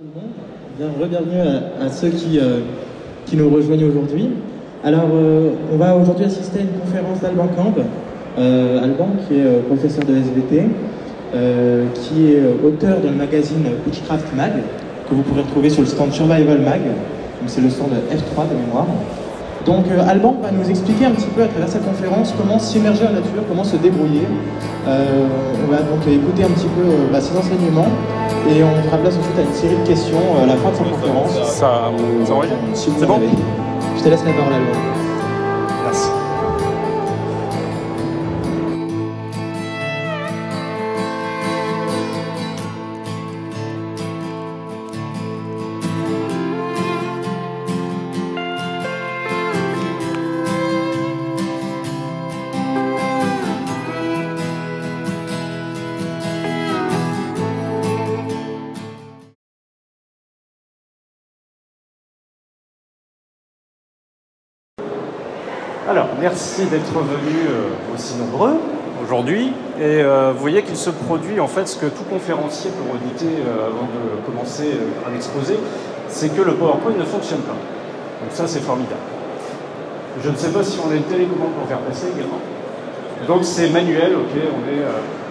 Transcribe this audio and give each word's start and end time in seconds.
le 0.00 1.06
bienvenue 1.06 1.40
à, 1.80 1.88
ceux 1.90 2.08
qui, 2.08 2.38
euh, 2.38 2.60
qui 3.26 3.36
nous 3.36 3.50
rejoignent 3.50 3.84
aujourd'hui. 3.84 4.30
Alors, 4.84 5.08
euh, 5.12 5.50
on 5.72 5.76
va 5.76 5.96
aujourd'hui 5.96 6.24
assister 6.24 6.60
à 6.60 6.62
une 6.62 6.80
conférence 6.80 7.20
d'Alban 7.20 7.48
Camp. 7.54 7.74
Euh, 8.38 8.82
Alban, 8.82 9.08
qui 9.26 9.34
est 9.34 9.60
professeur 9.68 10.04
de 10.04 10.14
SVT, 10.14 10.64
qui 11.94 12.32
est 12.32 12.42
auteur 12.64 13.00
d'un 13.00 13.12
magazine 13.12 13.64
Witchcraft 13.86 14.34
Mag, 14.34 14.52
que 15.08 15.14
vous 15.14 15.22
pourrez 15.22 15.42
retrouver 15.42 15.70
sur 15.70 15.82
le 15.82 15.86
stand 15.86 16.12
Survival 16.12 16.60
Mag. 16.60 16.80
C'est 17.46 17.60
le 17.60 17.70
stand 17.70 17.90
F3 17.90 18.48
de 18.48 18.66
mémoire. 18.66 18.86
Donc, 19.64 19.84
euh, 19.90 20.08
Alban 20.08 20.36
va 20.42 20.50
nous 20.50 20.68
expliquer 20.68 21.06
un 21.06 21.12
petit 21.12 21.28
peu 21.28 21.42
à 21.42 21.46
travers 21.46 21.68
sa 21.68 21.78
conférence 21.78 22.34
comment 22.36 22.58
s'immerger 22.58 23.06
en 23.06 23.12
nature, 23.12 23.42
comment 23.48 23.64
se 23.64 23.76
débrouiller. 23.76 24.26
Euh, 24.88 25.26
on 25.64 25.70
va 25.70 25.78
donc 25.78 26.06
écouter 26.08 26.44
un 26.44 26.48
petit 26.50 26.66
peu 26.66 26.82
euh, 26.82 27.12
bah, 27.12 27.20
ses 27.20 27.36
enseignements 27.36 27.86
et 28.50 28.64
on 28.64 28.82
fera 28.88 28.98
place 28.98 29.16
ensuite 29.16 29.38
à 29.38 29.42
une 29.42 29.54
série 29.54 29.76
de 29.76 29.86
questions 29.86 30.18
à 30.42 30.46
la 30.46 30.56
fin 30.56 30.70
de 30.70 30.76
sa 30.76 30.84
conférence. 30.84 31.32
Ça, 31.52 31.52
ça 31.54 32.34
Si 32.74 32.90
vous 32.90 32.96
C'est 32.98 33.06
bon 33.06 33.16
avez. 33.16 33.28
Je 33.96 34.02
te 34.02 34.08
laisse 34.08 34.24
la 34.24 34.32
parole, 34.32 34.52
Alban. 34.54 35.01
D'être 66.64 66.92
venus 66.92 67.46
euh, 67.48 67.94
aussi 67.94 68.16
nombreux 68.16 68.56
aujourd'hui. 69.02 69.52
Et 69.78 70.02
euh, 70.02 70.32
vous 70.32 70.40
voyez 70.40 70.62
qu'il 70.62 70.76
se 70.76 70.90
produit 70.90 71.40
en 71.40 71.48
fait 71.48 71.66
ce 71.66 71.76
que 71.76 71.86
tout 71.86 72.04
conférencier 72.04 72.70
peut 72.70 72.92
redouter 72.92 73.42
euh, 73.46 73.66
avant 73.66 73.86
de 73.86 74.24
commencer 74.24 74.72
euh, 74.74 75.10
un 75.10 75.14
exposé, 75.14 75.58
c'est 76.08 76.34
que 76.34 76.42
le 76.42 76.54
PowerPoint 76.54 76.92
ne 76.98 77.04
fonctionne 77.04 77.40
pas. 77.40 77.52
Donc 77.52 78.30
ça, 78.30 78.46
c'est 78.46 78.60
formidable. 78.60 79.00
Je 80.22 80.28
ne 80.28 80.36
sais 80.36 80.50
pas 80.50 80.62
si 80.62 80.78
on 80.86 80.90
a 80.90 80.94
une 80.94 81.04
télécommande 81.04 81.52
pour 81.58 81.66
faire 81.66 81.78
passer 81.78 82.06
également. 82.14 82.38
Donc 83.26 83.44
c'est 83.44 83.70
manuel, 83.70 84.14
ok, 84.14 84.40
on 84.52 84.68
est 84.68 84.84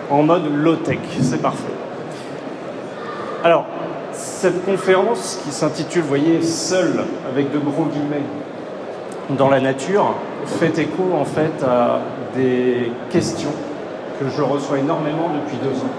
en 0.10 0.24
mode 0.24 0.44
low-tech, 0.54 1.00
c'est 1.22 1.42
parfait. 1.42 1.74
Alors, 3.44 3.66
cette 4.12 4.66
conférence 4.66 5.40
qui 5.44 5.52
s'intitule, 5.52 6.02
vous 6.02 6.08
voyez, 6.08 6.42
Seul, 6.42 7.04
avec 7.32 7.52
de 7.52 7.60
gros 7.60 7.86
guillemets, 7.86 8.24
dans 9.38 9.50
la 9.50 9.60
nature, 9.60 10.16
fait 10.46 10.78
écho 10.80 11.04
en 11.20 11.26
fait 11.26 11.64
à 11.64 12.00
des 12.36 12.92
questions 13.10 13.52
que 14.20 14.26
je 14.30 14.42
reçois 14.42 14.80
énormément 14.80 15.30
depuis 15.34 15.58
deux 15.58 15.78
ans, 15.80 15.94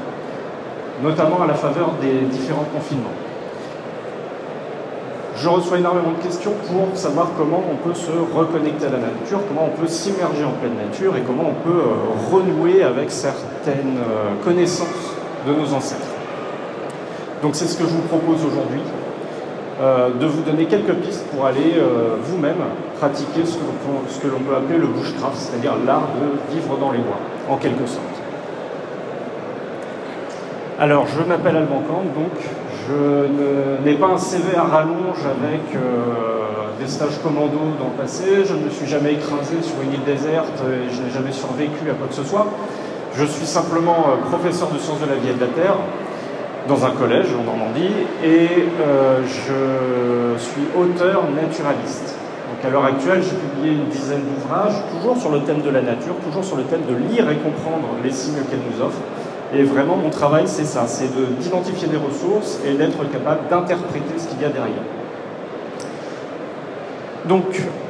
notamment 1.03 1.43
à 1.43 1.47
la 1.47 1.55
faveur 1.55 1.93
des 2.01 2.27
différents 2.27 2.67
confinements. 2.73 3.11
Je 5.43 5.49
reçois 5.49 5.79
énormément 5.79 6.13
de 6.13 6.23
questions 6.23 6.53
pour 6.69 6.97
savoir 6.97 7.31
comment 7.37 7.63
on 7.69 7.77
peut 7.77 7.95
se 7.95 8.13
reconnecter 8.13 8.87
à 8.87 8.91
la 8.91 8.99
nature, 8.99 9.41
comment 9.49 9.69
on 9.73 9.81
peut 9.81 9.89
s'immerger 9.89 10.45
en 10.45 10.53
pleine 10.53 10.77
nature 10.77 11.17
et 11.17 11.23
comment 11.23 11.51
on 11.51 11.69
peut 11.69 11.79
euh, 11.81 12.31
renouer 12.31 12.85
avec 12.85 13.11
certaines 13.11 13.97
euh, 13.99 14.45
connaissances 14.45 15.17
de 15.47 15.53
nos 15.53 15.75
ancêtres. 15.75 16.07
Donc 17.43 17.57
c'est 17.57 17.67
ce 17.67 17.77
que 17.77 17.85
je 17.85 17.89
vous 17.89 18.03
propose 18.03 18.45
aujourd'hui, 18.45 18.83
euh, 19.81 20.11
de 20.11 20.27
vous 20.27 20.43
donner 20.43 20.67
quelques 20.67 20.95
pistes 20.95 21.27
pour 21.35 21.45
aller 21.47 21.75
vous-même 22.23 22.63
pratiquer 23.03 23.45
ce 23.45 23.57
que 23.57 24.29
l'on 24.29 24.39
peut- 24.39 24.55
appeler 24.57 24.79
le 24.79 24.87
bushcraft, 24.87 25.35
c'est-à-dire 25.35 25.75
l'art 25.85 26.07
de 26.23 26.55
vivre 26.55 26.77
dans 26.79 26.93
les 26.93 26.99
bois, 26.99 27.19
en 27.51 27.57
quelque 27.57 27.85
sorte. 27.87 28.17
Alors, 30.79 31.07
je 31.09 31.21
m'appelle 31.29 31.57
Alban 31.57 31.83
Camp, 31.89 32.05
donc 32.15 32.31
je 32.87 33.85
n'ai 33.85 33.95
pas 33.95 34.07
un 34.07 34.19
CV 34.19 34.57
à 34.57 34.63
rallonge 34.63 35.23
avec 35.27 35.75
euh, 35.75 35.81
des 36.81 36.87
stages 36.87 37.19
commando 37.25 37.59
dans 37.81 37.87
le 37.93 37.99
passé, 38.01 38.45
je 38.45 38.55
ne 38.55 38.65
me 38.67 38.71
suis 38.71 38.87
jamais 38.87 39.15
écrasé 39.15 39.57
sur 39.63 39.75
une 39.83 39.95
île 39.95 40.05
déserte 40.05 40.63
et 40.71 40.95
je 40.95 41.03
n'ai 41.03 41.11
jamais 41.11 41.33
survécu 41.33 41.91
à 41.91 41.95
quoi 41.95 42.07
que 42.09 42.15
ce 42.15 42.25
soit. 42.25 42.47
Je 43.15 43.25
suis 43.25 43.47
simplement 43.47 44.07
euh, 44.11 44.29
professeur 44.31 44.69
de 44.71 44.79
sciences 44.79 45.01
de 45.01 45.07
la 45.07 45.17
vie 45.17 45.31
et 45.31 45.35
de 45.35 45.41
la 45.41 45.49
terre 45.49 45.77
dans 46.69 46.85
un 46.87 46.91
collège 46.91 47.27
en 47.39 47.43
Normandie 47.43 47.91
et 48.25 48.49
euh, 48.81 49.21
je 49.27 50.39
suis 50.41 50.63
auteur 50.79 51.25
naturaliste. 51.35 52.22
Donc 52.53 52.65
à 52.67 52.71
l'heure 52.71 52.85
actuelle, 52.85 53.23
j'ai 53.23 53.35
publié 53.37 53.73
une 53.73 53.89
dizaine 53.89 54.21
d'ouvrages, 54.29 54.75
toujours 54.93 55.17
sur 55.17 55.31
le 55.33 55.41
thème 55.41 55.63
de 55.63 55.71
la 55.71 55.81
nature, 55.81 56.15
toujours 56.23 56.45
sur 56.45 56.57
le 56.57 56.65
thème 56.65 56.83
de 56.87 56.95
lire 56.95 57.31
et 57.31 57.37
comprendre 57.37 57.89
les 58.05 58.11
signes 58.13 58.43
qu'elle 58.51 58.61
nous 58.61 58.85
offre. 58.85 58.99
Et 59.55 59.63
vraiment, 59.63 59.97
mon 59.97 60.11
travail, 60.11 60.45
c'est 60.47 60.65
ça, 60.67 60.87
c'est 60.87 61.09
de- 61.17 61.33
d'identifier 61.41 61.89
des 61.89 61.97
ressources 61.97 62.61
et 62.67 62.75
d'être 62.75 63.11
capable 63.11 63.49
d'interpréter 63.49 64.19
ce 64.19 64.29
qu'il 64.29 64.41
y 64.43 64.45
a 64.45 64.49
derrière. 64.51 64.85
Donc, 67.29 67.45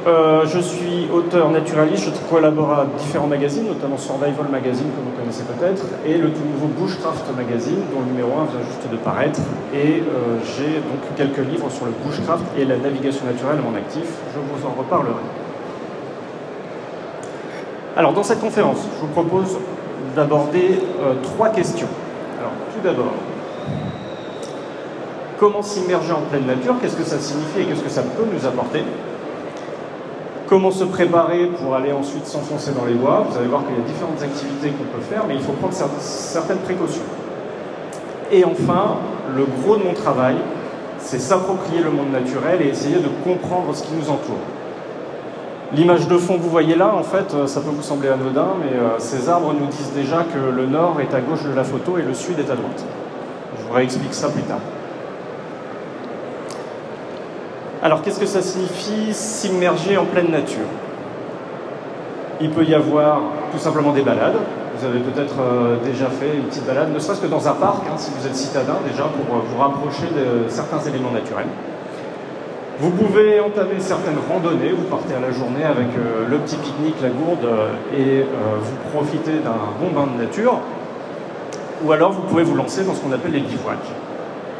euh, 0.05 0.45
je 0.45 0.59
suis 0.59 1.09
auteur 1.11 1.49
naturaliste, 1.49 2.05
je 2.05 2.29
collabore 2.29 2.71
à 2.71 2.85
différents 2.99 3.25
magazines, 3.25 3.65
notamment 3.65 3.97
Survival 3.97 4.45
Magazine, 4.51 4.85
que 4.85 5.01
vous 5.01 5.17
connaissez 5.17 5.43
peut-être, 5.43 5.83
et 6.05 6.19
le 6.19 6.29
tout 6.29 6.43
nouveau 6.45 6.67
Bushcraft 6.67 7.25
Magazine, 7.35 7.79
dont 7.91 8.01
le 8.01 8.11
numéro 8.11 8.29
1 8.29 8.45
vient 8.45 8.63
juste 8.63 8.91
de 8.91 8.97
paraître. 8.97 9.39
Et 9.73 10.01
euh, 10.01 10.37
j'ai 10.55 10.75
donc 10.75 11.01
quelques 11.17 11.49
livres 11.49 11.71
sur 11.71 11.85
le 11.85 11.93
bushcraft 12.05 12.43
et 12.59 12.65
la 12.65 12.77
navigation 12.77 13.25
naturelle 13.25 13.57
à 13.57 13.69
mon 13.69 13.75
actif. 13.75 14.05
Je 14.35 14.39
vous 14.39 14.67
en 14.67 14.77
reparlerai. 14.77 15.23
Alors, 17.97 18.13
dans 18.13 18.23
cette 18.23 18.39
conférence, 18.39 18.87
je 18.95 19.01
vous 19.01 19.13
propose 19.13 19.57
d'aborder 20.15 20.79
euh, 21.01 21.13
trois 21.23 21.49
questions. 21.49 21.87
Alors, 22.39 22.51
tout 22.71 22.87
d'abord, 22.87 23.13
comment 25.39 25.63
s'immerger 25.63 26.11
en 26.11 26.21
pleine 26.21 26.45
nature? 26.45 26.75
Qu'est-ce 26.79 26.97
que 26.97 27.03
ça 27.03 27.17
signifie 27.17 27.61
et 27.61 27.65
qu'est-ce 27.65 27.83
que 27.83 27.89
ça 27.89 28.03
peut 28.03 28.25
nous 28.31 28.45
apporter? 28.45 28.83
Comment 30.47 30.71
se 30.71 30.83
préparer 30.83 31.47
pour 31.47 31.73
aller 31.75 31.91
ensuite 31.93 32.25
s'enfoncer 32.27 32.71
dans 32.71 32.85
les 32.85 32.93
bois 32.93 33.25
Vous 33.29 33.37
allez 33.37 33.47
voir 33.47 33.63
qu'il 33.65 33.75
y 33.75 33.79
a 33.79 33.87
différentes 33.87 34.21
activités 34.21 34.69
qu'on 34.69 34.83
peut 34.95 35.01
faire, 35.03 35.23
mais 35.27 35.35
il 35.35 35.41
faut 35.41 35.53
prendre 35.53 35.73
cer- 35.73 35.87
certaines 35.99 36.57
précautions. 36.59 37.01
Et 38.31 38.43
enfin, 38.43 38.97
le 39.35 39.45
gros 39.45 39.77
de 39.77 39.83
mon 39.83 39.93
travail, 39.93 40.35
c'est 40.99 41.19
s'approprier 41.19 41.81
le 41.81 41.91
monde 41.91 42.11
naturel 42.11 42.61
et 42.61 42.67
essayer 42.69 42.97
de 42.97 43.07
comprendre 43.23 43.73
ce 43.73 43.83
qui 43.83 43.93
nous 43.93 44.09
entoure. 44.09 44.37
L'image 45.73 46.07
de 46.07 46.17
fond 46.17 46.37
que 46.37 46.43
vous 46.43 46.49
voyez 46.49 46.75
là, 46.75 46.93
en 46.93 47.03
fait, 47.03 47.33
euh, 47.33 47.47
ça 47.47 47.59
peut 47.61 47.71
vous 47.71 47.81
sembler 47.81 48.09
anodin, 48.09 48.49
mais 48.59 48.77
euh, 48.77 48.99
ces 48.99 49.27
arbres 49.29 49.53
nous 49.59 49.65
disent 49.67 49.91
déjà 49.95 50.23
que 50.23 50.37
le 50.55 50.67
nord 50.67 50.97
est 51.01 51.15
à 51.15 51.19
gauche 51.21 51.43
de 51.43 51.53
la 51.55 51.63
photo 51.63 51.97
et 51.97 52.03
le 52.03 52.13
sud 52.13 52.37
est 52.37 52.51
à 52.51 52.55
droite. 52.55 52.83
Je 53.57 53.65
vous 53.67 53.73
réexplique 53.73 54.13
ça 54.13 54.29
plus 54.29 54.43
tard. 54.43 54.59
Alors, 57.83 58.01
qu'est-ce 58.01 58.19
que 58.21 58.25
ça 58.25 58.41
signifie 58.41 59.13
s'immerger 59.13 59.97
en 59.97 60.05
pleine 60.05 60.31
nature? 60.31 60.71
Il 62.39 62.49
peut 62.49 62.63
y 62.63 62.73
avoir 62.73 63.19
tout 63.51 63.57
simplement 63.57 63.91
des 63.91 64.03
balades. 64.03 64.37
Vous 64.77 64.85
avez 64.85 64.99
peut-être 64.99 65.35
euh, 65.41 65.75
déjà 65.83 66.05
fait 66.05 66.33
une 66.33 66.43
petite 66.43 66.65
balade, 66.65 66.93
ne 66.93 66.99
serait-ce 66.99 67.19
que 67.19 67.27
dans 67.27 67.45
un 67.45 67.51
parc, 67.51 67.83
hein, 67.85 67.97
si 67.97 68.11
vous 68.17 68.25
êtes 68.25 68.37
citadin, 68.37 68.77
déjà 68.89 69.03
pour 69.03 69.35
euh, 69.35 69.41
vous 69.45 69.61
rapprocher 69.61 70.05
de 70.15 70.49
certains 70.49 70.79
éléments 70.79 71.11
naturels. 71.11 71.47
Vous 72.79 72.89
pouvez 72.91 73.41
entamer 73.41 73.79
certaines 73.79 74.17
randonnées, 74.31 74.71
vous 74.71 74.83
partez 74.83 75.15
à 75.15 75.19
la 75.19 75.31
journée 75.31 75.65
avec 75.65 75.87
euh, 75.97 76.25
le 76.29 76.37
petit 76.37 76.55
pique-nique, 76.55 76.95
la 77.01 77.09
gourde, 77.09 77.47
et 77.93 78.23
vous 78.61 78.97
profitez 78.97 79.39
d'un 79.43 79.59
bon 79.81 79.91
bain 79.93 80.07
de 80.07 80.23
nature. 80.23 80.59
Ou 81.83 81.91
alors 81.91 82.13
vous 82.13 82.21
pouvez 82.21 82.43
vous 82.43 82.55
lancer 82.55 82.85
dans 82.85 82.93
ce 82.93 83.01
qu'on 83.01 83.11
appelle 83.11 83.33
les 83.33 83.41
bivouacs. 83.41 84.02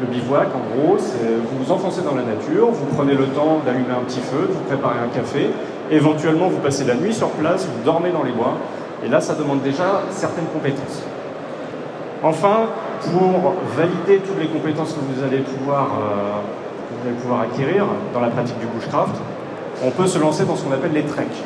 Le 0.04 0.10
bivouac, 0.10 0.50
en 0.54 0.76
gros, 0.76 0.98
c'est 0.98 1.24
vous 1.24 1.64
vous 1.64 1.72
enfoncez 1.72 2.02
dans 2.02 2.16
la 2.16 2.24
nature, 2.24 2.68
vous 2.72 2.86
prenez 2.94 3.14
le 3.14 3.26
temps 3.28 3.62
d'allumer 3.66 3.94
un 3.98 4.04
petit 4.04 4.20
feu, 4.20 4.48
de 4.50 4.52
vous 4.52 4.64
préparer 4.68 4.96
un 5.00 5.08
café, 5.08 5.50
éventuellement 5.90 6.50
vous 6.50 6.58
passez 6.58 6.84
la 6.84 6.96
nuit 6.96 7.14
sur 7.14 7.30
place, 7.30 7.66
vous 7.66 7.84
dormez 7.86 8.10
dans 8.10 8.24
les 8.24 8.34
bois, 8.34 8.58
et 9.06 9.08
là 9.08 9.22
ça 9.22 9.34
demande 9.34 9.62
déjà 9.62 10.02
certaines 10.10 10.48
compétences. 10.48 11.04
Enfin, 12.22 12.68
pour 13.00 13.54
valider 13.78 14.22
toutes 14.28 14.40
les 14.42 14.48
compétences 14.48 14.92
que 14.92 15.00
vous 15.00 15.24
allez 15.24 15.40
pouvoir, 15.40 15.86
euh, 15.86 16.42
vous 16.92 17.08
allez 17.08 17.18
pouvoir 17.18 17.42
acquérir 17.42 17.86
dans 18.14 18.20
la 18.20 18.28
pratique 18.28 18.60
du 18.60 18.66
bushcraft, 18.66 19.16
on 19.86 19.92
peut 19.92 20.08
se 20.08 20.20
lancer 20.20 20.44
dans 20.44 20.58
ce 20.58 20.66
qu'on 20.66 20.74
appelle 20.74 20.94
les 20.94 21.04
treks. 21.04 21.44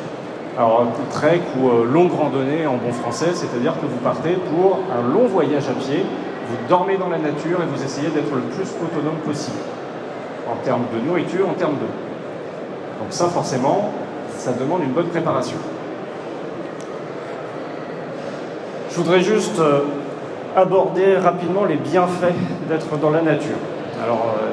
Alors, 0.56 0.84
trek 1.12 1.42
ou 1.60 1.68
euh, 1.68 1.84
longue 1.84 2.10
randonnée 2.10 2.66
en 2.66 2.74
bon 2.74 2.92
français, 2.92 3.30
c'est-à-dire 3.34 3.74
que 3.80 3.86
vous 3.86 3.98
partez 4.02 4.36
pour 4.50 4.80
un 4.90 5.12
long 5.12 5.28
voyage 5.28 5.68
à 5.68 5.74
pied, 5.74 6.04
vous 6.48 6.56
dormez 6.68 6.96
dans 6.96 7.08
la 7.08 7.18
nature 7.18 7.58
et 7.62 7.66
vous 7.66 7.82
essayez 7.84 8.08
d'être 8.08 8.34
le 8.34 8.40
plus 8.42 8.68
autonome 8.82 9.18
possible, 9.24 9.58
en 10.50 10.56
termes 10.64 10.84
de 10.94 11.06
nourriture, 11.06 11.48
en 11.48 11.54
termes 11.54 11.74
d'eau. 11.74 11.92
Donc 13.00 13.08
ça, 13.10 13.26
forcément, 13.26 13.90
ça 14.36 14.52
demande 14.52 14.82
une 14.82 14.92
bonne 14.92 15.08
préparation. 15.08 15.58
Je 18.90 18.96
voudrais 18.96 19.20
juste 19.20 19.58
euh, 19.60 19.80
aborder 20.56 21.16
rapidement 21.16 21.64
les 21.64 21.76
bienfaits 21.76 22.34
d'être 22.68 22.96
dans 22.98 23.10
la 23.10 23.22
nature. 23.22 23.58
Alors, 24.02 24.34
euh, 24.40 24.48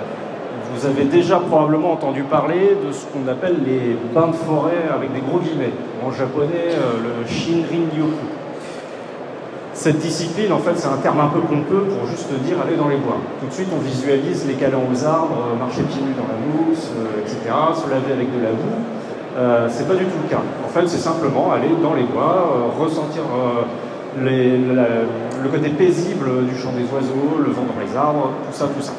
vous 0.73 0.85
avez 0.85 1.05
déjà 1.05 1.37
probablement 1.39 1.93
entendu 1.93 2.23
parler 2.23 2.75
de 2.85 2.91
ce 2.91 3.05
qu'on 3.05 3.27
appelle 3.31 3.55
les 3.65 3.97
bains 4.13 4.27
de 4.27 4.35
forêt 4.35 4.89
avec 4.93 5.13
des 5.13 5.21
gros 5.21 5.39
guillemets. 5.39 5.71
En 6.05 6.11
japonais, 6.11 6.73
euh, 6.73 6.99
le 7.01 7.27
Shinrin-yoku. 7.27 8.34
Cette 9.85 9.99
discipline, 9.99 10.51
en 10.51 10.57
fait, 10.57 10.73
c'est 10.77 10.87
un 10.87 10.97
terme 10.97 11.19
un 11.19 11.27
peu 11.27 11.41
pompeux 11.41 11.85
pour 11.85 12.09
juste 12.09 12.33
dire 12.43 12.57
aller 12.59 12.75
dans 12.75 12.87
les 12.87 12.97
bois. 12.97 13.17
Tout 13.39 13.45
de 13.45 13.53
suite, 13.53 13.67
on 13.71 13.77
visualise 13.77 14.47
les 14.47 14.55
câlins 14.55 14.81
aux 14.81 15.05
arbres, 15.05 15.37
euh, 15.53 15.59
marcher 15.59 15.83
pieds 15.83 16.01
nus 16.01 16.17
dans 16.17 16.25
la 16.25 16.41
mousse, 16.41 16.89
euh, 16.97 17.21
etc., 17.21 17.37
se 17.75 17.87
laver 17.87 18.13
avec 18.13 18.35
de 18.35 18.41
la 18.41 18.49
boue. 18.49 18.81
Euh, 19.37 19.67
c'est 19.69 19.87
pas 19.87 19.93
du 19.93 20.05
tout 20.05 20.17
le 20.23 20.27
cas. 20.27 20.41
En 20.65 20.69
fait, 20.69 20.87
c'est 20.87 20.97
simplement 20.97 21.51
aller 21.51 21.69
dans 21.83 21.93
les 21.93 22.01
bois, 22.01 22.71
ressentir 22.79 23.21
le 24.17 25.49
côté 25.49 25.69
paisible 25.69 26.47
du 26.49 26.57
chant 26.57 26.71
des 26.71 26.91
oiseaux, 26.91 27.37
le 27.45 27.51
vent 27.51 27.65
dans 27.69 27.79
les 27.79 27.95
arbres, 27.95 28.31
tout 28.49 28.57
ça, 28.57 28.65
tout 28.65 28.81
ça. 28.81 28.93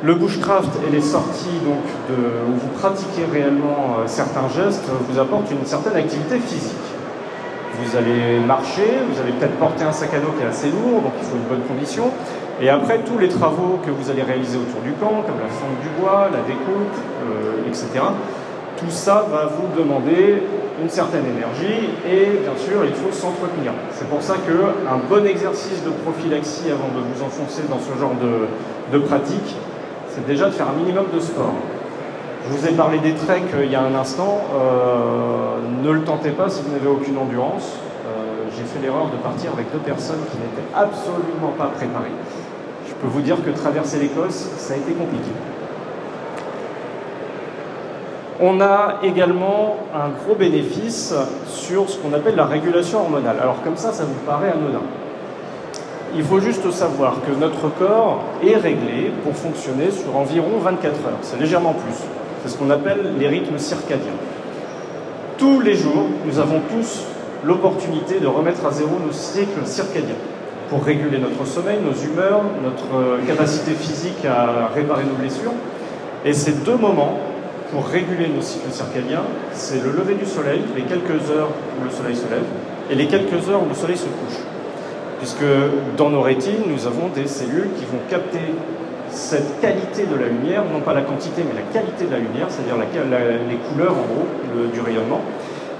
Le 0.00 0.14
bushcraft 0.14 0.70
et 0.86 0.92
les 0.92 1.02
sorties 1.02 1.58
donc, 1.66 1.82
où 2.08 2.52
vous 2.52 2.68
pratiquez 2.78 3.24
réellement 3.32 3.96
certains 4.06 4.48
gestes 4.48 4.88
vous 5.10 5.18
apportent 5.18 5.50
une 5.50 5.66
certaine 5.66 5.96
activité 5.96 6.38
physique. 6.38 6.97
Vous 7.80 7.96
allez 7.96 8.40
marcher, 8.44 8.98
vous 9.08 9.20
allez 9.20 9.32
peut-être 9.32 9.56
porter 9.56 9.84
un 9.84 9.92
sac 9.92 10.12
à 10.14 10.18
dos 10.18 10.32
qui 10.36 10.42
est 10.42 10.48
assez 10.48 10.68
lourd, 10.68 11.02
donc 11.02 11.12
il 11.20 11.26
faut 11.26 11.36
une 11.36 11.48
bonne 11.48 11.66
condition. 11.66 12.10
Et 12.60 12.68
après, 12.68 12.98
tous 12.98 13.18
les 13.18 13.28
travaux 13.28 13.78
que 13.84 13.90
vous 13.90 14.10
allez 14.10 14.22
réaliser 14.22 14.58
autour 14.58 14.80
du 14.82 14.92
camp, 14.92 15.22
comme 15.22 15.38
la 15.38 15.48
fonte 15.48 15.78
du 15.80 15.88
bois, 16.00 16.28
la 16.32 16.40
découpe, 16.40 16.98
euh, 17.22 17.68
etc., 17.68 17.86
tout 18.76 18.90
ça 18.90 19.26
va 19.30 19.46
vous 19.46 19.80
demander 19.80 20.42
une 20.80 20.88
certaine 20.88 21.24
énergie 21.26 21.90
et 22.06 22.38
bien 22.42 22.56
sûr, 22.56 22.84
il 22.84 22.94
faut 22.94 23.12
s'entretenir. 23.12 23.72
C'est 23.92 24.08
pour 24.08 24.22
ça 24.22 24.34
qu'un 24.34 24.98
bon 25.08 25.26
exercice 25.26 25.82
de 25.84 25.90
prophylaxie 25.90 26.70
avant 26.70 26.88
de 26.94 27.02
vous 27.02 27.22
enfoncer 27.22 27.62
dans 27.68 27.80
ce 27.80 27.98
genre 27.98 28.14
de, 28.20 28.96
de 28.96 29.02
pratique, 29.04 29.56
c'est 30.08 30.26
déjà 30.26 30.46
de 30.46 30.52
faire 30.52 30.66
un 30.68 30.78
minimum 30.78 31.06
de 31.12 31.20
sport. 31.20 31.54
Je 32.48 32.56
vous 32.56 32.66
ai 32.66 32.72
parlé 32.72 32.98
des 32.98 33.12
treks 33.12 33.52
euh, 33.54 33.64
il 33.66 33.70
y 33.70 33.74
a 33.74 33.82
un 33.82 33.94
instant. 33.94 34.40
Euh, 34.54 35.58
ne 35.82 35.90
le 35.90 36.02
tentez 36.02 36.30
pas 36.30 36.48
si 36.48 36.62
vous 36.62 36.72
n'avez 36.72 36.88
aucune 36.88 37.18
endurance. 37.18 37.74
Euh, 38.06 38.48
j'ai 38.56 38.64
fait 38.64 38.80
l'erreur 38.80 39.08
de 39.10 39.16
partir 39.16 39.52
avec 39.52 39.70
deux 39.70 39.80
personnes 39.80 40.20
qui 40.30 40.38
n'étaient 40.38 40.74
absolument 40.74 41.52
pas 41.58 41.66
préparées. 41.66 42.12
Je 42.86 42.94
peux 42.94 43.08
vous 43.08 43.20
dire 43.20 43.36
que 43.44 43.50
traverser 43.50 43.98
l'Écosse, 43.98 44.48
ça 44.56 44.74
a 44.74 44.76
été 44.78 44.92
compliqué. 44.92 45.30
On 48.40 48.62
a 48.62 49.00
également 49.02 49.76
un 49.94 50.08
gros 50.08 50.34
bénéfice 50.34 51.12
sur 51.48 51.90
ce 51.90 51.98
qu'on 51.98 52.14
appelle 52.14 52.36
la 52.36 52.46
régulation 52.46 53.00
hormonale. 53.00 53.36
Alors 53.42 53.62
comme 53.62 53.76
ça, 53.76 53.92
ça 53.92 54.04
vous 54.04 54.24
paraît 54.24 54.52
anodin. 54.52 54.84
Il 56.14 56.24
faut 56.24 56.40
juste 56.40 56.70
savoir 56.70 57.16
que 57.26 57.38
notre 57.38 57.68
corps 57.78 58.22
est 58.42 58.56
réglé 58.56 59.12
pour 59.22 59.36
fonctionner 59.36 59.90
sur 59.90 60.16
environ 60.16 60.58
24 60.62 60.94
heures. 60.94 61.18
C'est 61.20 61.38
légèrement 61.38 61.74
plus. 61.74 62.06
C'est 62.48 62.54
ce 62.54 62.60
qu'on 62.60 62.70
appelle 62.70 63.12
les 63.20 63.28
rythmes 63.28 63.58
circadiens. 63.58 64.16
Tous 65.36 65.60
les 65.60 65.74
jours, 65.74 66.06
nous 66.24 66.38
avons 66.38 66.60
tous 66.60 67.02
l'opportunité 67.44 68.20
de 68.20 68.26
remettre 68.26 68.64
à 68.64 68.70
zéro 68.70 68.92
nos 69.06 69.12
cycles 69.12 69.66
circadiens 69.66 70.16
pour 70.70 70.82
réguler 70.82 71.18
notre 71.18 71.46
sommeil, 71.46 71.76
nos 71.84 71.92
humeurs, 71.92 72.40
notre 72.64 72.96
euh, 72.96 73.18
capacité 73.26 73.72
physique 73.72 74.24
à 74.24 74.70
réparer 74.74 75.04
nos 75.04 75.16
blessures. 75.20 75.52
Et 76.24 76.32
ces 76.32 76.52
deux 76.52 76.78
moments 76.78 77.18
pour 77.70 77.86
réguler 77.86 78.28
nos 78.34 78.40
cycles 78.40 78.72
circadiens, 78.72 79.24
c'est 79.52 79.84
le 79.84 79.90
lever 79.90 80.14
du 80.14 80.24
soleil, 80.24 80.62
les 80.74 80.84
quelques 80.84 81.30
heures 81.30 81.50
où 81.78 81.84
le 81.84 81.90
soleil 81.90 82.16
se 82.16 82.30
lève, 82.30 82.44
et 82.90 82.94
les 82.94 83.08
quelques 83.08 83.46
heures 83.50 83.62
où 83.62 83.68
le 83.68 83.74
soleil 83.74 83.98
se 83.98 84.04
couche. 84.04 84.40
Puisque 85.18 85.44
dans 85.98 86.08
nos 86.08 86.22
rétines, 86.22 86.64
nous 86.66 86.86
avons 86.86 87.08
des 87.14 87.26
cellules 87.26 87.68
qui 87.78 87.84
vont 87.84 88.00
capter 88.08 88.40
cette 89.10 89.60
qualité 89.60 90.04
de 90.04 90.14
la 90.14 90.28
lumière, 90.28 90.64
non 90.72 90.80
pas 90.80 90.94
la 90.94 91.02
quantité, 91.02 91.42
mais 91.42 91.54
la 91.54 91.66
qualité 91.72 92.04
de 92.04 92.10
la 92.10 92.18
lumière, 92.18 92.46
c'est-à-dire 92.48 92.76
les 92.76 93.56
couleurs 93.56 93.92
en 93.92 94.06
gros 94.06 94.26
du 94.72 94.80
rayonnement, 94.80 95.20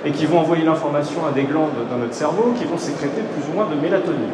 et 0.04 0.10
qui 0.10 0.26
vont 0.26 0.38
envoyer 0.40 0.64
l'information 0.64 1.26
à 1.26 1.32
des 1.32 1.42
glandes 1.42 1.74
dans 1.90 1.98
notre 1.98 2.14
cerveau 2.14 2.52
qui 2.56 2.64
vont 2.64 2.78
sécréter 2.78 3.22
plus 3.34 3.50
ou 3.50 3.56
moins 3.56 3.66
de 3.66 3.80
mélatonine. 3.80 4.32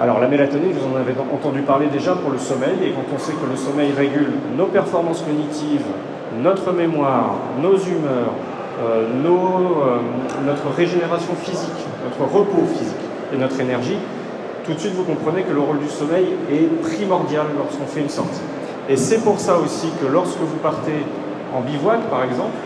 Alors 0.00 0.18
la 0.20 0.26
mélatonine, 0.26 0.72
vous 0.72 0.94
en 0.94 0.98
avez 0.98 1.12
entendu 1.32 1.62
parler 1.62 1.86
déjà 1.86 2.14
pour 2.14 2.30
le 2.30 2.38
sommeil, 2.38 2.74
et 2.82 2.90
quand 2.90 3.04
on 3.14 3.18
sait 3.18 3.32
que 3.32 3.48
le 3.48 3.56
sommeil 3.56 3.92
régule 3.96 4.32
nos 4.56 4.66
performances 4.66 5.22
cognitives, 5.22 5.86
notre 6.42 6.72
mémoire, 6.72 7.36
nos 7.60 7.76
humeurs, 7.76 8.32
euh, 8.82 9.04
euh, 9.24 9.98
notre 10.46 10.74
régénération 10.76 11.34
physique, 11.34 11.86
notre 12.04 12.32
repos 12.32 12.66
physique 12.76 12.96
et 13.32 13.36
notre 13.36 13.60
énergie, 13.60 13.98
tout 14.64 14.74
de 14.74 14.78
suite 14.78 14.94
vous 14.94 15.04
comprenez 15.04 15.42
que 15.42 15.52
le 15.52 15.60
rôle 15.60 15.78
du 15.78 15.88
sommeil 15.88 16.26
est 16.50 16.66
primordial 16.82 17.46
lorsqu'on 17.56 17.86
fait 17.86 18.00
une 18.00 18.08
sortie. 18.08 18.40
Et 18.88 18.96
c'est 18.96 19.18
pour 19.18 19.38
ça 19.38 19.56
aussi 19.56 19.88
que 20.00 20.06
lorsque 20.06 20.38
vous 20.38 20.58
partez 20.62 21.04
en 21.54 21.60
bivouac, 21.60 22.00
par 22.10 22.24
exemple, 22.24 22.56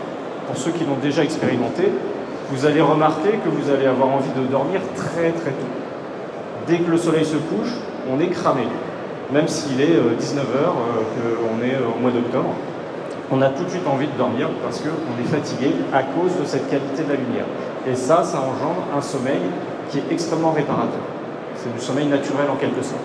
pour 0.47 0.57
ceux 0.57 0.71
qui 0.71 0.85
l'ont 0.85 0.97
déjà 1.01 1.23
expérimenté, 1.23 1.91
vous 2.51 2.65
allez 2.65 2.81
remarquer 2.81 3.31
que 3.43 3.49
vous 3.49 3.69
allez 3.71 3.85
avoir 3.85 4.09
envie 4.09 4.31
de 4.35 4.47
dormir 4.47 4.81
très 4.95 5.31
très 5.31 5.51
tôt. 5.51 5.73
Dès 6.67 6.79
que 6.79 6.89
le 6.89 6.97
soleil 6.97 7.25
se 7.25 7.37
couche, 7.37 7.73
on 8.11 8.19
est 8.19 8.29
cramé. 8.29 8.63
Même 9.31 9.47
s'il 9.47 9.81
est 9.81 9.85
19h, 9.85 9.89
euh, 9.95 10.65
euh, 10.65 11.35
qu'on 11.35 11.65
est 11.65 11.73
euh, 11.73 11.95
au 11.97 12.01
mois 12.01 12.11
d'octobre, 12.11 12.53
on 13.29 13.41
a 13.41 13.49
tout 13.49 13.65
de 13.65 13.69
suite 13.69 13.85
envie 13.85 14.07
de 14.07 14.17
dormir 14.17 14.47
parce 14.63 14.79
qu'on 14.79 15.21
est 15.21 15.27
fatigué 15.27 15.73
à 15.93 16.03
cause 16.03 16.31
de 16.39 16.45
cette 16.45 16.69
qualité 16.69 17.03
de 17.03 17.09
la 17.09 17.15
lumière. 17.15 17.45
Et 17.85 17.95
ça, 17.95 18.23
ça 18.23 18.39
engendre 18.39 18.83
un 18.95 19.01
sommeil 19.01 19.41
qui 19.89 19.99
est 19.99 20.11
extrêmement 20.11 20.51
réparateur. 20.51 21.01
C'est 21.57 21.73
du 21.73 21.79
sommeil 21.79 22.05
naturel 22.05 22.49
en 22.51 22.55
quelque 22.55 22.81
sorte. 22.83 23.01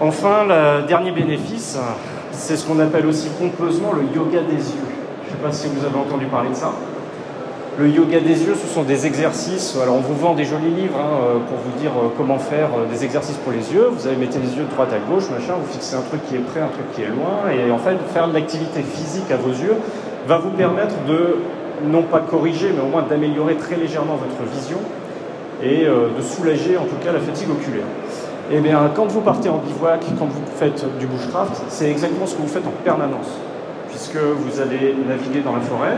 Enfin, 0.00 0.44
le 0.48 0.86
dernier 0.86 1.12
bénéfice, 1.12 1.78
c'est 2.32 2.56
ce 2.56 2.66
qu'on 2.66 2.80
appelle 2.80 3.06
aussi 3.06 3.28
pompeusement 3.28 3.92
le 3.92 4.02
yoga 4.16 4.40
des 4.40 4.56
yeux. 4.56 4.88
Je 5.24 5.30
ne 5.30 5.36
sais 5.36 5.42
pas 5.42 5.52
si 5.52 5.68
vous 5.68 5.84
avez 5.84 5.96
entendu 5.96 6.26
parler 6.26 6.50
de 6.50 6.54
ça. 6.54 6.72
Le 7.78 7.88
yoga 7.88 8.20
des 8.20 8.42
yeux, 8.42 8.54
ce 8.54 8.66
sont 8.66 8.82
des 8.82 9.06
exercices. 9.06 9.78
Alors, 9.82 9.96
on 9.96 10.00
vous 10.00 10.14
vend 10.14 10.34
des 10.34 10.44
jolis 10.44 10.70
livres 10.70 10.98
hein, 10.98 11.40
pour 11.48 11.56
vous 11.56 11.80
dire 11.80 11.92
euh, 11.92 12.08
comment 12.18 12.38
faire 12.38 12.68
euh, 12.76 12.84
des 12.92 13.02
exercices 13.02 13.38
pour 13.38 13.52
les 13.52 13.72
yeux. 13.72 13.88
Vous 13.90 14.06
allez 14.06 14.16
mettre 14.16 14.36
les 14.38 14.54
yeux 14.56 14.64
de 14.64 14.70
droite 14.70 14.90
à 14.92 14.98
gauche, 14.98 15.30
machin, 15.30 15.54
vous 15.58 15.72
fixez 15.72 15.96
un 15.96 16.02
truc 16.02 16.20
qui 16.26 16.36
est 16.36 16.40
près, 16.40 16.60
un 16.60 16.68
truc 16.68 16.84
qui 16.94 17.02
est 17.02 17.08
loin. 17.08 17.48
Et 17.50 17.70
en 17.70 17.78
fait, 17.78 17.96
faire 18.12 18.28
de 18.28 18.34
l'activité 18.34 18.82
physique 18.82 19.30
à 19.30 19.36
vos 19.36 19.50
yeux 19.50 19.76
va 20.26 20.36
vous 20.36 20.50
permettre 20.50 20.96
de, 21.08 21.38
non 21.86 22.02
pas 22.02 22.20
corriger, 22.20 22.70
mais 22.74 22.82
au 22.82 22.88
moins 22.88 23.02
d'améliorer 23.08 23.54
très 23.54 23.76
légèrement 23.76 24.16
votre 24.16 24.52
vision 24.52 24.78
et 25.62 25.86
euh, 25.86 26.08
de 26.16 26.22
soulager 26.22 26.76
en 26.76 26.84
tout 26.84 26.96
cas 27.04 27.12
la 27.12 27.20
fatigue 27.20 27.50
oculaire. 27.50 27.86
Et 28.50 28.56
eh 28.56 28.60
bien, 28.60 28.90
quand 28.94 29.06
vous 29.06 29.20
partez 29.20 29.48
en 29.48 29.58
bivouac, 29.58 30.04
quand 30.18 30.26
vous 30.26 30.42
faites 30.56 30.84
du 30.98 31.06
bushcraft, 31.06 31.62
c'est 31.68 31.90
exactement 31.90 32.26
ce 32.26 32.34
que 32.34 32.42
vous 32.42 32.48
faites 32.48 32.66
en 32.66 32.74
permanence, 32.84 33.30
puisque 33.88 34.16
vous 34.16 34.60
allez 34.60 34.94
naviguer 35.08 35.40
dans 35.40 35.54
la 35.54 35.62
forêt, 35.62 35.96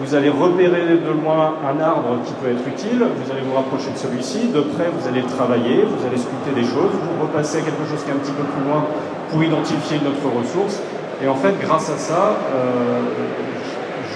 vous 0.00 0.14
allez 0.14 0.30
repérer 0.30 0.98
de 0.98 1.12
loin 1.22 1.54
un 1.62 1.80
arbre 1.80 2.18
qui 2.24 2.32
peut 2.34 2.50
être 2.50 2.66
utile, 2.66 2.98
vous 2.98 3.30
allez 3.30 3.42
vous 3.46 3.54
rapprocher 3.54 3.92
de 3.92 3.98
celui-ci, 3.98 4.48
de 4.48 4.60
près 4.60 4.90
vous 4.90 5.06
allez 5.06 5.20
le 5.20 5.28
travailler, 5.28 5.86
vous 5.86 6.02
allez 6.06 6.18
sculpter 6.18 6.50
des 6.50 6.66
choses, 6.66 6.90
vous 6.90 7.22
repassez 7.22 7.58
à 7.58 7.60
quelque 7.60 7.84
chose 7.86 8.02
qui 8.02 8.10
est 8.10 8.14
un 8.14 8.18
petit 8.18 8.34
peu 8.34 8.42
plus 8.42 8.64
loin 8.66 8.82
pour 9.30 9.44
identifier 9.44 10.00
notre 10.02 10.26
ressource. 10.34 10.80
Et 11.22 11.28
en 11.28 11.36
fait, 11.36 11.54
grâce 11.60 11.90
à 11.90 11.96
ça, 11.96 12.34
euh, 12.54 13.00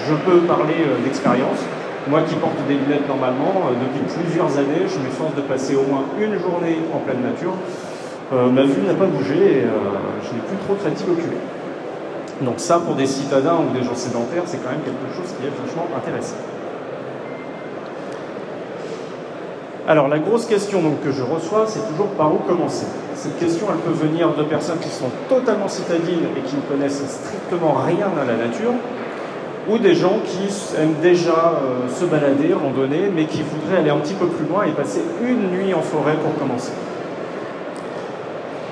je 0.09 0.13
peux 0.15 0.39
parler 0.39 0.83
euh, 0.83 1.03
d'expérience. 1.05 1.63
Moi 2.07 2.21
qui 2.21 2.35
porte 2.35 2.55
des 2.67 2.75
lunettes 2.75 3.07
normalement, 3.07 3.67
euh, 3.67 3.73
depuis 3.75 4.21
plusieurs 4.21 4.57
années, 4.57 4.87
je 4.87 4.99
m'efforce 4.99 5.35
de 5.35 5.41
passer 5.41 5.75
au 5.75 5.83
moins 5.83 6.03
une 6.19 6.39
journée 6.39 6.79
en 6.93 6.99
pleine 6.99 7.21
nature. 7.21 7.53
Euh, 8.33 8.49
ma 8.49 8.63
vue 8.63 8.81
n'a 8.81 8.93
pas 8.93 9.05
bougé 9.05 9.35
et 9.35 9.63
je 10.23 10.33
n'ai 10.33 10.41
plus 10.47 10.57
trop 10.65 10.75
de 10.75 10.79
fatigue 10.79 11.09
oculaire. 11.09 11.43
Donc 12.41 12.55
ça, 12.57 12.79
pour 12.79 12.95
des 12.95 13.05
citadins 13.05 13.57
ou 13.59 13.77
des 13.77 13.83
gens 13.83 13.95
sédentaires, 13.95 14.43
c'est 14.45 14.63
quand 14.63 14.71
même 14.71 14.81
quelque 14.81 15.13
chose 15.13 15.33
qui 15.37 15.45
est 15.45 15.51
vachement 15.51 15.87
intéressant. 15.95 16.37
Alors 19.87 20.07
la 20.07 20.19
grosse 20.19 20.45
question 20.45 20.79
que 21.03 21.11
je 21.11 21.23
reçois, 21.23 21.65
c'est 21.67 21.85
toujours 21.89 22.09
par 22.09 22.31
où 22.31 22.37
commencer? 22.37 22.85
Cette 23.15 23.37
question, 23.39 23.65
elle 23.71 23.79
peut 23.79 24.05
venir 24.07 24.33
de 24.35 24.43
personnes 24.43 24.77
qui 24.77 24.89
sont 24.89 25.09
totalement 25.27 25.67
citadines 25.67 26.27
et 26.37 26.41
qui 26.41 26.55
ne 26.55 26.61
connaissent 26.61 27.03
strictement 27.05 27.73
rien 27.85 28.07
à 28.21 28.23
la 28.23 28.37
nature, 28.37 28.73
ou 29.69 29.77
des 29.77 29.95
gens 29.95 30.19
qui 30.25 30.47
aiment 30.77 30.95
déjà 31.01 31.53
euh, 31.61 31.89
se 31.93 32.05
balader, 32.05 32.53
randonner, 32.53 33.11
mais 33.13 33.25
qui 33.25 33.43
voudraient 33.43 33.79
aller 33.79 33.89
un 33.89 33.97
petit 33.97 34.13
peu 34.13 34.27
plus 34.27 34.45
loin 34.47 34.63
et 34.63 34.71
passer 34.71 35.01
une 35.21 35.51
nuit 35.51 35.73
en 35.73 35.81
forêt 35.81 36.15
pour 36.15 36.35
commencer. 36.39 36.71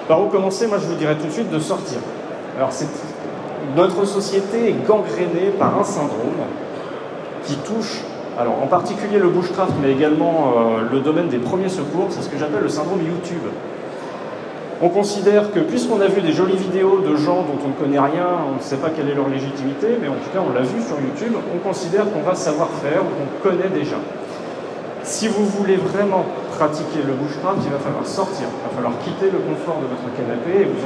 Par 0.07 0.23
où 0.23 0.27
commencer 0.27 0.67
Moi, 0.67 0.77
je 0.79 0.87
vous 0.87 0.95
dirais 0.95 1.15
tout 1.15 1.27
de 1.27 1.31
suite 1.31 1.51
de 1.51 1.59
sortir. 1.59 1.99
Alors, 2.57 2.71
notre 3.75 4.05
société 4.05 4.69
est 4.69 4.87
gangrénée 4.87 5.51
par 5.59 5.77
un 5.77 5.83
syndrome 5.83 6.41
qui 7.43 7.55
touche, 7.57 8.01
alors 8.39 8.55
en 8.63 8.67
particulier 8.67 9.19
le 9.19 9.29
bushcraft, 9.29 9.73
mais 9.81 9.91
également 9.91 10.53
euh, 10.57 10.89
le 10.91 10.99
domaine 11.01 11.27
des 11.27 11.37
premiers 11.37 11.69
secours, 11.69 12.07
c'est 12.09 12.21
ce 12.21 12.29
que 12.29 12.37
j'appelle 12.37 12.63
le 12.63 12.69
syndrome 12.69 12.99
YouTube. 12.99 13.43
On 14.79 14.89
considère 14.89 15.51
que 15.51 15.59
puisqu'on 15.59 15.99
a 16.01 16.07
vu 16.07 16.21
des 16.21 16.33
jolies 16.33 16.55
vidéos 16.55 16.99
de 16.99 17.15
gens 17.15 17.41
dont 17.41 17.57
on 17.65 17.69
ne 17.69 17.73
connaît 17.73 17.99
rien, 17.99 18.27
on 18.47 18.57
ne 18.57 18.61
sait 18.61 18.75
pas 18.75 18.91
quelle 18.91 19.09
est 19.09 19.15
leur 19.15 19.27
légitimité, 19.27 19.97
mais 19.99 20.07
en 20.07 20.13
tout 20.21 20.29
cas 20.31 20.37
on 20.47 20.53
l'a 20.53 20.61
vu 20.61 20.79
sur 20.85 21.01
YouTube, 21.01 21.33
on 21.51 21.57
considère 21.67 22.05
qu'on 22.11 22.21
va 22.21 22.35
savoir 22.35 22.69
faire 22.69 23.01
ou 23.01 23.09
qu'on 23.09 23.49
connaît 23.49 23.69
déjà. 23.69 23.97
Si 25.01 25.27
vous 25.27 25.45
voulez 25.45 25.77
vraiment 25.77 26.25
pratiquer 26.51 27.01
le 27.07 27.13
bushcraft, 27.13 27.57
il 27.65 27.71
va 27.71 27.79
falloir 27.79 28.05
sortir, 28.05 28.45
il 28.45 28.69
va 28.69 28.75
falloir 28.75 28.93
quitter 29.03 29.31
le 29.31 29.39
confort 29.39 29.81
de 29.81 29.87
votre 29.89 30.13
canapé 30.13 30.61
et 30.61 30.65
vous 30.65 30.85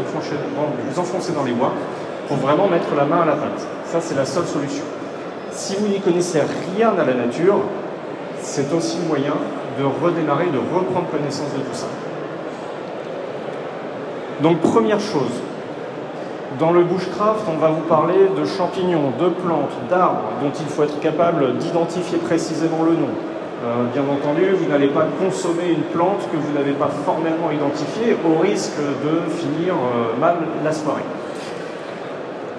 enfoncer, 1.01 1.33
dans 1.33 1.43
les 1.43 1.51
bois 1.51 1.73
pour 2.29 2.37
vraiment 2.37 2.67
mettre 2.67 2.95
la 2.95 3.03
main 3.03 3.23
à 3.23 3.25
la 3.25 3.33
pâte. 3.33 3.67
Ça, 3.85 3.99
c'est 3.99 4.15
la 4.15 4.25
seule 4.25 4.45
solution. 4.45 4.85
Si 5.51 5.75
vous 5.75 5.87
n'y 5.87 5.99
connaissez 5.99 6.39
rien 6.77 6.93
à 6.97 7.03
la 7.03 7.13
nature, 7.13 7.59
c'est 8.39 8.71
aussi 8.71 8.99
moyen 9.05 9.33
de 9.77 9.83
redémarrer, 9.83 10.45
de 10.45 10.59
reprendre 10.59 11.09
connaissance 11.09 11.51
de 11.57 11.59
tout 11.59 11.73
ça. 11.73 11.87
Donc 14.41 14.59
première 14.59 14.99
chose, 14.99 15.39
dans 16.59 16.71
le 16.71 16.83
bushcraft, 16.83 17.45
on 17.47 17.59
va 17.59 17.69
vous 17.69 17.87
parler 17.87 18.15
de 18.35 18.43
champignons, 18.43 19.11
de 19.19 19.29
plantes, 19.29 19.71
d'arbres 19.87 20.31
dont 20.41 20.51
il 20.59 20.65
faut 20.65 20.83
être 20.83 20.99
capable 20.99 21.57
d'identifier 21.57 22.17
précisément 22.17 22.83
le 22.83 22.93
nom. 22.93 23.09
Euh, 23.63 23.85
bien 23.93 24.01
entendu, 24.01 24.49
vous 24.53 24.67
n'allez 24.67 24.87
pas 24.87 25.05
consommer 25.23 25.69
une 25.69 25.83
plante 25.83 26.27
que 26.31 26.37
vous 26.37 26.53
n'avez 26.57 26.71
pas 26.71 26.89
formellement 27.05 27.51
identifiée 27.51 28.17
au 28.25 28.39
risque 28.39 28.79
de 28.79 29.29
finir 29.29 29.75
euh, 29.75 30.19
mal 30.19 30.37
la 30.63 30.71
soirée. 30.71 31.03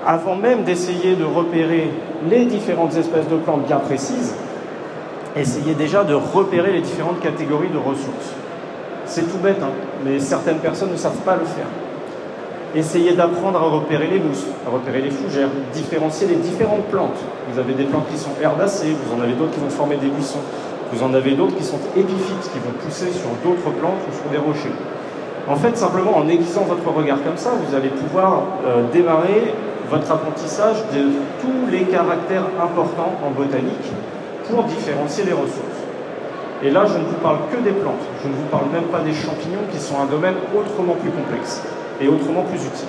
Avant 0.06 0.36
même 0.36 0.62
d'essayer 0.62 1.16
de 1.16 1.24
repérer 1.24 1.90
les 2.30 2.44
différentes 2.44 2.96
espèces 2.96 3.28
de 3.28 3.36
plantes 3.36 3.66
bien 3.66 3.78
précises, 3.78 4.36
essayez 5.34 5.74
déjà 5.74 6.04
de 6.04 6.14
repérer 6.14 6.70
les 6.70 6.80
différentes 6.80 7.20
catégories 7.20 7.70
de 7.70 7.78
ressources. 7.78 8.34
C'est 9.14 9.30
tout 9.30 9.36
bête, 9.44 9.62
hein, 9.62 9.68
mais 10.06 10.18
certaines 10.18 10.56
personnes 10.56 10.90
ne 10.90 10.96
savent 10.96 11.20
pas 11.20 11.36
le 11.36 11.44
faire. 11.44 11.66
Essayez 12.74 13.12
d'apprendre 13.12 13.58
à 13.58 13.68
repérer 13.68 14.06
les 14.06 14.18
mousses, 14.18 14.46
à 14.66 14.70
repérer 14.70 15.02
les 15.02 15.10
fougères, 15.10 15.50
différencier 15.74 16.28
les 16.28 16.36
différentes 16.36 16.86
plantes. 16.86 17.20
Vous 17.52 17.58
avez 17.58 17.74
des 17.74 17.84
plantes 17.84 18.08
qui 18.10 18.16
sont 18.16 18.30
herbacées, 18.40 18.96
vous 19.04 19.14
en 19.14 19.22
avez 19.22 19.34
d'autres 19.34 19.50
qui 19.50 19.60
vont 19.60 19.68
former 19.68 19.98
des 19.98 20.06
buissons, 20.06 20.40
vous 20.94 21.02
en 21.02 21.12
avez 21.12 21.32
d'autres 21.32 21.54
qui 21.54 21.62
sont 21.62 21.76
épiphytes, 21.94 22.50
qui 22.54 22.58
vont 22.60 22.72
pousser 22.82 23.12
sur 23.12 23.28
d'autres 23.44 23.76
plantes 23.78 24.00
ou 24.08 24.16
sur 24.16 24.30
des 24.30 24.38
rochers. 24.38 24.72
En 25.46 25.56
fait, 25.56 25.76
simplement 25.76 26.16
en 26.16 26.26
aiguisant 26.26 26.62
votre 26.62 26.88
regard 26.88 27.22
comme 27.22 27.36
ça, 27.36 27.50
vous 27.50 27.76
allez 27.76 27.90
pouvoir 27.90 28.44
euh, 28.64 28.84
démarrer 28.94 29.52
votre 29.90 30.10
apprentissage 30.10 30.78
de 30.94 31.02
tous 31.42 31.70
les 31.70 31.82
caractères 31.82 32.46
importants 32.58 33.12
en 33.22 33.30
botanique 33.30 33.92
pour 34.48 34.64
différencier 34.64 35.24
les 35.24 35.32
ressources. 35.32 35.71
Et 36.64 36.70
là, 36.70 36.86
je 36.86 36.96
ne 36.96 37.04
vous 37.04 37.16
parle 37.20 37.38
que 37.50 37.56
des 37.56 37.72
plantes, 37.72 38.06
je 38.22 38.28
ne 38.28 38.34
vous 38.34 38.46
parle 38.50 38.66
même 38.72 38.84
pas 38.84 39.00
des 39.00 39.12
champignons 39.12 39.66
qui 39.72 39.80
sont 39.80 39.98
un 40.00 40.06
domaine 40.06 40.34
autrement 40.56 40.94
plus 40.94 41.10
complexe 41.10 41.60
et 42.00 42.06
autrement 42.06 42.42
plus 42.42 42.64
utile. 42.64 42.88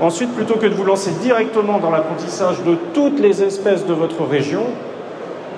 Ensuite, 0.00 0.32
plutôt 0.32 0.54
que 0.54 0.66
de 0.66 0.74
vous 0.74 0.84
lancer 0.84 1.10
directement 1.22 1.78
dans 1.78 1.90
l'apprentissage 1.90 2.62
de 2.62 2.76
toutes 2.92 3.18
les 3.18 3.42
espèces 3.42 3.84
de 3.84 3.94
votre 3.94 4.24
région, 4.24 4.64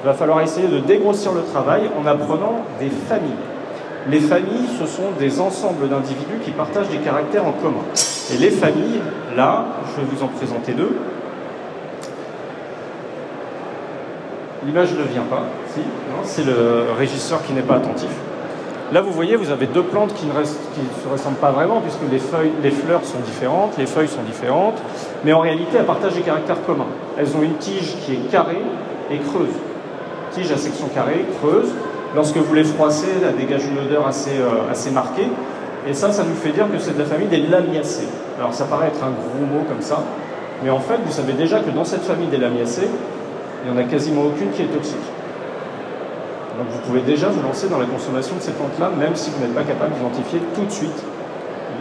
il 0.03 0.07
va 0.07 0.15
falloir 0.15 0.41
essayer 0.41 0.69
de 0.69 0.79
dégrossir 0.79 1.33
le 1.33 1.43
travail 1.43 1.91
en 2.01 2.07
apprenant 2.07 2.63
des 2.81 2.91
familles. 2.91 3.33
Les 4.09 4.21
familles, 4.21 4.69
ce 4.79 4.87
sont 4.87 5.11
des 5.19 5.41
ensembles 5.41 5.89
d'individus 5.89 6.39
qui 6.45 6.53
partagent 6.53 6.89
des 6.89 6.99
caractères 6.99 7.47
en 7.47 7.53
commun. 7.53 7.83
Et 8.33 8.39
les 8.39 8.51
familles, 8.51 9.01
là, 9.37 9.67
je 9.91 10.01
vais 10.01 10.07
vous 10.11 10.23
en 10.23 10.29
présenter 10.29 10.73
deux. 10.73 10.97
L'image 14.67 14.93
ne 14.95 15.05
vient 15.05 15.23
pas, 15.23 15.45
c'est 16.25 16.45
le 16.45 16.87
régisseur 16.99 17.41
qui 17.45 17.53
n'est 17.53 17.63
pas 17.63 17.77
attentif. 17.77 18.11
Là, 18.93 19.01
vous 19.01 19.13
voyez, 19.13 19.37
vous 19.37 19.51
avez 19.51 19.67
deux 19.67 19.83
plantes 19.83 20.13
qui 20.15 20.27
ne, 20.27 20.33
se 20.33 21.09
ressemblent 21.11 21.37
pas 21.37 21.53
vraiment, 21.53 21.81
puisque 21.81 22.01
les, 22.11 22.19
feuilles, 22.19 22.51
les 22.63 22.71
fleurs 22.71 23.05
sont 23.05 23.19
différentes, 23.25 23.79
les 23.79 23.87
feuilles 23.87 24.09
sont 24.09 24.23
différentes, 24.23 24.83
mais 25.25 25.33
en 25.33 25.39
réalité, 25.39 25.77
elles 25.79 25.85
partagent 25.85 26.15
des 26.15 26.23
caractères 26.23 26.65
communs. 26.67 26.89
Elles 27.17 27.37
ont 27.37 27.43
une 27.43 27.55
tige 27.59 27.97
qui 28.05 28.15
est 28.15 28.31
carrée 28.31 28.63
et 29.11 29.19
creuse. 29.19 29.55
Tige 30.33 30.51
à 30.51 30.57
section 30.57 30.89
carrée, 30.89 31.25
creuse. 31.41 31.71
Lorsque 32.17 32.37
vous 32.37 32.55
les 32.55 32.65
froissez, 32.65 33.09
elle 33.23 33.37
dégage 33.37 33.67
une 33.67 33.79
odeur 33.79 34.07
assez, 34.07 34.39
euh, 34.39 34.71
assez 34.71 34.91
marquée. 34.91 35.29
Et 35.89 35.95
ça, 35.95 36.11
ça 36.11 36.25
nous 36.25 36.35
fait 36.35 36.51
dire 36.51 36.67
que 36.73 36.79
c'est 36.81 36.95
de 36.95 36.99
la 36.99 37.05
famille 37.05 37.29
des 37.29 37.47
lamiacées. 37.47 38.09
Alors, 38.39 38.53
ça 38.53 38.65
paraît 38.65 38.89
être 38.89 39.05
un 39.05 39.11
gros 39.11 39.47
mot 39.47 39.65
comme 39.69 39.83
ça, 39.83 40.03
mais 40.65 40.71
en 40.71 40.81
fait, 40.81 40.99
vous 41.05 41.13
savez 41.13 41.35
déjà 41.35 41.61
que 41.61 41.71
dans 41.71 41.85
cette 41.85 42.03
famille 42.03 42.29
des 42.29 42.39
lamiacées, 42.39 42.89
il 43.67 43.73
n'y 43.73 43.79
en 43.79 43.81
a 43.81 43.85
quasiment 43.85 44.23
aucune 44.23 44.51
qui 44.51 44.63
est 44.63 44.67
toxique. 44.67 44.97
Donc 46.57 46.69
vous 46.71 46.79
pouvez 46.87 47.01
déjà 47.01 47.29
vous 47.29 47.43
lancer 47.43 47.69
dans 47.69 47.79
la 47.79 47.87
consommation 47.87 48.37
de 48.37 48.41
ces 48.41 48.53
plantes-là, 48.53 48.91
même 48.97 49.17
si 49.17 49.31
vous 49.31 49.41
n'êtes 49.41 49.55
pas 49.55 49.65
capable 49.65 49.95
d'identifier 49.95 50.41
tout 50.55 50.65
de 50.65 50.71
suite 50.71 51.05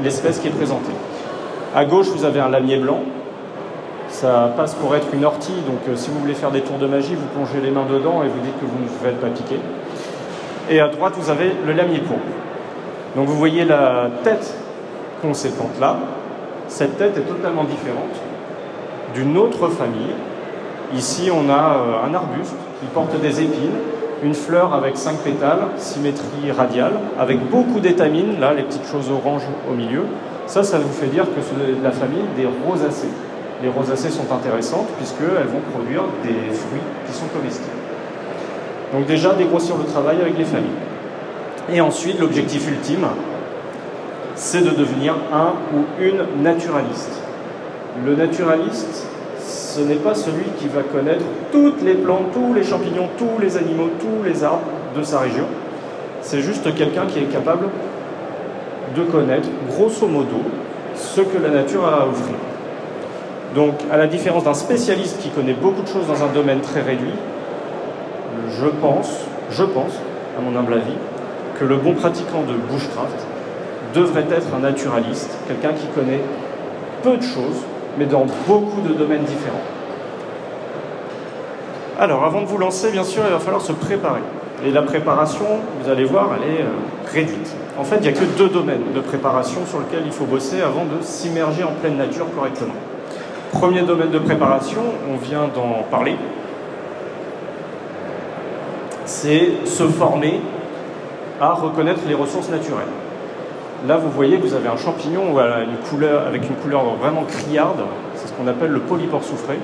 l'espèce 0.04 0.40
qui 0.40 0.48
est 0.48 0.52
présentée. 0.52 0.94
À 1.76 1.86
gauche, 1.86 2.08
vous 2.08 2.26
avez 2.26 2.40
un 2.40 2.50
lamier 2.50 2.78
blanc. 2.78 3.02
Ça 4.10 4.52
passe 4.58 4.74
pour 4.74 4.96
être 4.96 5.08
une 5.14 5.26
ortie, 5.26 5.54
donc 5.68 5.80
euh, 5.88 5.96
si 5.96 6.10
vous 6.10 6.20
voulez 6.20 6.34
faire 6.34 6.52
des 6.52 6.62
tours 6.62 6.78
de 6.78 6.88
magie, 6.88 7.16
vous 7.16 7.28
plongez 7.28 7.62
les 7.64 7.72
mains 7.72 7.86
dedans 7.86 8.24
et 8.24 8.28
vous 8.28 8.40
dites 8.40 8.60
que 8.60 8.66
vous 8.66 8.82
ne 8.82 8.88
vous 8.88 9.04
faites 9.04 9.20
pas 9.20 9.28
piquer. 9.28 9.60
Et 10.70 10.80
à 10.80 10.88
droite, 10.88 11.14
vous 11.18 11.30
avez 11.30 11.52
le 11.66 11.74
lamier 11.74 12.00
pourpre. 12.00 12.22
Donc 13.16 13.28
vous 13.28 13.38
voyez 13.38 13.64
la 13.64 14.10
tête 14.24 14.56
qu'ont 15.22 15.34
ces 15.34 15.50
plantes-là. 15.50 15.98
Cette 16.68 16.98
tête 16.98 17.18
est 17.18 17.28
totalement 17.28 17.64
différente 17.64 18.16
d'une 19.14 19.38
autre 19.38 19.68
famille 19.70 20.14
Ici, 20.96 21.30
on 21.30 21.50
a 21.50 21.54
euh, 21.54 22.10
un 22.10 22.14
arbuste 22.14 22.56
qui 22.80 22.86
porte 22.94 23.20
des 23.20 23.42
épines, 23.42 23.78
une 24.24 24.34
fleur 24.34 24.74
avec 24.74 24.96
cinq 24.96 25.18
pétales, 25.18 25.68
symétrie 25.76 26.52
radiale, 26.56 26.94
avec 27.20 27.50
beaucoup 27.50 27.82
d'étamines, 27.82 28.40
là, 28.40 28.54
les 28.54 28.64
petites 28.64 28.88
choses 28.90 29.12
oranges 29.12 29.44
au 29.70 29.74
milieu. 29.74 30.04
Ça, 30.48 30.64
ça 30.64 30.80
vous 30.80 30.94
fait 30.94 31.08
dire 31.08 31.26
que 31.26 31.42
c'est 31.42 31.84
la 31.84 31.92
famille 31.92 32.24
des 32.38 32.48
rosacées. 32.66 33.10
Les 33.62 33.68
rosacées 33.68 34.10
sont 34.10 34.32
intéressantes 34.34 34.88
puisqu'elles 34.98 35.48
vont 35.48 35.62
produire 35.74 36.04
des 36.24 36.54
fruits 36.54 36.82
qui 37.08 37.14
sont 37.14 37.28
comestibles. 37.28 37.68
Donc 38.94 39.06
déjà, 39.06 39.34
dégrossir 39.34 39.76
le 39.78 39.86
travail 39.86 40.22
avec 40.22 40.38
les 40.38 40.46
familles. 40.46 40.70
Et 41.74 41.82
ensuite, 41.82 42.20
l'objectif 42.20 42.70
ultime, 42.70 43.08
c'est 44.36 44.62
de 44.62 44.70
devenir 44.70 45.16
un 45.34 45.54
ou 45.76 45.84
une 46.02 46.42
naturaliste. 46.42 47.22
Le 48.06 48.16
naturaliste, 48.16 49.08
ce 49.76 49.82
n'est 49.82 49.96
pas 49.96 50.16
celui 50.16 50.46
qui 50.58 50.70
va 50.70 50.84
connaître 50.84 51.26
toutes 51.52 51.82
les 51.82 51.96
plantes, 51.96 52.32
tous 52.34 52.54
les 52.54 52.64
champignons, 52.64 53.10
tous 53.18 53.42
les 53.42 53.58
animaux, 53.58 53.90
tous 54.00 54.24
les 54.24 54.42
arbres 54.42 54.64
de 54.96 55.04
sa 55.04 55.20
région. 55.20 55.44
C'est 56.22 56.40
juste 56.40 56.74
quelqu'un 56.76 57.06
qui 57.08 57.20
est 57.20 57.24
capable 57.24 57.68
de 58.96 59.04
connaître, 59.04 59.50
grosso 59.68 60.08
modo, 60.08 60.38
ce 60.96 61.20
que 61.20 61.38
la 61.38 61.50
nature 61.50 61.86
a 61.86 62.04
à 62.04 62.08
offrir. 62.08 62.38
Donc, 63.54 63.74
à 63.92 63.98
la 63.98 64.08
différence 64.08 64.46
d'un 64.46 64.54
spécialiste 64.54 65.20
qui 65.20 65.30
connaît 65.30 65.54
beaucoup 65.54 65.82
de 65.82 65.88
choses 65.88 66.08
dans 66.08 66.24
un 66.24 66.32
domaine 66.34 66.62
très 66.62 66.82
réduit, 66.82 67.16
je 68.58 68.68
pense, 68.68 69.26
je 69.52 69.64
pense, 69.64 69.92
à 70.38 70.42
mon 70.42 70.58
humble 70.58 70.76
avis, 70.76 70.96
que 71.60 71.66
le 71.66 71.76
bon 71.76 71.94
pratiquant 71.94 72.44
de 72.44 72.54
bushcraft 72.72 73.28
devrait 73.94 74.26
être 74.32 74.48
un 74.56 74.60
naturaliste, 74.60 75.38
quelqu'un 75.50 75.74
qui 75.74 75.88
connaît 75.88 76.22
peu 77.04 77.18
de 77.18 77.24
choses, 77.24 77.66
mais 77.98 78.06
dans 78.06 78.26
beaucoup 78.48 78.82
de 78.82 78.94
domaines 78.94 79.24
différents. 79.24 79.62
Alors, 82.00 82.26
avant 82.26 82.42
de 82.42 82.48
vous 82.48 82.58
lancer, 82.58 82.92
bien 82.92 83.04
sûr, 83.04 83.24
il 83.26 83.32
va 83.32 83.40
falloir 83.40 83.62
se 83.62 83.72
préparer. 83.72 84.20
Et 84.66 84.72
la 84.72 84.82
préparation, 84.82 85.46
vous 85.82 85.90
allez 85.90 86.04
voir, 86.04 86.30
elle 86.36 86.56
est 86.56 86.62
euh, 86.62 87.14
réduite. 87.14 87.56
En 87.78 87.84
fait, 87.84 87.98
il 87.98 88.02
n'y 88.04 88.08
a 88.10 88.12
que 88.12 88.26
deux 88.38 88.50
domaines 88.50 88.94
de 88.94 89.00
préparation 89.00 89.66
sur 89.66 89.80
lesquels 89.80 90.04
il 90.06 90.12
faut 90.12 90.26
bosser 90.26 90.62
avant 90.62 90.86
de 90.86 91.02
s'immerger 91.02 91.64
en 91.64 91.72
pleine 91.82 91.98
nature 91.98 92.26
correctement. 92.36 92.74
Premier 93.52 93.82
domaine 93.84 94.12
de 94.12 94.20
préparation, 94.20 94.82
on 95.14 95.18
vient 95.18 95.48
d'en 95.54 95.84
parler, 95.90 96.16
c'est 99.06 99.66
se 99.66 99.84
former 99.84 100.42
à 101.40 101.54
reconnaître 101.54 102.02
les 102.08 102.16
ressources 102.16 102.50
naturelles. 102.50 102.86
Là, 103.88 103.98
vous 103.98 104.10
voyez 104.10 104.38
vous 104.38 104.56
avez 104.56 104.68
un 104.68 104.78
champignon 104.78 105.38
avec 105.38 106.50
une 106.50 106.56
couleur 106.56 106.96
vraiment 106.96 107.24
criarde. 107.24 107.82
C'est 108.16 108.30
ce 108.30 108.34
qu'on 108.34 108.48
appelle 108.48 108.72
le 108.72 108.80
polypore 108.80 109.24
soufré. 109.24 109.60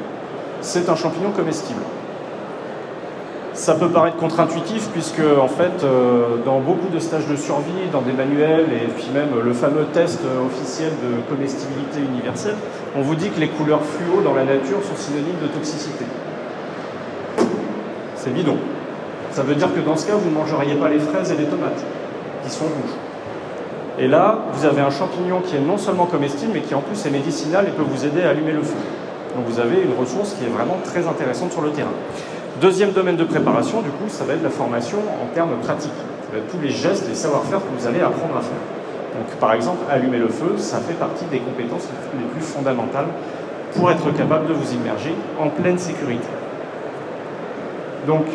C'est 0.62 0.90
un 0.90 0.96
champignon 0.96 1.32
comestible. 1.32 1.82
Ça 3.54 3.74
peut 3.75 3.90
paraître 3.90 4.18
contre-intuitif 4.18 4.90
puisque, 4.94 5.22
en 5.40 5.48
fait, 5.48 5.84
euh, 5.84 6.38
dans 6.46 6.60
beaucoup 6.60 6.88
de 6.90 7.00
stages 7.00 7.28
de 7.28 7.36
survie, 7.36 7.90
dans 7.92 8.01
des 8.01 8.13
manuels 8.13 8.68
et 8.72 8.88
puis 8.88 9.10
même 9.13 9.30
le 9.44 9.54
fameux 9.54 9.86
test 9.92 10.22
officiel 10.46 10.92
de 11.04 11.22
comestibilité 11.34 12.00
universelle, 12.00 12.56
on 12.96 13.01
vous 13.01 13.16
dit 13.16 13.30
que 13.30 13.40
les 13.40 13.50
couleurs 13.50 13.82
fluo 13.84 14.22
dans 14.22 14.34
la 14.34 14.46
nature 14.46 14.84
sont 14.84 14.96
synonymes 14.96 15.42
de 15.42 15.48
toxicité. 15.48 16.06
C'est 18.16 18.34
bidon. 18.34 18.58
Ça 19.32 19.42
veut 19.42 19.56
dire 19.56 19.74
que 19.74 19.80
dans 19.80 19.98
ce 19.98 20.08
cas, 20.08 20.13
vous 20.13 20.30
ne 20.30 20.36
mangeriez 20.36 20.75
pas 20.75 20.90
les 20.90 21.00
fraises 21.00 21.32
et 21.32 21.38
les 21.38 21.46
tomates, 21.46 21.84
qui 22.44 22.51
sont 22.51 22.66
rouges. 22.66 23.11
Et 24.01 24.08
là, 24.08 24.39
vous 24.53 24.65
avez 24.65 24.81
un 24.81 24.89
champignon 24.89 25.41
qui 25.41 25.55
est 25.55 25.60
non 25.60 25.77
seulement 25.77 26.08
comestible, 26.08 26.53
mais 26.55 26.62
qui 26.62 26.74
en 26.74 26.81
plus 26.81 27.05
est 27.05 27.12
médicinal 27.12 27.67
et 27.67 27.72
peut 27.72 27.84
vous 27.88 28.03
aider 28.03 28.24
à 28.24 28.29
allumer 28.29 28.51
le 28.51 28.63
feu. 28.63 28.75
Donc 29.36 29.46
vous 29.46 29.60
avez 29.60 29.84
une 29.84 29.93
ressource 29.93 30.34
qui 30.34 30.43
est 30.43 30.50
vraiment 30.50 30.77
très 30.84 31.08
intéressante 31.08 31.51
sur 31.51 31.62
le 31.62 31.70
terrain. 31.70 31.93
Deuxième 32.60 32.93
domaine 32.93 33.15
de 33.15 33.24
préparation, 33.24 33.81
du 33.81 33.89
coup, 33.89 34.10
ça 34.10 34.24
va 34.24 34.34
être 34.34 34.41
la 34.41 34.50
formation 34.50 34.98
en 34.98 35.31
termes 35.36 35.55
pratiques. 35.62 35.91
Tous 36.50 36.58
les 36.63 36.72
gestes 36.72 37.08
et 37.12 37.13
savoir-faire 37.13 37.60
que 37.60 37.79
vous 37.79 37.86
allez 37.86 38.00
apprendre 38.00 38.36
à 38.36 38.41
faire. 38.41 39.20
Donc 39.20 39.27
par 39.39 39.53
exemple, 39.53 39.84
allumer 39.88 40.17
le 40.17 40.29
feu, 40.29 40.55
ça 40.58 40.79
fait 40.79 40.96
partie 40.96 41.25
des 41.25 41.39
compétences 41.39 41.88
les 42.17 42.25
plus 42.25 42.41
fondamentales 42.41 43.08
pour 43.75 43.91
être 43.91 44.12
capable 44.15 44.48
de 44.48 44.53
vous 44.53 44.74
immerger 44.74 45.13
en 45.39 45.50
pleine 45.50 45.77
sécurité. 45.77 46.27
Donc, 48.08 48.25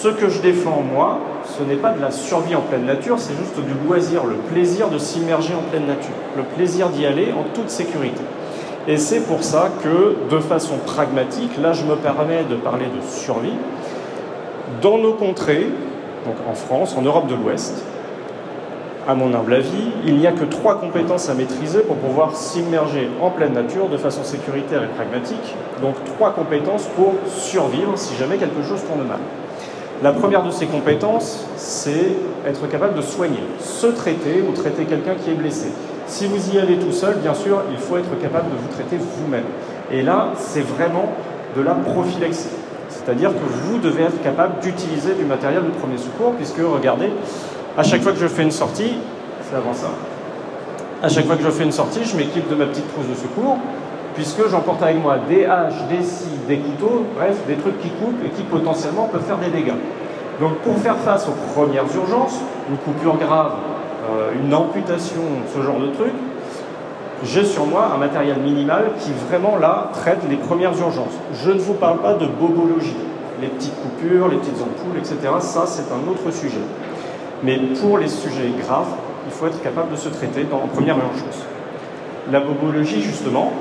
ce 0.00 0.08
que 0.08 0.28
je 0.28 0.40
défends 0.40 0.82
moi, 0.82 1.20
ce 1.56 1.62
n'est 1.62 1.76
pas 1.76 1.90
de 1.90 2.00
la 2.00 2.10
survie 2.10 2.54
en 2.54 2.60
pleine 2.60 2.84
nature, 2.84 3.18
c'est 3.18 3.34
juste 3.34 3.58
du 3.58 3.86
loisir, 3.86 4.24
le 4.24 4.36
plaisir 4.52 4.88
de 4.88 4.98
s'immerger 4.98 5.54
en 5.54 5.62
pleine 5.70 5.86
nature, 5.86 6.14
le 6.36 6.42
plaisir 6.42 6.88
d'y 6.90 7.06
aller 7.06 7.32
en 7.32 7.44
toute 7.54 7.70
sécurité. 7.70 8.20
Et 8.86 8.96
c'est 8.96 9.20
pour 9.20 9.42
ça 9.42 9.70
que, 9.82 10.16
de 10.30 10.40
façon 10.40 10.76
pragmatique, 10.84 11.52
là 11.60 11.72
je 11.72 11.84
me 11.84 11.96
permets 11.96 12.44
de 12.48 12.56
parler 12.56 12.86
de 12.86 13.06
survie, 13.06 13.54
dans 14.82 14.98
nos 14.98 15.14
contrées, 15.14 15.66
donc 16.26 16.36
en 16.48 16.54
France, 16.54 16.94
en 16.96 17.02
Europe 17.02 17.26
de 17.26 17.34
l'Ouest, 17.34 17.82
à 19.08 19.14
mon 19.14 19.32
humble 19.32 19.54
avis, 19.54 19.90
il 20.06 20.16
n'y 20.16 20.26
a 20.26 20.32
que 20.32 20.44
trois 20.44 20.78
compétences 20.78 21.30
à 21.30 21.34
maîtriser 21.34 21.80
pour 21.80 21.96
pouvoir 21.96 22.36
s'immerger 22.36 23.08
en 23.22 23.30
pleine 23.30 23.54
nature 23.54 23.88
de 23.88 23.96
façon 23.96 24.22
sécuritaire 24.22 24.82
et 24.82 24.88
pragmatique. 24.88 25.56
Donc 25.80 25.94
trois 26.04 26.32
compétences 26.32 26.86
pour 26.94 27.14
survivre 27.26 27.92
si 27.96 28.14
jamais 28.16 28.36
quelque 28.36 28.62
chose 28.62 28.84
tourne 28.86 29.08
mal. 29.08 29.18
La 30.00 30.12
première 30.12 30.44
de 30.44 30.52
ces 30.52 30.66
compétences, 30.66 31.44
c'est 31.56 32.12
être 32.46 32.68
capable 32.68 32.94
de 32.94 33.02
soigner, 33.02 33.42
se 33.58 33.88
traiter 33.88 34.44
ou 34.48 34.52
traiter 34.52 34.84
quelqu'un 34.84 35.14
qui 35.16 35.30
est 35.30 35.34
blessé. 35.34 35.72
Si 36.06 36.26
vous 36.26 36.54
y 36.54 36.58
allez 36.58 36.78
tout 36.78 36.92
seul, 36.92 37.16
bien 37.16 37.34
sûr, 37.34 37.62
il 37.72 37.78
faut 37.78 37.96
être 37.96 38.16
capable 38.22 38.50
de 38.50 38.56
vous 38.56 38.68
traiter 38.68 38.96
vous-même. 38.96 39.44
Et 39.90 40.02
là, 40.02 40.28
c'est 40.36 40.60
vraiment 40.60 41.06
de 41.56 41.62
la 41.62 41.74
prophylaxie. 41.74 42.48
C'est-à-dire 42.88 43.30
que 43.30 43.64
vous 43.64 43.78
devez 43.78 44.04
être 44.04 44.22
capable 44.22 44.60
d'utiliser 44.60 45.14
du 45.14 45.24
matériel 45.24 45.64
de 45.64 45.70
premier 45.70 45.98
secours, 45.98 46.32
puisque, 46.34 46.58
regardez, 46.58 47.10
à 47.76 47.82
chaque 47.82 48.02
fois 48.02 48.12
que 48.12 48.20
je 48.20 48.28
fais 48.28 48.42
une 48.42 48.52
sortie, 48.52 48.94
c'est 49.50 49.56
avant 49.56 49.74
ça, 49.74 49.90
à 51.02 51.08
chaque 51.08 51.26
fois 51.26 51.36
que 51.36 51.42
je 51.42 51.50
fais 51.50 51.64
une 51.64 51.72
sortie, 51.72 52.04
je 52.04 52.16
m'équipe 52.16 52.48
de 52.48 52.54
ma 52.54 52.66
petite 52.66 52.86
trousse 52.92 53.08
de 53.08 53.14
secours, 53.14 53.58
puisque 54.18 54.48
j'emporte 54.48 54.82
avec 54.82 55.00
moi 55.00 55.16
des 55.28 55.44
haches, 55.44 55.80
des 55.88 56.02
scies, 56.02 56.40
des 56.48 56.58
couteaux, 56.58 57.04
bref, 57.14 57.36
des 57.46 57.54
trucs 57.54 57.80
qui 57.80 57.88
coupent 57.90 58.20
et 58.26 58.30
qui 58.30 58.42
potentiellement 58.42 59.04
peuvent 59.04 59.22
faire 59.22 59.38
des 59.38 59.48
dégâts. 59.48 59.78
Donc 60.40 60.56
pour 60.64 60.76
faire 60.78 60.96
face 60.96 61.28
aux 61.28 61.36
premières 61.54 61.84
urgences, 61.94 62.40
une 62.68 62.78
coupure 62.78 63.16
grave, 63.16 63.52
euh, 64.10 64.32
une 64.42 64.52
amputation, 64.52 65.22
ce 65.54 65.62
genre 65.62 65.78
de 65.78 65.86
truc, 65.90 66.10
j'ai 67.22 67.44
sur 67.44 67.64
moi 67.66 67.92
un 67.94 67.98
matériel 67.98 68.38
minimal 68.40 68.86
qui 68.98 69.12
vraiment 69.28 69.56
là 69.56 69.90
traite 69.92 70.18
les 70.28 70.36
premières 70.36 70.76
urgences. 70.76 71.14
Je 71.34 71.52
ne 71.52 71.60
vous 71.60 71.74
parle 71.74 71.98
pas 71.98 72.14
de 72.14 72.26
bobologie, 72.26 72.96
les 73.40 73.46
petites 73.46 73.76
coupures, 73.80 74.26
les 74.26 74.38
petites 74.38 74.60
ampoules, 74.60 74.98
etc. 74.98 75.16
Ça, 75.38 75.62
c'est 75.64 75.92
un 75.92 76.10
autre 76.10 76.32
sujet. 76.32 76.58
Mais 77.44 77.56
pour 77.80 77.98
les 77.98 78.08
sujets 78.08 78.50
graves, 78.66 78.96
il 79.26 79.32
faut 79.32 79.46
être 79.46 79.62
capable 79.62 79.92
de 79.92 79.96
se 79.96 80.08
traiter 80.08 80.44
en 80.52 80.66
première 80.66 80.96
urgence. 80.96 81.44
La 82.32 82.40
bobologie, 82.40 83.00
justement, 83.00 83.52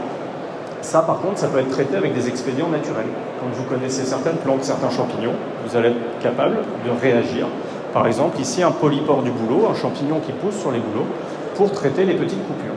ça 0.81 1.01
par 1.01 1.19
contre, 1.19 1.39
ça 1.39 1.48
peut 1.48 1.60
être 1.60 1.69
traité 1.69 1.96
avec 1.96 2.13
des 2.13 2.27
expédients 2.27 2.69
naturels. 2.69 3.07
Quand 3.39 3.48
vous 3.51 3.63
connaissez 3.63 4.03
certaines 4.03 4.38
plantes, 4.38 4.63
certains 4.63 4.89
champignons, 4.89 5.34
vous 5.65 5.77
allez 5.77 5.89
être 5.89 6.19
capable 6.22 6.57
de 6.86 6.91
réagir. 7.01 7.48
Par 7.93 8.05
exemple, 8.07 8.39
ici, 8.39 8.63
un 8.63 8.72
polypore 8.72 9.24
du 9.24 9.31
boulot, 9.31 9.67
un 9.69 9.75
champignon 9.75 10.19
qui 10.19 10.31
pousse 10.31 10.55
sur 10.60 10.72
les 10.72 10.79
bouleaux, 10.79 11.07
pour 11.55 11.72
traiter 11.72 12.05
les 12.05 12.13
petites 12.13 12.46
coupures. 12.46 12.75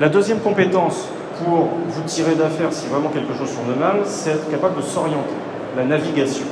La 0.00 0.08
deuxième 0.08 0.40
compétence 0.40 1.08
pour 1.44 1.68
vous 1.88 2.02
tirer 2.02 2.34
d'affaire 2.34 2.72
si 2.72 2.86
vraiment 2.88 3.08
quelque 3.08 3.34
chose 3.34 3.50
tourne 3.54 3.78
mal, 3.78 4.00
c'est 4.04 4.30
être 4.30 4.50
capable 4.50 4.76
de 4.76 4.82
s'orienter, 4.82 5.34
la 5.76 5.84
navigation. 5.84 6.46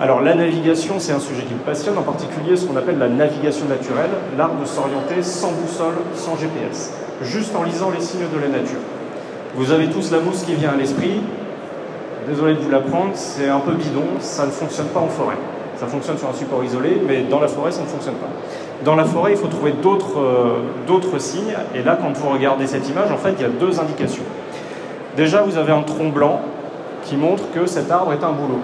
Alors 0.00 0.20
la 0.20 0.34
navigation, 0.34 0.94
c'est 0.98 1.12
un 1.12 1.20
sujet 1.20 1.42
qui 1.42 1.54
me 1.54 1.60
passionne, 1.60 1.98
en 1.98 2.02
particulier 2.02 2.56
ce 2.56 2.66
qu'on 2.66 2.76
appelle 2.76 2.98
la 2.98 3.08
navigation 3.08 3.66
naturelle, 3.66 4.10
l'art 4.36 4.54
de 4.60 4.64
s'orienter 4.64 5.22
sans 5.22 5.52
boussole, 5.52 5.94
sans 6.14 6.36
GPS, 6.36 6.92
juste 7.22 7.54
en 7.56 7.62
lisant 7.62 7.90
les 7.90 8.00
signes 8.00 8.28
de 8.32 8.40
la 8.40 8.48
nature. 8.48 8.80
Vous 9.54 9.70
avez 9.70 9.88
tous 9.88 10.10
la 10.10 10.20
mousse 10.20 10.42
qui 10.44 10.54
vient 10.54 10.70
à 10.70 10.76
l'esprit, 10.76 11.20
désolé 12.28 12.54
de 12.54 12.60
vous 12.60 12.70
l'apprendre, 12.70 13.10
c'est 13.14 13.48
un 13.48 13.60
peu 13.60 13.72
bidon, 13.72 14.04
ça 14.20 14.46
ne 14.46 14.50
fonctionne 14.50 14.86
pas 14.86 15.00
en 15.00 15.08
forêt. 15.08 15.36
Ça 15.76 15.86
fonctionne 15.86 16.16
sur 16.16 16.28
un 16.28 16.32
support 16.32 16.62
isolé, 16.62 17.02
mais 17.06 17.22
dans 17.22 17.40
la 17.40 17.48
forêt, 17.48 17.72
ça 17.72 17.82
ne 17.82 17.86
fonctionne 17.86 18.14
pas. 18.14 18.28
Dans 18.84 18.94
la 18.94 19.04
forêt, 19.04 19.32
il 19.32 19.36
faut 19.36 19.48
trouver 19.48 19.72
euh, 19.72 20.58
d'autres 20.86 21.18
signes, 21.18 21.54
et 21.74 21.82
là, 21.82 21.98
quand 22.00 22.12
vous 22.16 22.28
regardez 22.30 22.66
cette 22.66 22.88
image, 22.88 23.10
en 23.10 23.16
fait, 23.16 23.34
il 23.38 23.42
y 23.42 23.44
a 23.44 23.48
deux 23.48 23.80
indications. 23.80 24.24
Déjà, 25.16 25.42
vous 25.42 25.56
avez 25.58 25.72
un 25.72 25.82
tronc 25.82 26.10
blanc 26.10 26.40
qui 27.04 27.16
montre 27.16 27.44
que 27.52 27.66
cet 27.66 27.90
arbre 27.90 28.12
est 28.12 28.24
un 28.24 28.32
bouleau. 28.32 28.60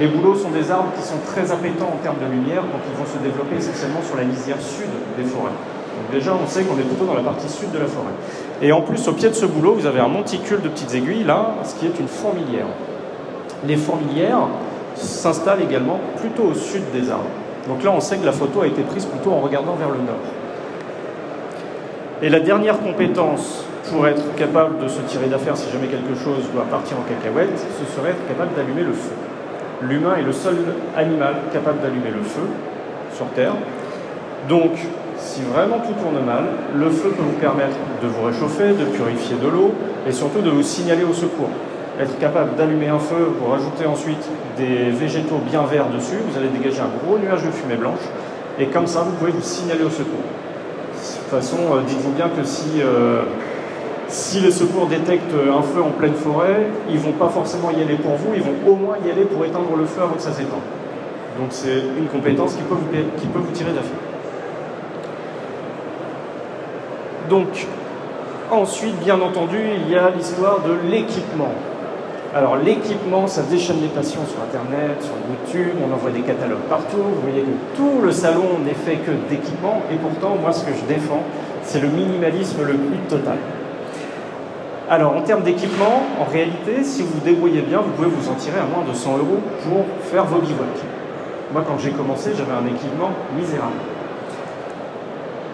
Les 0.00 0.06
bouleaux 0.06 0.34
sont 0.34 0.50
des 0.50 0.70
arbres 0.70 0.90
qui 0.96 1.02
sont 1.02 1.18
très 1.26 1.52
appétants 1.52 1.92
en 1.92 2.02
termes 2.02 2.18
de 2.18 2.30
lumière, 2.30 2.62
donc 2.62 2.80
ils 2.90 2.98
vont 2.98 3.06
se 3.06 3.18
développer 3.18 3.56
essentiellement 3.56 4.00
sur 4.06 4.16
la 4.16 4.22
lisière 4.22 4.60
sud 4.60 4.88
des 5.16 5.24
forêts. 5.24 5.52
Donc 5.98 6.12
déjà, 6.12 6.32
on 6.34 6.46
sait 6.46 6.62
qu'on 6.62 6.78
est 6.78 6.82
plutôt 6.82 7.04
dans 7.04 7.14
la 7.14 7.22
partie 7.22 7.48
sud 7.48 7.70
de 7.72 7.78
la 7.78 7.86
forêt. 7.86 8.12
Et 8.62 8.72
en 8.72 8.80
plus, 8.80 9.06
au 9.08 9.12
pied 9.12 9.28
de 9.28 9.34
ce 9.34 9.46
bouleau, 9.46 9.74
vous 9.74 9.86
avez 9.86 10.00
un 10.00 10.08
monticule 10.08 10.60
de 10.60 10.68
petites 10.68 10.94
aiguilles, 10.94 11.24
là, 11.24 11.54
ce 11.64 11.74
qui 11.74 11.86
est 11.86 11.98
une 12.00 12.08
fourmilière. 12.08 12.66
Les 13.66 13.76
fourmilières 13.76 14.48
s'installent 14.94 15.62
également 15.62 15.98
plutôt 16.16 16.44
au 16.44 16.54
sud 16.54 16.82
des 16.92 17.10
arbres. 17.10 17.24
Donc 17.68 17.82
là, 17.84 17.92
on 17.94 18.00
sait 18.00 18.16
que 18.16 18.24
la 18.24 18.32
photo 18.32 18.62
a 18.62 18.66
été 18.66 18.82
prise 18.82 19.04
plutôt 19.04 19.32
en 19.32 19.40
regardant 19.40 19.74
vers 19.74 19.90
le 19.90 19.98
nord. 19.98 20.22
Et 22.22 22.28
la 22.28 22.40
dernière 22.40 22.80
compétence 22.80 23.64
pour 23.92 24.06
être 24.06 24.34
capable 24.34 24.78
de 24.78 24.88
se 24.88 25.00
tirer 25.02 25.26
d'affaire 25.26 25.56
si 25.56 25.70
jamais 25.70 25.86
quelque 25.86 26.14
chose 26.14 26.44
doit 26.52 26.64
partir 26.64 26.96
en 26.98 27.02
cacahuète, 27.02 27.58
ce 27.58 27.96
serait 27.96 28.10
être 28.10 28.26
capable 28.28 28.54
d'allumer 28.54 28.82
le 28.82 28.92
feu 28.92 29.12
l'humain 29.82 30.16
est 30.16 30.22
le 30.22 30.32
seul 30.32 30.56
animal 30.96 31.34
capable 31.52 31.80
d'allumer 31.80 32.10
le 32.10 32.22
feu 32.22 32.42
sur 33.14 33.26
Terre. 33.28 33.54
Donc, 34.48 34.72
si 35.18 35.42
vraiment 35.42 35.78
tout 35.78 35.92
tourne 36.00 36.24
mal, 36.24 36.44
le 36.74 36.90
feu 36.90 37.10
peut 37.10 37.22
vous 37.22 37.38
permettre 37.40 37.76
de 38.02 38.08
vous 38.08 38.24
réchauffer, 38.24 38.68
de 38.68 38.84
purifier 38.84 39.36
de 39.36 39.48
l'eau 39.48 39.72
et 40.06 40.12
surtout 40.12 40.40
de 40.40 40.50
vous 40.50 40.62
signaler 40.62 41.04
au 41.04 41.12
secours. 41.12 41.50
Être 42.00 42.18
capable 42.18 42.54
d'allumer 42.56 42.88
un 42.88 42.98
feu, 42.98 43.32
pour 43.38 43.50
rajouter 43.50 43.86
ensuite 43.86 44.24
des 44.56 44.90
végétaux 44.90 45.40
bien 45.50 45.62
verts 45.64 45.90
dessus, 45.90 46.16
vous 46.28 46.38
allez 46.38 46.48
dégager 46.48 46.80
un 46.80 46.90
gros 47.04 47.18
nuage 47.18 47.42
de 47.42 47.50
fumée 47.50 47.76
blanche 47.76 48.06
et 48.58 48.66
comme 48.66 48.86
ça 48.86 49.00
vous 49.00 49.12
pouvez 49.12 49.32
vous 49.32 49.42
signaler 49.42 49.82
au 49.82 49.90
secours. 49.90 50.22
De 50.22 50.98
toute 50.98 51.30
façon, 51.30 51.58
euh, 51.72 51.80
dites-vous 51.86 52.12
bien 52.12 52.28
que 52.28 52.44
si 52.44 52.80
euh, 52.80 53.22
si 54.08 54.40
les 54.40 54.50
secours 54.50 54.86
détectent 54.86 55.34
un 55.34 55.62
feu 55.62 55.82
en 55.82 55.90
pleine 55.90 56.14
forêt, 56.14 56.66
ils 56.88 56.96
ne 56.96 57.00
vont 57.00 57.12
pas 57.12 57.28
forcément 57.28 57.70
y 57.70 57.82
aller 57.82 57.96
pour 57.96 58.12
vous, 58.12 58.32
ils 58.34 58.42
vont 58.42 58.54
au 58.66 58.74
moins 58.74 58.96
y 59.06 59.10
aller 59.10 59.24
pour 59.24 59.44
éteindre 59.44 59.76
le 59.76 59.84
feu 59.84 60.02
avant 60.02 60.14
que 60.14 60.22
ça 60.22 60.32
s'étende. 60.32 60.64
Donc 61.38 61.48
c'est 61.50 61.82
une 61.98 62.06
compétence 62.06 62.54
qui 62.54 62.62
peut 62.62 62.74
vous, 62.74 63.20
qui 63.20 63.26
peut 63.26 63.38
vous 63.38 63.52
tirer 63.52 63.72
d'affaire. 63.72 64.07
Donc, 67.28 67.66
ensuite, 68.50 68.98
bien 69.00 69.20
entendu, 69.20 69.58
il 69.76 69.92
y 69.92 69.96
a 69.96 70.10
l'histoire 70.10 70.60
de 70.60 70.90
l'équipement. 70.90 71.52
Alors 72.34 72.56
l'équipement, 72.56 73.26
ça 73.26 73.42
déchaîne 73.42 73.80
les 73.80 73.88
passions 73.88 74.20
sur 74.26 74.42
Internet, 74.42 75.02
sur 75.02 75.14
YouTube, 75.30 75.74
on 75.82 75.92
envoie 75.94 76.10
des 76.10 76.20
catalogues 76.20 76.68
partout, 76.68 76.98
vous 76.98 77.22
voyez 77.22 77.40
que 77.40 77.76
tout 77.76 78.02
le 78.02 78.12
salon 78.12 78.58
n'est 78.64 78.74
fait 78.74 78.96
que 78.96 79.12
d'équipement, 79.30 79.80
et 79.90 79.96
pourtant, 79.96 80.36
moi 80.40 80.52
ce 80.52 80.62
que 80.64 80.72
je 80.72 80.84
défends, 80.94 81.22
c'est 81.62 81.80
le 81.80 81.88
minimalisme 81.88 82.62
le 82.66 82.74
plus 82.74 82.98
total. 83.08 83.38
Alors, 84.90 85.16
en 85.16 85.22
termes 85.22 85.42
d'équipement, 85.42 86.02
en 86.20 86.30
réalité, 86.30 86.82
si 86.82 87.02
vous 87.02 87.08
vous 87.14 87.24
débrouillez 87.24 87.62
bien, 87.62 87.78
vous 87.78 87.90
pouvez 87.90 88.08
vous 88.08 88.30
en 88.30 88.34
tirer 88.34 88.58
à 88.58 88.64
moins 88.64 88.86
de 88.88 88.94
100 88.94 89.18
euros 89.18 89.40
pour 89.64 89.84
faire 90.10 90.24
vos 90.24 90.40
bivouacs. 90.40 90.84
Moi, 91.52 91.62
quand 91.66 91.78
j'ai 91.78 91.90
commencé, 91.90 92.30
j'avais 92.36 92.52
un 92.52 92.66
équipement 92.66 93.10
misérable. 93.36 93.97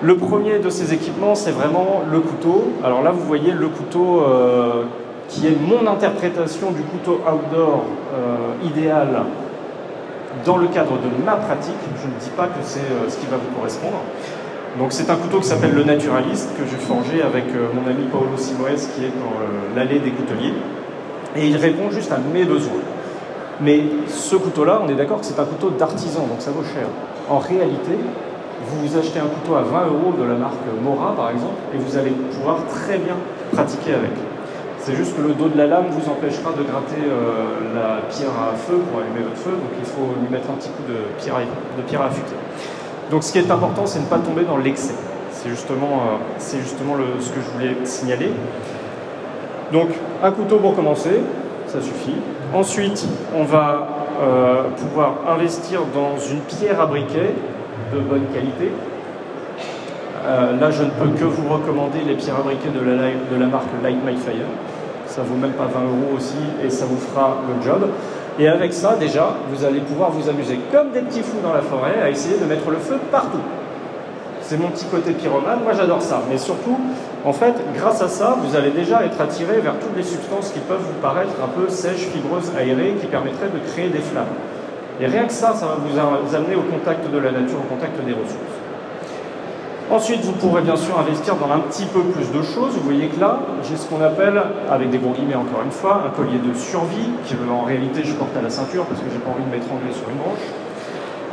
Le 0.05 0.19
premier 0.19 0.59
de 0.59 0.69
ces 0.69 0.93
équipements, 0.93 1.35
c'est 1.35 1.51
vraiment 1.51 2.03
le 2.13 2.21
couteau. 2.21 2.73
Alors 2.85 3.03
là, 3.03 3.11
vous 3.11 3.25
voyez 3.25 3.53
le 3.53 3.69
couteau 3.69 4.21
euh, 4.21 4.83
qui 5.31 5.47
est 5.47 5.57
mon 5.59 5.91
interprétation 5.91 6.73
du 6.73 6.83
couteau 6.83 7.23
outdoor 7.27 7.85
euh, 8.13 8.67
idéal 8.69 9.23
dans 10.45 10.59
le 10.59 10.67
cadre 10.67 10.99
de 10.99 11.25
ma 11.25 11.37
pratique. 11.37 11.79
Je 12.03 12.07
ne 12.07 12.21
dis 12.21 12.29
pas 12.37 12.49
que 12.49 12.61
c'est 12.61 12.81
euh, 12.81 13.09
ce 13.09 13.17
qui 13.17 13.25
va 13.31 13.39
vous 13.39 13.59
correspondre. 13.59 13.97
Donc 14.79 14.93
c'est 14.93 15.09
un 15.09 15.17
couteau 15.17 15.39
qui 15.39 15.47
s'appelle 15.47 15.73
le 15.73 15.85
Naturaliste 15.85 16.51
que 16.59 16.67
j'ai 16.71 16.77
forgé 16.77 17.23
avec 17.23 17.45
mon 17.73 17.91
ami 17.91 18.05
Paolo 18.13 18.37
Simoes 18.37 18.87
qui 18.95 19.07
est 19.07 19.09
dans 19.09 19.75
l'allée 19.75 20.01
des 20.01 20.11
couteliers. 20.11 20.53
Et 21.35 21.47
il 21.47 21.57
répond 21.57 21.91
juste 21.91 22.13
à 22.13 22.19
mes 22.19 22.45
besoins. 22.45 22.83
Mais 23.63 23.85
ce 24.09 24.37
couteau-là, 24.37 24.83
on 24.85 24.89
est 24.91 24.97
d'accord 24.97 25.21
que 25.21 25.27
c'est 25.27 25.41
un 25.41 25.47
couteau 25.47 25.71
d'artisan, 25.71 26.27
donc 26.27 26.41
ça 26.41 26.51
vaut 26.51 26.65
cher. 26.65 26.89
En 27.31 27.39
réalité, 27.39 27.97
vous 28.83 28.99
achetez 28.99 29.19
un 29.19 29.27
couteau 29.27 29.57
à 29.57 29.63
20 29.63 29.87
euros 29.87 30.13
de 30.19 30.25
la 30.25 30.35
marque 30.35 30.65
Mora, 30.83 31.15
par 31.17 31.31
exemple, 31.31 31.57
et 31.75 31.79
vous 31.79 31.97
allez 31.97 32.11
pouvoir 32.11 32.59
très 32.67 32.99
bien 32.99 33.17
pratiquer 33.53 33.95
avec. 33.95 34.11
C'est 34.79 34.95
juste 34.95 35.17
que 35.17 35.23
le 35.23 35.33
dos 35.33 35.49
de 35.49 35.57
la 35.57 35.67
lame 35.67 35.87
vous 35.91 36.11
empêchera 36.11 36.51
de 36.53 36.63
gratter 36.63 37.01
euh, 37.01 37.75
la 37.75 38.03
pierre 38.09 38.37
à 38.37 38.55
feu 38.55 38.77
pour 38.77 39.01
allumer 39.01 39.25
votre 39.25 39.41
feu, 39.41 39.53
donc 39.53 39.73
il 39.79 39.87
faut 39.87 40.13
lui 40.21 40.29
mettre 40.31 40.51
un 40.51 40.55
petit 40.55 40.69
coup 40.69 40.83
de 40.87 41.23
pierre 41.23 41.37
de 41.79 41.83
pierre 41.83 42.03
à 42.03 42.07
affûter. 42.07 42.35
Donc 43.11 43.23
ce 43.25 43.33
qui 43.33 43.39
est 43.39 43.51
important, 43.51 43.87
c'est 43.87 44.01
de 44.01 44.05
ne 44.05 44.11
pas 44.11 44.19
tomber 44.19 44.45
dans 44.45 44.59
l'excès. 44.59 44.95
C'est 45.33 45.49
justement, 45.49 46.03
euh, 46.21 46.61
justement 46.61 46.97
ce 47.19 47.31
que 47.31 47.41
je 47.41 47.51
voulais 47.51 47.77
signaler. 47.85 48.31
Donc 49.73 49.89
un 50.23 50.31
couteau 50.31 50.59
pour 50.59 50.77
commencer, 50.77 51.21
ça 51.67 51.81
suffit. 51.81 52.17
Ensuite, 52.53 53.07
on 53.35 53.45
va 53.45 53.89
euh, 54.23 54.65
pouvoir 54.77 55.15
investir 55.29 55.81
dans 55.93 56.19
une 56.19 56.41
pierre 56.41 56.81
à 56.81 56.87
briquet 56.87 57.35
de 57.93 58.01
bonne 58.01 58.27
qualité. 58.33 58.71
Euh, 60.27 60.59
là, 60.59 60.71
je 60.71 60.85
ne 60.85 60.91
peux 60.91 61.09
que 61.19 61.25
vous 61.25 61.53
recommander 61.53 62.01
les 62.07 62.15
pierres 62.15 62.37
à 62.37 62.43
briquet 62.43 62.71
de 62.71 62.81
la, 62.81 63.11
de 63.13 63.41
la 63.41 63.47
marque 63.47 63.69
Light 63.83 63.99
My 64.05 64.17
Fire. 64.17 64.47
Ça 65.07 65.23
vaut 65.23 65.37
même 65.37 65.53
pas 65.53 65.67
20 65.67 65.81
euros 65.81 66.17
aussi 66.17 66.35
et 66.65 66.71
ça 66.71 66.87
vous 66.87 66.97
fera 66.97 67.37
le 67.47 67.63
job. 67.63 67.87
Et 68.39 68.49
avec 68.49 68.73
ça, 68.73 68.97
déjà, 68.99 69.37
vous 69.51 69.65
allez 69.65 69.81
pouvoir 69.81 70.11
vous 70.11 70.29
amuser 70.29 70.59
comme 70.73 70.91
des 70.91 71.01
petits 71.01 71.23
fous 71.23 71.41
dans 71.43 71.53
la 71.53 71.61
forêt 71.61 72.01
à 72.03 72.11
essayer 72.11 72.37
de 72.39 72.45
mettre 72.47 72.69
le 72.71 72.79
feu 72.79 72.99
partout. 73.13 73.43
C'est 74.41 74.59
mon 74.59 74.69
petit 74.69 74.87
côté 74.87 75.13
pyromane, 75.13 75.61
moi 75.63 75.73
j'adore 75.73 76.03
ça. 76.03 76.23
Mais 76.31 76.37
surtout, 76.37 76.79
en 77.25 77.33
fait, 77.33 77.55
grâce 77.77 78.03
à 78.03 78.09
ça, 78.09 78.37
vous 78.43 78.57
allez 78.57 78.71
déjà 78.71 79.05
être 79.05 79.21
attiré 79.21 79.61
vers 79.61 79.75
toutes 79.79 79.97
les 79.97 80.03
substances 80.03 80.51
qui 80.51 80.61
peuvent 80.61 80.83
vous 80.83 81.01
paraître 81.01 81.33
un 81.43 81.49
peu 81.49 81.69
sèches, 81.71 82.09
fibreuses, 82.13 82.51
aérées, 82.59 82.97
qui 83.01 83.07
permettraient 83.07 83.49
de 83.49 83.73
créer 83.73 83.89
des 83.89 84.01
flammes. 84.01 84.25
Et 85.01 85.07
rien 85.07 85.25
que 85.25 85.33
ça, 85.33 85.55
ça 85.55 85.67
va 85.67 85.77
vous 85.79 86.35
amener 86.37 86.55
au 86.55 86.63
contact 86.63 87.11
de 87.11 87.19
la 87.19 87.33
nature, 87.33 87.59
au 87.59 87.75
contact 87.75 87.97
des 88.05 88.13
ressources. 88.13 88.55
Ensuite, 89.91 90.23
vous 90.23 90.33
pourrez 90.33 90.63
bien 90.63 90.77
sûr 90.77 90.99
investir 90.99 91.37
dans 91.37 91.53
un 91.53 91.59
petit 91.59 91.85
peu 91.85 92.01
plus 92.01 92.31
de 92.33 92.43
choses. 92.43 92.73
Vous 92.75 92.85
voyez 92.85 93.09
que 93.09 93.21
là, 93.21 93.41
j'ai 93.69 93.77
ce 93.77 93.87
qu'on 93.87 94.01
appelle, 94.01 94.41
avec 94.71 94.89
des 94.91 94.99
gros 94.99 95.13
guillemets 95.13 95.35
encore 95.35 95.63
une 95.63 95.73
fois, 95.73 96.05
un 96.07 96.11
collier 96.11 96.39
de 96.39 96.55
survie, 96.55 97.11
qui 97.27 97.35
en 97.51 97.65
réalité 97.65 98.03
je 98.03 98.15
porte 98.15 98.35
à 98.37 98.43
la 98.43 98.51
ceinture 98.51 98.87
parce 98.87 99.01
que 99.01 99.07
j'ai 99.13 99.19
pas 99.19 99.31
envie 99.31 99.45
de 99.45 99.51
m'étrangler 99.51 99.93
sur 99.93 100.09
une 100.09 100.17
branche. 100.17 100.47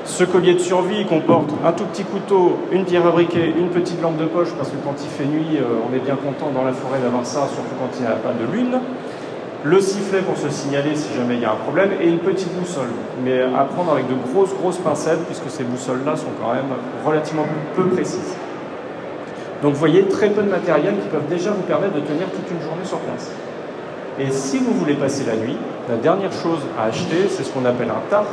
Ce 0.03 0.25
collier 0.25 0.55
de 0.55 0.59
survie 0.59 1.05
comporte 1.05 1.51
un 1.63 1.71
tout 1.71 1.85
petit 1.85 2.03
couteau, 2.03 2.57
une 2.71 2.83
pierre 2.83 3.07
à 3.07 3.11
briquet, 3.11 3.53
une 3.57 3.69
petite 3.69 4.01
lampe 4.01 4.17
de 4.17 4.25
poche, 4.25 4.49
parce 4.57 4.69
que 4.69 4.75
quand 4.83 4.95
il 5.01 5.09
fait 5.09 5.25
nuit, 5.25 5.57
euh, 5.57 5.79
on 5.89 5.95
est 5.95 5.99
bien 5.99 6.15
content 6.15 6.51
dans 6.53 6.65
la 6.65 6.73
forêt 6.73 6.99
d'avoir 6.99 7.25
ça, 7.25 7.47
surtout 7.47 7.75
quand 7.79 7.97
il 7.97 8.01
n'y 8.01 8.07
a 8.07 8.15
pas 8.15 8.33
de 8.33 8.51
lune. 8.51 8.79
Le 9.63 9.79
sifflet 9.79 10.21
pour 10.21 10.37
se 10.37 10.49
signaler 10.49 10.95
si 10.95 11.13
jamais 11.15 11.35
il 11.35 11.41
y 11.41 11.45
a 11.45 11.51
un 11.51 11.55
problème, 11.55 11.91
et 12.01 12.07
une 12.07 12.19
petite 12.19 12.51
boussole. 12.57 12.89
Mais 13.23 13.41
à 13.41 13.63
prendre 13.65 13.91
avec 13.93 14.07
de 14.07 14.15
grosses, 14.15 14.55
grosses 14.55 14.79
pincettes, 14.79 15.23
puisque 15.25 15.49
ces 15.49 15.63
boussoles-là 15.63 16.15
sont 16.15 16.31
quand 16.41 16.53
même 16.53 16.71
relativement 17.05 17.45
peu 17.75 17.85
précises. 17.85 18.35
Donc 19.61 19.73
vous 19.73 19.79
voyez, 19.79 20.05
très 20.05 20.29
peu 20.29 20.41
de 20.41 20.49
matériel 20.49 20.95
qui 20.95 21.07
peuvent 21.09 21.27
déjà 21.29 21.51
vous 21.51 21.61
permettre 21.61 21.93
de 21.93 21.99
tenir 21.99 22.25
toute 22.31 22.49
une 22.49 22.61
journée 22.61 22.85
sur 22.85 22.97
place. 22.99 23.29
Et 24.19 24.31
si 24.31 24.57
vous 24.57 24.73
voulez 24.73 24.95
passer 24.95 25.25
la 25.25 25.35
nuit, 25.35 25.57
la 25.87 25.97
dernière 25.97 26.31
chose 26.31 26.61
à 26.79 26.85
acheter, 26.85 27.27
c'est 27.29 27.43
ce 27.43 27.51
qu'on 27.51 27.65
appelle 27.65 27.89
un 27.89 28.09
tarp, 28.09 28.27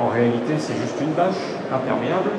en 0.00 0.08
réalité, 0.08 0.54
c'est 0.58 0.74
juste 0.74 0.96
une 1.00 1.12
bâche 1.12 1.34
imperméable. 1.72 2.30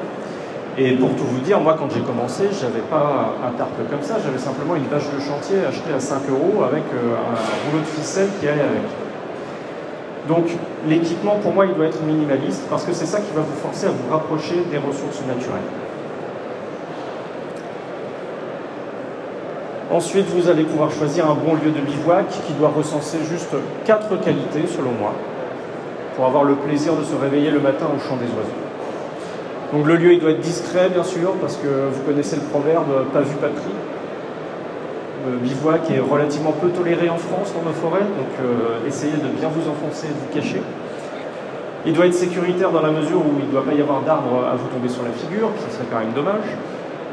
Et 0.77 0.93
pour 0.93 1.10
tout 1.15 1.25
vous 1.25 1.39
dire, 1.39 1.60
moi, 1.60 1.75
quand 1.77 1.89
j'ai 1.93 2.01
commencé, 2.01 2.49
je 2.51 2.65
n'avais 2.65 2.82
pas 2.82 3.36
un 3.45 3.51
tarp 3.58 3.71
comme 3.89 4.01
ça, 4.01 4.15
j'avais 4.23 4.38
simplement 4.38 4.75
une 4.75 4.86
bâche 4.86 5.10
de 5.13 5.19
chantier 5.19 5.65
achetée 5.67 5.93
à 5.93 5.99
5 5.99 6.21
euros 6.29 6.63
avec 6.63 6.84
euh, 6.93 7.15
un 7.15 7.69
rouleau 7.69 7.82
de 7.82 7.88
ficelle 7.88 8.29
qui 8.39 8.47
allait 8.47 8.62
avec. 8.62 8.88
Donc, 10.27 10.45
l'équipement, 10.88 11.38
pour 11.41 11.53
moi, 11.53 11.65
il 11.65 11.73
doit 11.73 11.88
être 11.88 12.01
minimaliste 12.03 12.63
parce 12.69 12.86
que 12.86 12.93
c'est 12.93 13.08
ça 13.08 13.19
qui 13.19 13.34
va 13.36 13.41
vous 13.41 13.60
forcer 13.62 13.88
à 13.88 13.89
vous 13.89 14.12
rapprocher 14.12 14.63
des 14.71 14.77
ressources 14.77 15.21
naturelles. 15.27 15.69
Ensuite, 19.91 20.27
vous 20.27 20.47
allez 20.49 20.63
pouvoir 20.63 20.91
choisir 20.91 21.29
un 21.29 21.34
bon 21.34 21.55
lieu 21.55 21.71
de 21.71 21.82
bivouac 21.82 22.27
qui 22.45 22.53
doit 22.53 22.69
recenser 22.69 23.17
juste 23.27 23.55
quatre 23.86 24.21
qualités, 24.21 24.67
selon 24.67 24.91
moi 24.91 25.13
pour 26.19 26.27
avoir 26.27 26.43
le 26.43 26.55
plaisir 26.55 26.97
de 26.97 27.03
se 27.05 27.15
réveiller 27.15 27.49
le 27.49 27.62
matin 27.62 27.86
au 27.95 27.97
chant 27.97 28.17
des 28.17 28.25
oiseaux. 28.25 28.68
Donc 29.73 29.86
le 29.86 29.97
lieu 29.97 30.13
il 30.13 30.19
doit 30.19 30.32
être 30.32 30.39
discret 30.39 30.89
bien 30.89 31.03
sûr 31.03 31.34
parce 31.41 31.58
que 31.58 31.67
vous 31.67 32.01
connaissez 32.01 32.36
le 32.38 32.41
proverbe 32.41 33.05
pas 33.13 33.21
vu 33.21 33.36
pas 33.36 33.49
pris. 33.49 33.73
Le 35.27 35.38
bivouac 35.38 35.91
est 35.91 35.99
relativement 35.99 36.53
peu 36.53 36.69
toléré 36.69 37.10
en 37.10 37.17
France 37.17 37.53
dans 37.53 37.67
nos 37.67 37.75
forêts, 37.75 38.08
donc 38.08 38.32
euh, 38.39 38.88
essayez 38.88 39.13
de 39.13 39.27
bien 39.38 39.49
vous 39.49 39.69
enfoncer 39.69 40.08
et 40.08 40.15
de 40.15 40.19
vous 40.19 40.34
cacher. 40.34 40.62
Il 41.86 41.93
doit 41.93 42.08
être 42.08 42.15
sécuritaire 42.15 42.71
dans 42.71 42.82
la 42.82 42.91
mesure 42.91 43.19
où 43.19 43.36
il 43.38 43.45
ne 43.45 43.51
doit 43.51 43.65
pas 43.65 43.73
y 43.73 43.82
avoir 43.82 44.01
d'arbres 44.01 44.47
à 44.47 44.55
vous 44.55 44.67
tomber 44.67 44.88
sur 44.88 45.03
la 45.03 45.12
figure, 45.12 45.51
ce 45.60 45.75
serait 45.75 45.86
quand 45.91 45.99
même 45.99 46.15
dommage. 46.15 46.47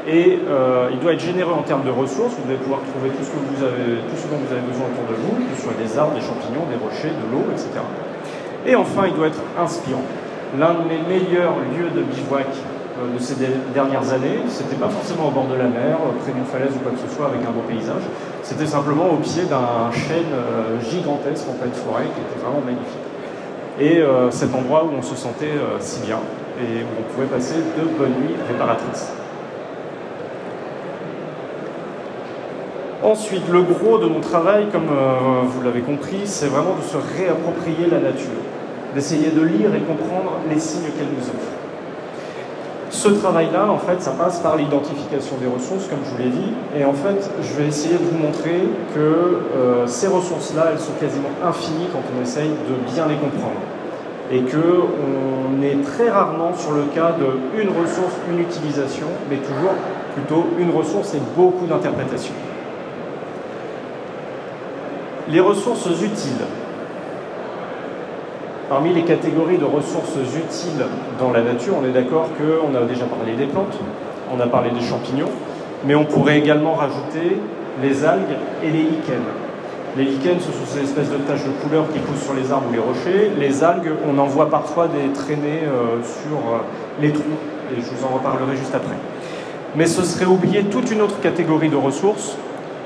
Et 0.07 0.39
euh, 0.47 0.87
il 0.93 0.99
doit 0.99 1.13
être 1.13 1.19
généreux 1.19 1.51
en 1.51 1.63
termes 1.63 1.83
de 1.83 1.91
ressources, 1.91 2.33
vous 2.39 2.47
devez 2.47 2.63
pouvoir 2.63 2.79
trouver 2.95 3.11
tout 3.11 3.27
ce 3.27 3.35
dont 3.35 4.39
vous 4.39 4.51
avez 4.55 4.63
besoin 4.63 4.87
autour 4.87 5.07
de 5.11 5.17
vous, 5.19 5.43
que 5.43 5.55
ce 5.55 5.63
soit 5.63 5.75
des 5.75 5.91
arbres, 5.99 6.15
des 6.15 6.23
champignons, 6.23 6.63
des 6.71 6.79
rochers, 6.79 7.11
de 7.11 7.27
l'eau, 7.27 7.43
etc. 7.51 7.83
Et 8.65 8.75
enfin, 8.75 9.03
il 9.07 9.13
doit 9.13 9.27
être 9.27 9.43
inspirant. 9.59 10.07
L'un 10.55 10.75
de 10.75 10.87
mes 10.87 11.01
meilleurs 11.03 11.55
lieux 11.75 11.89
de 11.93 12.03
bivouac 12.03 12.47
euh, 12.47 13.13
de 13.13 13.19
ces 13.19 13.35
dernières 13.73 14.13
années, 14.13 14.39
c'était 14.47 14.77
pas 14.77 14.87
forcément 14.87 15.27
au 15.27 15.31
bord 15.31 15.47
de 15.47 15.55
la 15.55 15.67
mer, 15.67 15.97
près 16.23 16.31
d'une 16.31 16.45
falaise 16.45 16.71
ou 16.73 16.79
quoi 16.79 16.91
que 16.93 17.05
ce 17.05 17.13
soit, 17.13 17.27
avec 17.27 17.41
un 17.41 17.51
beau 17.51 17.67
paysage. 17.67 18.03
C'était 18.43 18.65
simplement 18.65 19.09
au 19.11 19.17
pied 19.17 19.43
d'un 19.43 19.91
chêne 19.91 20.31
euh, 20.33 20.79
gigantesque 20.89 21.45
en 21.49 21.53
pleine 21.53 21.73
forêt 21.73 22.05
qui 22.05 22.21
était 22.21 22.39
vraiment 22.39 22.63
magnifique. 22.65 23.07
Et 23.79 23.99
euh, 23.99 24.31
cet 24.31 24.55
endroit 24.55 24.85
où 24.85 24.97
on 24.97 25.01
se 25.01 25.15
sentait 25.15 25.51
si 25.79 25.99
bien 26.01 26.19
et 26.59 26.81
où 26.81 26.87
on 27.01 27.13
pouvait 27.13 27.27
passer 27.27 27.55
de 27.55 27.83
bonnes 27.97 28.15
nuits 28.21 28.35
réparatrices. 28.47 29.11
Ensuite, 33.03 33.47
le 33.51 33.61
gros 33.61 33.99
de 33.99 34.07
mon 34.07 34.21
travail, 34.21 34.67
comme 34.71 34.87
vous 34.87 35.61
l'avez 35.61 35.81
compris, 35.81 36.21
c'est 36.25 36.47
vraiment 36.47 36.75
de 36.75 36.81
se 36.81 36.97
réapproprier 36.97 37.85
la 37.91 37.99
nature 37.99 38.41
d'essayer 38.97 39.29
de 39.29 39.43
lire 39.43 39.75
et 39.75 39.81
comprendre 39.81 40.39
les 40.49 40.59
signes 40.59 40.89
qu'elle 40.97 41.13
nous 41.15 41.23
offre. 41.29 41.51
Ce 42.89 43.09
travail-là, 43.09 43.69
en 43.69 43.77
fait, 43.77 44.01
ça 44.01 44.09
passe 44.09 44.39
par 44.39 44.55
l'identification 44.55 45.35
des 45.39 45.45
ressources, 45.45 45.85
comme 45.87 45.99
je 46.03 46.09
vous 46.09 46.17
l'ai 46.17 46.29
dit, 46.31 46.51
et 46.75 46.83
en 46.83 46.93
fait, 46.93 47.29
je 47.43 47.61
vais 47.61 47.67
essayer 47.67 47.93
de 47.93 48.03
vous 48.03 48.17
montrer 48.17 48.63
que 48.95 48.99
euh, 48.99 49.85
ces 49.85 50.07
ressources-là, 50.07 50.69
elles 50.71 50.79
sont 50.79 50.93
quasiment 50.99 51.29
infinies 51.45 51.89
quand 51.93 52.01
on 52.17 52.23
essaye 52.23 52.49
de 52.49 52.91
bien 52.91 53.05
les 53.07 53.17
comprendre, 53.17 53.61
et 54.31 54.41
qu'on 54.41 55.61
est 55.61 55.83
très 55.83 56.09
rarement 56.09 56.55
sur 56.57 56.71
le 56.71 56.85
cas 56.85 57.11
de 57.11 57.61
une 57.61 57.69
ressource, 57.69 58.13
une 58.31 58.39
utilisation, 58.39 59.07
mais 59.29 59.37
toujours 59.37 59.75
plutôt 60.15 60.47
une 60.57 60.71
ressource 60.71 61.13
et 61.13 61.21
beaucoup 61.35 61.67
d'interprétations. 61.67 62.33
Les 65.29 65.39
ressources 65.39 65.85
utiles. 65.85 66.47
Parmi 68.69 68.93
les 68.93 69.03
catégories 69.03 69.57
de 69.57 69.63
ressources 69.63 70.17
utiles 70.17 70.85
dans 71.17 71.31
la 71.31 71.41
nature, 71.41 71.75
on 71.81 71.85
est 71.85 71.93
d'accord 71.93 72.27
qu'on 72.37 72.75
a 72.75 72.81
déjà 72.81 73.05
parlé 73.05 73.33
des 73.37 73.45
plantes, 73.45 73.79
on 74.29 74.37
a 74.41 74.47
parlé 74.47 74.71
des 74.71 74.81
champignons, 74.81 75.29
mais 75.85 75.95
on 75.95 76.03
pourrait 76.03 76.37
également 76.37 76.73
rajouter 76.73 77.37
les 77.81 78.03
algues 78.03 78.35
et 78.61 78.69
les 78.69 78.83
lichens. 78.83 79.23
Les 79.95 80.03
lichens, 80.03 80.41
ce 80.41 80.51
sont 80.51 80.65
ces 80.65 80.83
espèces 80.83 81.09
de 81.09 81.15
taches 81.15 81.45
de 81.45 81.63
couleur 81.63 81.85
qui 81.93 81.99
poussent 81.99 82.23
sur 82.23 82.33
les 82.33 82.51
arbres 82.51 82.65
ou 82.69 82.73
les 82.73 82.79
rochers. 82.79 83.31
Les 83.39 83.63
algues, 83.63 83.93
on 84.05 84.17
en 84.17 84.25
voit 84.25 84.49
parfois 84.49 84.89
des 84.89 85.13
traînées 85.13 85.63
euh, 85.63 86.03
sur 86.03 86.37
euh, 86.37 86.57
les 86.99 87.13
trous, 87.13 87.23
et 87.71 87.79
je 87.79 87.85
vous 87.85 88.05
en 88.05 88.15
reparlerai 88.15 88.57
juste 88.57 88.75
après. 88.75 88.97
Mais 89.77 89.85
ce 89.85 90.03
serait 90.03 90.25
oublier 90.25 90.65
toute 90.65 90.91
une 90.91 91.01
autre 91.01 91.21
catégorie 91.21 91.69
de 91.69 91.77
ressources, 91.77 92.35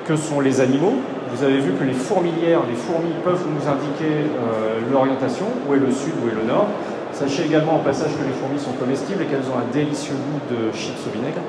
que 0.05 0.15
sont 0.15 0.41
les 0.41 0.61
animaux, 0.61 0.97
vous 1.33 1.43
avez 1.43 1.59
vu 1.59 1.71
que 1.73 1.83
les 1.83 1.93
fourmilières, 1.93 2.61
les 2.67 2.75
fourmis 2.75 3.13
peuvent 3.23 3.45
nous 3.47 3.63
indiquer 3.67 4.27
euh, 4.27 4.79
l'orientation, 4.91 5.45
où 5.67 5.73
est 5.73 5.79
le 5.79 5.91
sud, 5.91 6.13
où 6.23 6.27
est 6.27 6.35
le 6.35 6.43
nord. 6.47 6.67
Sachez 7.13 7.45
également 7.45 7.77
au 7.77 7.83
passage 7.83 8.11
que 8.11 8.23
les 8.23 8.33
fourmis 8.33 8.59
sont 8.59 8.73
comestibles 8.73 9.23
et 9.23 9.25
qu'elles 9.25 9.47
ont 9.47 9.57
un 9.57 9.67
délicieux 9.71 10.15
goût 10.15 10.41
de 10.53 10.71
chips 10.75 10.99
au 11.07 11.11
vinaigre. 11.11 11.41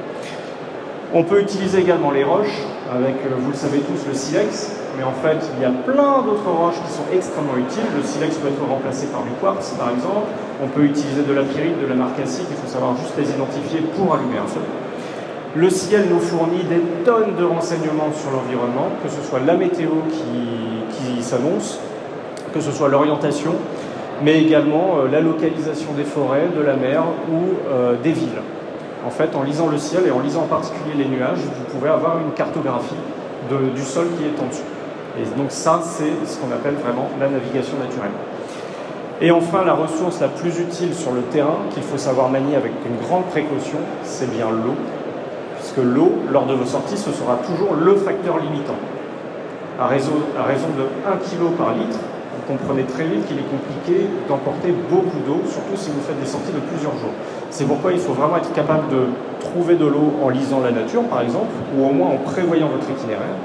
On 1.14 1.24
peut 1.24 1.40
utiliser 1.40 1.80
également 1.80 2.10
les 2.10 2.24
roches, 2.24 2.62
avec, 2.90 3.16
euh, 3.26 3.34
vous 3.36 3.50
le 3.50 3.56
savez 3.56 3.80
tous, 3.80 4.06
le 4.06 4.14
silex, 4.14 4.80
mais 4.96 5.02
en 5.02 5.12
fait, 5.12 5.38
il 5.56 5.62
y 5.62 5.66
a 5.66 5.74
plein 5.74 6.22
d'autres 6.22 6.48
roches 6.48 6.80
qui 6.86 6.92
sont 6.92 7.04
extrêmement 7.12 7.56
utiles. 7.58 7.88
Le 7.96 8.02
silex 8.02 8.36
peut 8.36 8.48
être 8.48 8.64
remplacé 8.64 9.06
par 9.06 9.22
du 9.22 9.34
quartz, 9.40 9.74
par 9.78 9.90
exemple. 9.90 10.30
On 10.62 10.68
peut 10.68 10.84
utiliser 10.84 11.22
de 11.22 11.32
la 11.32 11.42
pyrite, 11.42 11.80
de 11.80 11.86
la 11.86 11.96
marcassite, 11.96 12.46
il 12.48 12.56
faut 12.56 12.70
savoir 12.70 12.96
juste 12.96 13.18
les 13.18 13.28
identifier 13.28 13.80
pour 13.96 14.14
allumer 14.14 14.38
un 14.38 14.46
feu. 14.46 14.62
Le 15.54 15.68
ciel 15.68 16.06
nous 16.08 16.18
fournit 16.18 16.64
des 16.64 16.80
tonnes 17.04 17.36
de 17.38 17.44
renseignements 17.44 18.10
sur 18.14 18.30
l'environnement, 18.30 18.88
que 19.04 19.10
ce 19.10 19.20
soit 19.20 19.40
la 19.40 19.54
météo 19.54 19.90
qui, 20.10 21.22
s'annonce, 21.22 21.78
que 22.54 22.60
ce 22.60 22.72
soit 22.72 22.88
l'orientation, 22.88 23.52
mais 24.24 24.42
également 24.42 24.96
euh, 24.96 25.08
la 25.08 25.20
localisation 25.20 25.92
des 25.94 26.04
forêts, 26.04 26.48
de 26.56 26.62
la 26.62 26.74
mer 26.74 27.04
ou 27.30 27.70
euh, 27.70 27.94
des 28.02 28.12
villes. 28.12 28.40
En 29.06 29.10
fait, 29.10 29.36
en 29.36 29.42
lisant 29.42 29.68
le 29.68 29.76
ciel 29.76 30.04
et 30.06 30.10
en 30.10 30.20
lisant 30.20 30.42
en 30.42 30.46
particulier 30.46 30.94
les 30.96 31.04
nuages, 31.04 31.38
vous 31.38 31.78
pouvez 31.78 31.90
avoir 31.90 32.18
une 32.18 32.32
cartographie 32.32 32.94
du 33.74 33.82
sol 33.82 34.06
qui 34.16 34.24
est 34.24 34.42
en 34.42 34.48
dessous. 34.48 34.62
Et 35.20 35.38
donc 35.38 35.50
ça, 35.50 35.82
c'est 35.84 36.26
ce 36.26 36.38
qu'on 36.38 36.52
appelle 36.52 36.74
vraiment 36.74 37.10
la 37.20 37.28
navigation 37.28 37.76
naturelle. 37.76 38.12
Et 39.20 39.30
enfin, 39.30 39.64
la 39.64 39.74
ressource 39.74 40.20
la 40.20 40.28
plus 40.28 40.58
utile 40.60 40.94
sur 40.94 41.12
le 41.12 41.20
terrain, 41.22 41.58
qu'il 41.74 41.82
faut 41.82 41.98
savoir 41.98 42.30
manier 42.30 42.56
avec 42.56 42.72
une 42.86 43.06
grande 43.06 43.26
précaution, 43.26 43.78
c'est 44.02 44.30
bien 44.30 44.50
l'eau 44.50 44.74
que 45.74 45.80
l'eau, 45.80 46.12
lors 46.30 46.46
de 46.46 46.54
vos 46.54 46.64
sorties, 46.64 46.96
ce 46.96 47.12
sera 47.12 47.36
toujours 47.46 47.74
le 47.74 47.94
facteur 47.96 48.38
limitant. 48.38 48.76
À 49.80 49.86
raison, 49.86 50.12
de 50.12 50.84
1 51.06 51.16
kg 51.16 51.56
par 51.56 51.74
litre, 51.74 51.98
vous 52.36 52.52
comprenez 52.52 52.84
très 52.84 53.04
vite 53.04 53.26
qu'il 53.26 53.38
est 53.38 53.50
compliqué 53.50 54.06
d'emporter 54.28 54.72
beaucoup 54.90 55.18
d'eau, 55.26 55.40
surtout 55.46 55.76
si 55.76 55.90
vous 55.90 56.00
faites 56.00 56.20
des 56.20 56.26
sorties 56.26 56.52
de 56.52 56.60
plusieurs 56.60 56.92
jours. 56.92 57.14
C'est 57.50 57.64
pourquoi 57.64 57.92
il 57.92 57.98
faut 57.98 58.12
vraiment 58.12 58.36
être 58.36 58.52
capable 58.52 58.88
de 58.90 59.06
trouver 59.40 59.74
de 59.74 59.86
l'eau 59.86 60.14
en 60.22 60.28
lisant 60.28 60.60
la 60.60 60.70
nature, 60.70 61.02
par 61.04 61.22
exemple, 61.22 61.52
ou 61.76 61.86
au 61.86 61.92
moins 61.92 62.10
en 62.10 62.18
prévoyant 62.18 62.68
votre 62.68 62.88
itinéraire, 62.90 63.36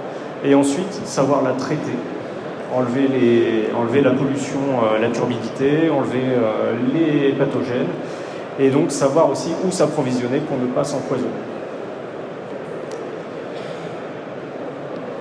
et 0.44 0.54
ensuite 0.54 0.94
savoir 1.06 1.44
la 1.44 1.52
traiter, 1.52 1.98
enlever 2.76 4.02
la 4.02 4.12
pollution, 4.12 4.60
euh, 4.84 5.00
la 5.00 5.10
turbidité, 5.10 5.90
enlever 5.90 6.24
euh, 6.24 6.74
les 6.94 7.32
pathogènes, 7.32 7.88
et 8.60 8.70
donc 8.70 8.92
savoir 8.92 9.30
aussi 9.30 9.52
où 9.66 9.72
s'approvisionner 9.72 10.40
pour 10.40 10.58
ne 10.58 10.66
pas 10.68 10.84
s'empoisonner. 10.84 11.57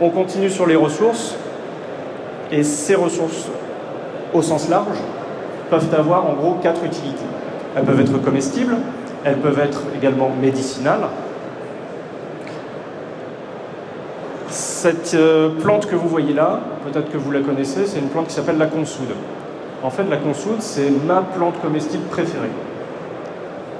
On 0.00 0.10
continue 0.10 0.50
sur 0.50 0.66
les 0.66 0.76
ressources. 0.76 1.36
Et 2.52 2.62
ces 2.62 2.94
ressources 2.94 3.48
au 4.32 4.42
sens 4.42 4.68
large, 4.68 4.98
peuvent 5.70 5.94
avoir 5.96 6.26
en 6.26 6.34
gros 6.34 6.54
quatre 6.62 6.84
utilités. 6.84 7.24
Elles 7.74 7.84
peuvent 7.84 8.00
être 8.00 8.22
comestibles, 8.22 8.76
elles 9.24 9.38
peuvent 9.38 9.58
être 9.58 9.82
également 9.96 10.30
médicinales. 10.40 11.08
Cette 14.48 15.14
euh, 15.14 15.50
plante 15.60 15.86
que 15.86 15.96
vous 15.96 16.08
voyez 16.08 16.32
là, 16.32 16.60
peut-être 16.84 17.10
que 17.10 17.18
vous 17.18 17.32
la 17.32 17.40
connaissez, 17.40 17.86
c'est 17.86 17.98
une 17.98 18.08
plante 18.08 18.28
qui 18.28 18.34
s'appelle 18.34 18.58
la 18.58 18.66
consoude. 18.66 19.14
En 19.82 19.90
fait, 19.90 20.04
la 20.04 20.16
consoude, 20.16 20.60
c'est 20.60 20.90
ma 21.06 21.20
plante 21.22 21.60
comestible 21.60 22.04
préférée. 22.04 22.50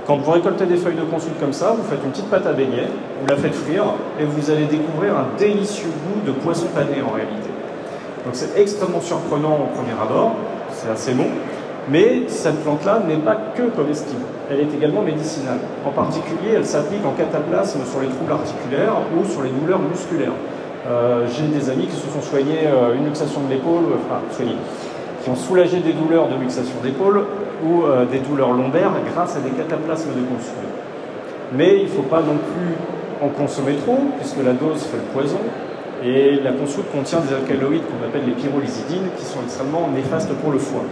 Quand 0.07 0.19
vous 0.19 0.31
récoltez 0.31 0.67
des 0.67 0.77
feuilles 0.77 0.95
de 0.95 1.03
consoude 1.03 1.33
comme 1.41 1.53
ça, 1.53 1.75
vous 1.77 1.83
faites 1.83 1.99
une 2.05 2.13
petite 2.13 2.31
pâte 2.31 2.47
à 2.47 2.53
beignet, 2.53 2.87
vous 3.21 3.27
la 3.27 3.37
faites 3.37 3.57
frire 3.57 3.83
et 4.21 4.25
vous 4.25 4.51
allez 4.53 4.67
découvrir 4.67 5.17
un 5.17 5.27
délicieux 5.37 5.89
goût 5.89 6.25
de 6.25 6.31
poisson 6.31 6.67
pané 6.73 7.03
en 7.03 7.13
réalité. 7.13 7.51
Donc 8.25 8.35
c'est 8.35 8.57
extrêmement 8.57 9.01
surprenant 9.01 9.55
au 9.55 9.77
premier 9.77 10.01
abord, 10.01 10.37
c'est 10.71 10.89
assez 10.89 11.13
bon, 11.13 11.27
mais 11.91 12.23
cette 12.29 12.63
plante-là 12.63 13.03
n'est 13.09 13.17
pas 13.17 13.37
que 13.57 13.63
comestible, 13.63 14.23
elle 14.49 14.61
est 14.61 14.73
également 14.77 15.03
médicinale. 15.03 15.59
En 15.85 15.91
particulier, 15.91 16.55
elle 16.55 16.67
s'applique 16.67 17.05
en 17.05 17.13
cataplasme 17.13 17.81
sur 17.91 18.01
les 18.01 18.09
troubles 18.09 18.33
articulaires 18.33 18.99
ou 19.19 19.25
sur 19.25 19.43
les 19.43 19.51
douleurs 19.51 19.81
musculaires. 19.81 20.39
Euh, 20.87 21.27
j'ai 21.27 21.49
des 21.49 21.69
amis 21.69 21.87
qui 21.87 21.97
se 21.97 22.07
sont 22.07 22.23
soignés 22.23 22.63
euh, 22.67 22.95
une 22.95 23.07
luxation 23.07 23.41
de 23.41 23.51
l'épaule, 23.53 23.87
enfin 24.07 24.21
soignés, 24.31 24.55
qui 25.25 25.31
ont 25.31 25.35
soulagé 25.35 25.81
des 25.81 25.95
douleurs 25.95 26.29
de 26.29 26.37
luxation 26.37 26.77
d'épaule 26.81 27.25
ou 27.65 27.85
euh, 27.85 28.05
des 28.05 28.19
douleurs 28.19 28.53
lombaires 28.53 28.93
grâce 29.13 29.37
à 29.37 29.41
des 29.41 29.51
cataplasmes 29.51 30.11
de 30.11 30.25
consoude. 30.27 30.69
Mais 31.55 31.79
il 31.79 31.85
ne 31.85 31.89
faut 31.89 32.03
pas 32.03 32.21
non 32.21 32.37
plus 32.37 32.75
en 33.23 33.29
consommer 33.29 33.77
trop, 33.77 33.99
puisque 34.19 34.45
la 34.45 34.53
dose 34.53 34.83
fait 34.83 34.99
le 34.99 35.13
poison. 35.13 35.39
Et 36.05 36.37
la 36.43 36.53
consoude 36.53 36.85
contient 36.93 37.21
des 37.21 37.35
alcaloïdes 37.35 37.83
qu'on 37.83 38.07
appelle 38.07 38.27
les 38.27 38.35
pyrrolizidines, 38.35 39.09
qui 39.17 39.25
sont 39.25 39.41
extrêmement 39.43 39.89
néfastes 39.95 40.33
pour 40.43 40.53
le 40.53 40.59
foie. 40.59 40.85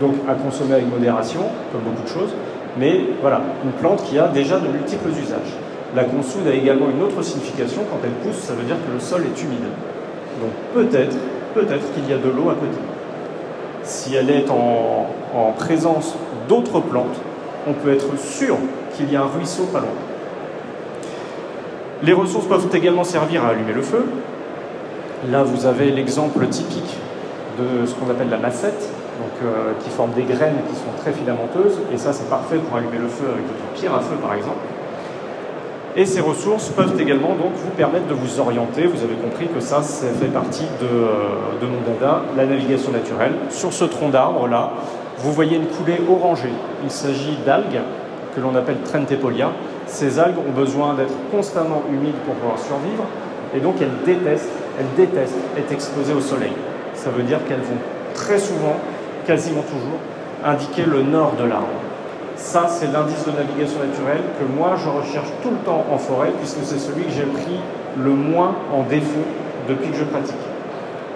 Donc 0.00 0.14
à 0.28 0.34
consommer 0.34 0.74
avec 0.74 0.90
modération, 0.90 1.40
comme 1.72 1.82
beaucoup 1.82 2.02
de 2.02 2.08
choses. 2.08 2.34
Mais 2.78 3.00
voilà, 3.20 3.40
une 3.64 3.72
plante 3.72 4.02
qui 4.04 4.18
a 4.18 4.28
déjà 4.28 4.58
de 4.58 4.68
multiples 4.68 5.10
usages. 5.10 5.56
La 5.94 6.04
consoude 6.04 6.46
a 6.48 6.54
également 6.54 6.86
une 6.90 7.02
autre 7.02 7.22
signification. 7.22 7.82
Quand 7.90 7.98
elle 8.04 8.16
pousse, 8.24 8.40
ça 8.40 8.54
veut 8.54 8.64
dire 8.64 8.76
que 8.76 8.92
le 8.92 9.00
sol 9.00 9.22
est 9.22 9.42
humide. 9.42 9.68
Donc 10.40 10.52
peut-être, 10.74 11.16
peut-être 11.54 11.92
qu'il 11.94 12.08
y 12.08 12.12
a 12.12 12.18
de 12.18 12.28
l'eau 12.28 12.50
à 12.50 12.54
côté 12.54 12.76
si 13.92 14.14
elle 14.14 14.30
est 14.30 14.50
en, 14.50 15.06
présence 15.56 16.14
d'autres 16.48 16.80
plantes, 16.80 17.20
on 17.68 17.72
peut 17.72 17.92
être 17.92 18.18
sûr 18.18 18.56
qu'il 18.94 19.12
y 19.12 19.16
a 19.16 19.22
un 19.22 19.26
ruisseau 19.26 19.64
pas 19.64 19.80
loin. 19.80 19.88
Les 22.02 22.12
ressources 22.12 22.46
peuvent 22.46 22.68
également 22.72 23.04
servir 23.04 23.44
à 23.44 23.48
allumer 23.48 23.72
le 23.72 23.82
feu. 23.82 24.04
Là, 25.30 25.44
vous 25.44 25.66
avez 25.66 25.90
l'exemple 25.90 26.46
typique 26.48 26.96
de 27.58 27.86
ce 27.86 27.94
qu'on 27.94 28.10
appelle 28.10 28.30
la 28.30 28.38
massette, 28.38 28.90
donc, 29.20 29.30
euh, 29.44 29.72
qui 29.84 29.90
forme 29.90 30.10
des 30.12 30.24
graines 30.24 30.58
qui 30.68 30.74
sont 30.74 30.92
très 31.00 31.12
filamenteuses, 31.12 31.78
et 31.92 31.98
ça 31.98 32.12
c'est 32.12 32.28
parfait 32.28 32.56
pour 32.56 32.76
allumer 32.76 32.98
le 32.98 33.08
feu 33.08 33.26
avec 33.28 33.44
une 33.44 33.78
pierre 33.78 33.94
à 33.94 34.00
feu 34.00 34.16
par 34.20 34.34
exemple. 34.34 34.71
Et 35.94 36.06
ces 36.06 36.20
ressources 36.20 36.70
peuvent 36.70 36.98
également 36.98 37.34
donc 37.34 37.52
vous 37.54 37.70
permettre 37.76 38.06
de 38.06 38.14
vous 38.14 38.40
orienter. 38.40 38.86
Vous 38.86 39.04
avez 39.04 39.14
compris 39.14 39.46
que 39.48 39.60
ça, 39.60 39.82
ça 39.82 40.06
fait 40.06 40.32
partie 40.32 40.66
de, 40.80 40.86
euh, 40.86 41.60
de 41.60 41.66
mon 41.66 41.80
dada, 41.86 42.22
la 42.34 42.46
navigation 42.46 42.92
naturelle. 42.92 43.34
Sur 43.50 43.74
ce 43.74 43.84
tronc 43.84 44.08
d'arbre 44.08 44.48
là, 44.48 44.70
vous 45.18 45.32
voyez 45.32 45.56
une 45.56 45.66
coulée 45.66 46.00
orangée. 46.10 46.52
Il 46.82 46.90
s'agit 46.90 47.36
d'algues 47.44 47.82
que 48.34 48.40
l'on 48.40 48.54
appelle 48.54 48.78
Trentepolia. 48.84 49.50
Ces 49.86 50.18
algues 50.18 50.38
ont 50.38 50.52
besoin 50.52 50.94
d'être 50.94 51.12
constamment 51.30 51.82
humides 51.90 52.16
pour 52.24 52.34
pouvoir 52.34 52.58
survivre, 52.58 53.04
et 53.54 53.60
donc 53.60 53.74
elles 53.82 54.04
détestent, 54.06 54.48
elles 54.78 54.94
détestent 54.96 55.36
être 55.58 55.70
exposées 55.70 56.14
au 56.14 56.20
soleil. 56.20 56.52
Ça 56.94 57.10
veut 57.10 57.22
dire 57.22 57.38
qu'elles 57.46 57.60
vont 57.60 57.78
très 58.14 58.38
souvent, 58.38 58.76
quasiment 59.26 59.62
toujours, 59.62 59.98
indiquer 60.44 60.84
le 60.86 61.02
nord 61.02 61.34
de 61.38 61.44
l'arbre. 61.44 61.81
Ça, 62.42 62.66
c'est 62.68 62.92
l'indice 62.92 63.24
de 63.24 63.30
navigation 63.30 63.78
naturelle 63.78 64.20
que 64.38 64.44
moi, 64.44 64.74
je 64.76 64.88
recherche 64.88 65.28
tout 65.42 65.50
le 65.50 65.58
temps 65.58 65.86
en 65.90 65.96
forêt, 65.96 66.32
puisque 66.38 66.58
c'est 66.64 66.78
celui 66.78 67.04
que 67.04 67.12
j'ai 67.12 67.22
pris 67.22 67.60
le 67.96 68.10
moins 68.10 68.56
en 68.74 68.82
défaut 68.82 69.24
depuis 69.68 69.90
que 69.90 69.96
je 69.96 70.04
pratique. 70.04 70.34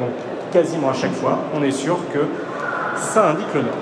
Donc, 0.01 0.11
quasiment 0.53 0.91
à 0.91 0.93
chaque 0.95 1.13
fois, 1.13 1.41
on 1.53 1.63
est 1.65 1.73
sûr 1.73 1.99
que 2.15 2.21
ça 2.97 3.31
indique 3.31 3.53
le 3.55 3.63
nord. 3.63 3.73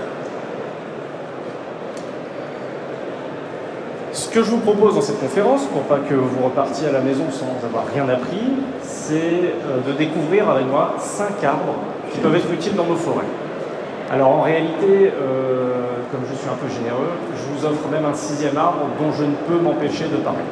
Ce 4.13 4.31
que 4.31 4.43
je 4.43 4.51
vous 4.51 4.59
propose 4.59 4.95
dans 4.95 5.03
cette 5.03 5.21
conférence, 5.21 5.67
pour 5.67 5.83
pas 5.83 5.99
que 5.99 6.15
vous 6.15 6.45
repartiez 6.45 6.89
à 6.89 6.93
la 6.93 7.01
maison 7.01 7.25
sans 7.31 7.65
avoir 7.65 7.85
rien 7.95 8.09
appris, 8.09 8.55
c'est 8.83 9.15
euh, 9.15 9.81
de 9.87 9.93
découvrir 9.93 10.49
avec 10.49 10.67
moi 10.67 10.95
cinq 10.99 11.45
arbres 11.45 11.77
qui 12.11 12.19
peuvent 12.21 12.35
être 12.35 12.51
utiles 12.53 12.75
dans 12.75 12.87
nos 12.87 12.97
forêts. 12.97 13.27
Alors 14.15 14.29
en 14.29 14.43
réalité, 14.43 15.11
euh, 15.13 15.87
comme 16.13 16.21
je 16.31 16.37
suis 16.37 16.49
un 16.49 16.55
peu 16.55 16.73
généreux, 16.73 17.11
je 17.35 17.53
vous 17.53 17.67
offre 17.67 17.89
même 17.91 18.05
un 18.05 18.15
sixième 18.15 18.57
arbre 18.57 18.87
dont 19.01 19.11
je 19.11 19.25
ne 19.25 19.35
peux 19.49 19.61
m'empêcher 19.61 20.05
de 20.05 20.19
parler. 20.19 20.45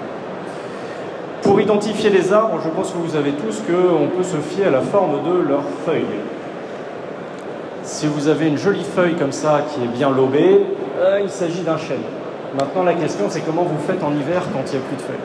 Pour 1.43 1.61
identifier 1.61 2.11
les 2.11 2.33
arbres, 2.33 2.59
je 2.65 2.69
pense 2.71 2.91
que 2.91 2.99
vous 2.99 3.11
savez 3.11 3.31
tous 3.31 3.61
qu'on 3.61 4.09
peut 4.09 4.25
se 4.25 4.39
fier 4.39 4.67
à 4.67 4.71
la 4.71 4.81
forme 4.81 5.23
de 5.25 5.49
leurs 5.49 5.63
feuilles. 5.87 6.03
Si 7.85 8.09
vous 8.09 8.27
avez 8.27 8.49
une 8.49 8.59
jolie 8.59 8.83
feuille 8.83 9.15
comme 9.15 9.31
ça 9.31 9.61
qui 9.73 9.85
est 9.85 9.97
bien 9.97 10.11
lobée, 10.11 10.67
euh, 10.99 11.21
il 11.23 11.31
s'agit 11.31 11.63
d'un 11.63 11.79
chêne. 11.79 12.03
Maintenant 12.59 12.83
la 12.83 12.95
question 12.95 13.27
c'est 13.29 13.43
comment 13.43 13.63
vous 13.63 13.79
faites 13.87 14.03
en 14.03 14.11
hiver 14.11 14.43
quand 14.53 14.65
il 14.73 14.79
n'y 14.79 14.85
a 14.85 14.89
plus 14.89 14.97
de 14.97 15.03
feuilles? 15.03 15.17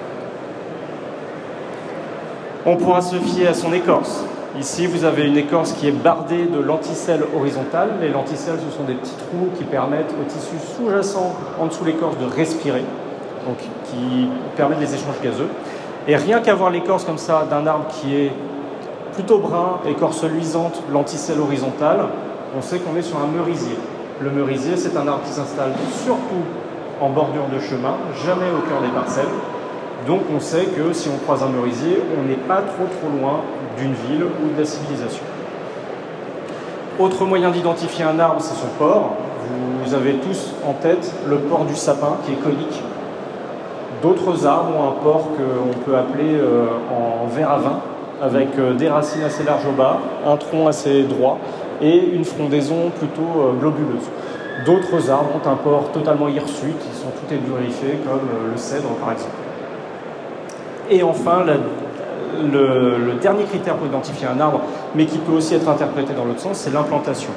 On 2.67 2.76
pourra 2.76 3.02
se 3.02 3.15
fier 3.15 3.47
à 3.47 3.56
son 3.56 3.73
écorce. 3.73 4.23
Ici, 4.60 4.88
vous 4.88 5.06
avez 5.06 5.28
une 5.28 5.38
écorce 5.38 5.74
qui 5.74 5.88
est 5.88 5.91
bardée 5.91 6.46
de 6.46 6.60
lenticelles 6.60 7.24
horizontales. 7.36 7.89
Les 8.02 8.10
lenticelles, 8.10 8.58
ce 8.67 8.76
sont 8.76 8.86
des 8.86 8.96
petits 8.96 9.15
trous 9.15 9.50
qui 9.56 9.63
permettent 9.63 10.12
au 10.20 10.24
tissu 10.24 10.56
sous-jacent 10.76 11.36
en 11.60 11.67
dessous 11.67 11.84
de 11.84 11.89
l'écorce 11.89 12.17
de 12.17 12.26
respirer, 12.26 12.84
donc 13.46 13.58
qui 13.60 14.28
permettent 14.56 14.80
les 14.80 14.96
échanges 14.96 15.22
gazeux. 15.24 15.48
Et 16.08 16.15
rien 16.15 16.39
qu'avoir 16.39 16.72
l'écorce 16.72 17.04
comme 17.04 17.20
ça 17.20 17.46
d'un 17.48 17.67
arbre 17.67 17.86
qui 17.89 18.15
est 18.15 18.32
plutôt 19.13 19.38
brun, 19.38 19.80
écorce 19.88 20.24
luisante, 20.24 20.82
lenticelle 20.91 21.39
horizontale, 21.39 22.06
on 22.58 22.62
sait 22.63 22.80
qu'on 22.80 22.96
est 22.96 23.04
sur 23.04 23.17
un 23.17 23.28
merisier. 23.28 23.78
Le 24.22 24.32
merisier, 24.32 24.76
c'est 24.76 24.98
un 24.98 25.08
arbre 25.08 25.22
qui 25.24 25.34
s'installe 25.34 25.74
surtout 26.04 26.46
en 27.00 27.10
bordure 27.10 27.46
de 27.54 27.60
chemin, 27.60 27.93
jamais 28.26 28.50
au 28.50 28.67
cœur 28.67 28.82
des 28.82 28.96
parcelles. 28.96 29.26
Donc 30.08 30.22
on 30.36 30.39
sait 30.39 30.65
que 30.65 30.93
si 30.93 31.10
on 31.10 31.17
croise 31.17 31.43
un 31.43 31.50
merisier, 31.50 32.02
on 32.17 32.28
n'est 32.28 32.36
pas 32.36 32.62
trop 32.62 32.86
trop 32.86 33.20
loin 33.20 33.41
d'une 33.78 33.94
ville 33.94 34.24
ou 34.24 34.54
de 34.56 34.60
la 34.60 34.66
civilisation. 34.66 35.24
Autre 37.00 37.26
moyen 37.26 37.52
d'identifier 37.52 38.06
un 38.06 38.20
arbre, 38.20 38.42
c'est 38.42 38.56
son 38.56 38.70
port. 38.80 39.12
Vous 39.86 39.94
avez 39.94 40.13
tous 40.13 40.54
en 40.68 40.74
tête 40.74 41.13
le 41.28 41.38
port 41.38 41.66
du 41.66 41.76
sapin 41.76 42.18
qui 42.26 42.34
est 42.34 42.36
conique. 42.36 42.82
D'autres 44.02 44.46
arbres 44.46 44.76
ont 44.76 44.90
un 44.90 45.04
port 45.04 45.30
qu'on 45.38 45.80
peut 45.84 45.96
appeler 45.96 46.36
euh, 46.36 46.68
en 46.92 47.28
verre 47.28 47.52
à 47.52 47.58
vin, 47.58 47.80
avec 48.22 48.50
euh, 48.58 48.74
des 48.74 48.90
racines 48.90 49.24
assez 49.24 49.44
larges 49.44 49.66
au 49.68 49.72
bas, 49.72 49.98
un 50.26 50.38
tronc 50.38 50.68
assez 50.68 51.04
droit 51.04 51.40
et 51.82 51.98
une 51.98 52.26
frondaison 52.26 52.92
plutôt 52.98 53.22
euh, 53.22 53.54
globuleuse. 53.60 54.10
D'autres 54.66 55.10
arbres 55.10 55.30
ont 55.36 55.50
un 55.50 55.56
port 55.56 55.92
totalement 55.94 56.28
hirsute, 56.28 56.76
ils 56.92 56.98
sont 56.98 57.10
tout 57.10 57.34
édurifiés, 57.34 58.00
comme 58.06 58.28
le 58.52 58.58
cèdre 58.58 58.90
par 59.00 59.13
exemple. 59.13 59.36
Et 60.90 61.04
enfin, 61.04 61.44
le, 62.41 63.13
dernier 63.21 63.43
critère 63.43 63.76
pour 63.76 63.88
identifier 63.88 64.28
un 64.28 64.39
arbre, 64.39 64.62
mais 64.95 65.06
qui 65.06 65.17
peut 65.17 65.34
aussi 65.34 65.56
être 65.56 65.67
interprété 65.67 66.13
dans 66.13 66.26
l'autre 66.26 66.39
sens, 66.39 66.58
c'est 66.58 66.73
l'implantation. 66.73 67.32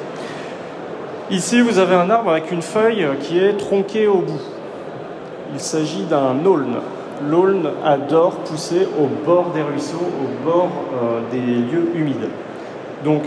Ici, 1.30 1.60
vous 1.60 1.78
avez 1.78 1.94
un 1.94 2.10
arbre 2.10 2.30
avec 2.30 2.50
une 2.50 2.62
feuille 2.62 3.06
qui 3.20 3.38
est 3.38 3.56
tronquée 3.56 4.06
au 4.06 4.18
bout. 4.18 4.40
Il 5.52 5.60
s'agit 5.60 6.04
d'un 6.04 6.44
aulne. 6.44 6.76
L'aulne 7.28 7.70
adore 7.84 8.36
pousser 8.36 8.88
au 8.98 9.06
bord 9.26 9.50
des 9.54 9.62
ruisseaux, 9.62 9.96
au 9.98 10.48
bord 10.48 10.70
euh, 11.02 11.20
des 11.30 11.38
lieux 11.38 11.90
humides. 11.94 12.28
Donc, 13.04 13.22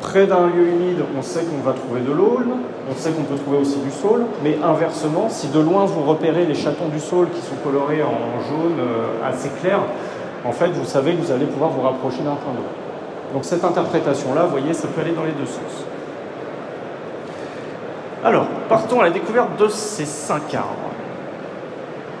près 0.00 0.26
d'un 0.26 0.46
lieu 0.46 0.68
humide, 0.68 0.98
on 1.18 1.22
sait 1.22 1.40
qu'on 1.40 1.62
va 1.66 1.72
trouver 1.72 2.00
de 2.00 2.12
l'aulne, 2.12 2.52
on 2.90 2.94
sait 2.94 3.10
qu'on 3.10 3.22
peut 3.22 3.36
trouver 3.36 3.58
aussi 3.58 3.78
du 3.78 3.90
saule, 3.90 4.24
mais 4.42 4.58
inversement, 4.62 5.28
si 5.30 5.48
de 5.48 5.58
loin 5.60 5.86
vous 5.86 6.02
repérez 6.02 6.44
les 6.44 6.54
chatons 6.54 6.88
du 6.88 7.00
saule 7.00 7.28
qui 7.30 7.40
sont 7.40 7.56
colorés 7.64 8.02
en 8.02 8.40
jaune 8.48 8.78
euh, 8.78 9.28
assez 9.28 9.48
clair, 9.60 9.80
en 10.44 10.52
fait, 10.52 10.68
vous 10.68 10.84
savez 10.84 11.14
que 11.14 11.22
vous 11.22 11.32
allez 11.32 11.46
pouvoir 11.46 11.70
vous 11.70 11.82
rapprocher 11.82 12.18
d'un 12.18 12.34
point 12.34 12.52
d'eau. 12.52 13.32
Donc 13.32 13.44
cette 13.44 13.64
interprétation-là, 13.64 14.44
vous 14.44 14.50
voyez, 14.50 14.74
ça 14.74 14.88
peut 14.88 15.00
aller 15.00 15.12
dans 15.12 15.24
les 15.24 15.32
deux 15.32 15.46
sens. 15.46 15.84
Alors, 18.22 18.46
partons 18.68 19.00
à 19.00 19.04
la 19.04 19.10
découverte 19.10 19.58
de 19.58 19.68
ces 19.68 20.06
cinq 20.06 20.54
arbres. 20.54 20.92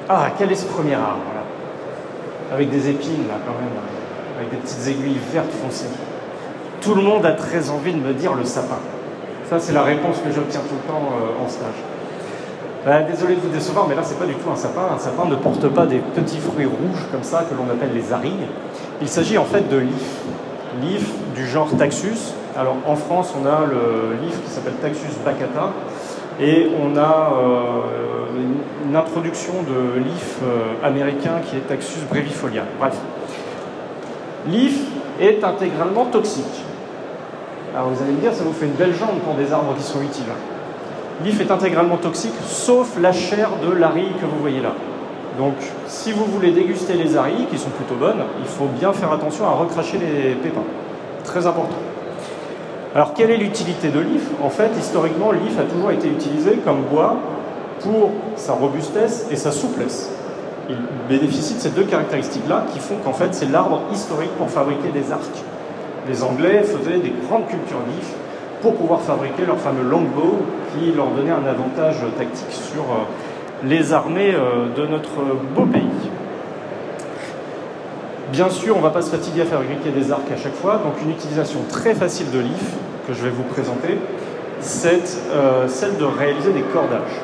Ah, 0.08 0.28
quel 0.36 0.52
est 0.52 0.56
ce 0.56 0.66
premier 0.66 0.94
arbre 0.94 1.22
là? 1.34 2.54
Avec 2.54 2.70
des 2.70 2.90
épines, 2.90 3.26
là, 3.28 3.34
quand 3.46 3.54
même, 3.54 3.72
avec 4.38 4.50
des 4.50 4.56
petites 4.58 4.86
aiguilles 4.86 5.18
vertes 5.32 5.52
foncées. 5.62 5.88
Tout 6.82 6.94
le 6.94 7.02
monde 7.02 7.24
a 7.24 7.32
très 7.32 7.70
envie 7.70 7.92
de 7.94 8.00
me 8.00 8.12
dire 8.12 8.34
le 8.34 8.44
sapin. 8.44 8.78
Ça, 9.48 9.58
c'est 9.58 9.72
la 9.72 9.82
réponse 9.82 10.18
que 10.18 10.30
j'obtiens 10.30 10.60
tout 10.60 10.74
le 10.74 10.92
temps 10.92 11.08
euh, 11.12 11.44
en 11.44 11.48
stage. 11.48 11.93
Bah, 12.84 13.00
désolé 13.00 13.36
de 13.36 13.40
vous 13.40 13.48
décevoir, 13.48 13.88
mais 13.88 13.94
là, 13.94 14.02
c'est 14.04 14.18
pas 14.18 14.26
du 14.26 14.34
tout 14.34 14.50
un 14.50 14.56
sapin. 14.56 14.82
Un 14.94 14.98
sapin 14.98 15.24
ne 15.24 15.36
porte 15.36 15.66
pas 15.68 15.86
des 15.86 16.00
petits 16.00 16.38
fruits 16.38 16.66
rouges 16.66 17.06
comme 17.10 17.22
ça, 17.22 17.46
que 17.48 17.54
l'on 17.54 17.64
appelle 17.72 17.94
les 17.94 18.12
arilles. 18.12 18.46
Il 19.00 19.08
s'agit 19.08 19.38
en 19.38 19.44
fait 19.44 19.70
de 19.70 19.78
l'if. 19.78 20.20
L'if 20.82 21.08
du 21.34 21.46
genre 21.46 21.68
Taxus, 21.78 22.34
Alors 22.58 22.76
en 22.86 22.96
France, 22.96 23.32
on 23.40 23.46
a 23.46 23.60
le 23.64 24.16
livre 24.20 24.42
qui 24.44 24.50
s'appelle 24.50 24.74
Taxus 24.82 25.16
baccata, 25.24 25.70
et 26.40 26.68
on 26.82 26.96
a 26.96 27.32
euh, 27.32 27.80
une 28.84 28.96
introduction 28.96 29.54
de 29.62 30.00
l'IF 30.00 30.38
euh, 30.42 30.86
américain 30.86 31.40
qui 31.42 31.56
est 31.56 31.60
Taxus 31.60 32.00
brevifolia. 32.10 32.64
Bref. 32.78 32.96
L'IF 34.48 34.78
est 35.20 35.42
intégralement 35.42 36.04
toxique. 36.06 36.64
Alors 37.74 37.88
vous 37.88 38.02
allez 38.02 38.12
me 38.12 38.20
dire, 38.20 38.34
ça 38.34 38.44
vous 38.44 38.52
fait 38.52 38.66
une 38.66 38.72
belle 38.72 38.94
jambe 38.94 39.20
pour 39.24 39.34
des 39.34 39.52
arbres 39.52 39.74
qui 39.76 39.84
sont 39.84 40.02
utiles. 40.02 40.24
L'IF 41.22 41.40
est 41.40 41.50
intégralement 41.50 41.96
toxique, 41.96 42.34
sauf 42.46 42.98
la 43.00 43.12
chair 43.12 43.50
de 43.64 43.72
l'arille 43.72 44.12
que 44.20 44.26
vous 44.26 44.40
voyez 44.40 44.60
là. 44.60 44.72
Donc, 45.38 45.54
si 45.86 46.12
vous 46.12 46.24
voulez 46.24 46.50
déguster 46.50 46.94
les 46.94 47.16
arilles, 47.16 47.46
qui 47.50 47.58
sont 47.58 47.70
plutôt 47.70 47.94
bonnes, 47.94 48.22
il 48.40 48.46
faut 48.46 48.66
bien 48.66 48.92
faire 48.92 49.12
attention 49.12 49.46
à 49.46 49.50
recracher 49.52 49.98
les 49.98 50.34
pépins. 50.34 50.64
Très 51.24 51.46
important. 51.46 51.76
Alors 52.94 53.14
quelle 53.14 53.30
est 53.30 53.36
l'utilité 53.36 53.88
de 53.88 53.98
l'IF? 53.98 54.28
En 54.42 54.50
fait, 54.50 54.70
historiquement, 54.78 55.32
l'IF 55.32 55.58
a 55.58 55.64
toujours 55.64 55.90
été 55.90 56.08
utilisé 56.08 56.58
comme 56.64 56.82
bois 56.82 57.16
pour 57.80 58.10
sa 58.36 58.52
robustesse 58.52 59.26
et 59.30 59.36
sa 59.36 59.50
souplesse. 59.50 60.10
Il 60.68 60.76
bénéficie 61.08 61.54
de 61.54 61.60
ces 61.60 61.70
deux 61.70 61.84
caractéristiques-là 61.84 62.66
qui 62.72 62.78
font 62.78 62.96
qu'en 63.04 63.12
fait 63.12 63.34
c'est 63.34 63.50
l'arbre 63.50 63.82
historique 63.92 64.30
pour 64.38 64.48
fabriquer 64.48 64.88
des 64.90 65.12
arcs. 65.12 65.42
Les 66.08 66.22
Anglais 66.22 66.62
faisaient 66.62 66.98
des 66.98 67.12
grandes 67.26 67.46
cultures 67.46 67.80
d'IF 67.88 68.12
pour 68.64 68.76
pouvoir 68.76 69.02
fabriquer 69.02 69.44
leur 69.44 69.58
fameux 69.58 69.82
longbow 69.82 70.38
qui 70.72 70.90
leur 70.92 71.08
donnait 71.08 71.30
un 71.30 71.46
avantage 71.46 71.96
tactique 72.16 72.50
sur 72.50 72.80
euh, 72.80 73.04
les 73.62 73.92
armées 73.92 74.32
euh, 74.34 74.74
de 74.74 74.86
notre 74.86 75.20
beau 75.54 75.66
pays. 75.66 75.82
Bien 78.32 78.48
sûr, 78.48 78.74
on 78.74 78.78
ne 78.78 78.84
va 78.84 78.88
pas 78.88 79.02
se 79.02 79.10
fatiguer 79.10 79.42
à 79.42 79.44
fabriquer 79.44 79.90
des 79.90 80.10
arcs 80.10 80.32
à 80.32 80.38
chaque 80.38 80.54
fois, 80.54 80.80
donc 80.82 80.94
une 81.02 81.10
utilisation 81.10 81.60
très 81.68 81.94
facile 81.94 82.30
de 82.30 82.38
l'IF 82.38 82.72
que 83.06 83.12
je 83.12 83.22
vais 83.22 83.28
vous 83.28 83.42
présenter, 83.42 83.98
c'est 84.60 85.20
euh, 85.34 85.68
celle 85.68 85.98
de 85.98 86.06
réaliser 86.06 86.54
des 86.54 86.62
cordages. 86.62 87.20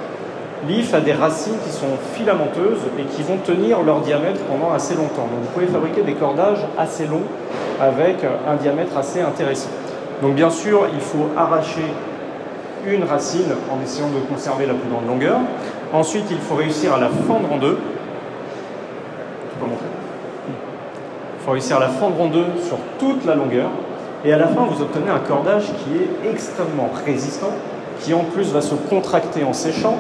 L'IF 0.69 0.93
a 0.93 1.01
des 1.01 1.15
racines 1.15 1.57
qui 1.65 1.73
sont 1.73 1.97
filamenteuses 2.13 2.83
et 2.99 3.05
qui 3.05 3.23
vont 3.23 3.39
tenir 3.39 3.81
leur 3.81 4.03
diamètre 4.03 4.41
pendant 4.43 4.75
assez 4.75 4.95
longtemps. 4.95 5.23
Donc 5.23 5.41
vous 5.41 5.53
pouvez 5.55 5.69
fabriquer 5.69 6.03
des 6.03 6.17
cordages 6.17 6.67
assez 6.77 7.07
longs 7.07 7.25
avec 7.81 8.19
un 8.47 8.57
diamètre 8.57 8.95
assez 8.99 9.23
intéressant. 9.23 9.71
Donc 10.23 10.35
bien 10.35 10.51
sûr, 10.51 10.87
il 10.93 11.01
faut 11.01 11.29
arracher 11.37 11.85
une 12.87 13.05
racine 13.05 13.53
en 13.71 13.83
essayant 13.83 14.09
de 14.09 14.21
conserver 14.33 14.67
la 14.67 14.75
plus 14.75 14.89
grande 14.89 15.07
longueur. 15.07 15.39
Ensuite, 15.93 16.25
il 16.31 16.39
faut 16.39 16.55
réussir 16.55 16.95
à 16.95 16.99
la 16.99 17.09
fendre 17.09 17.53
en 17.53 17.57
deux. 17.57 17.79
Tu 19.51 19.59
peux 19.59 19.67
montrer 19.67 19.87
il 21.41 21.45
faut 21.45 21.53
réussir 21.53 21.79
à 21.79 21.81
la 21.81 21.89
fendre 21.89 22.21
en 22.21 22.27
deux 22.27 22.45
sur 22.69 22.77
toute 22.99 23.25
la 23.25 23.35
longueur. 23.35 23.71
Et 24.27 24.33
à 24.35 24.37
la 24.37 24.47
fin, 24.47 24.67
vous 24.67 24.83
obtenez 24.83 25.11
un 25.11 25.21
cordage 25.21 25.65
qui 25.65 25.97
est 25.97 26.31
extrêmement 26.31 26.91
résistant, 27.07 27.53
qui 28.01 28.13
en 28.13 28.25
plus 28.25 28.53
va 28.53 28.61
se 28.61 28.75
contracter 28.75 29.43
en 29.43 29.55
séchant. 29.55 29.97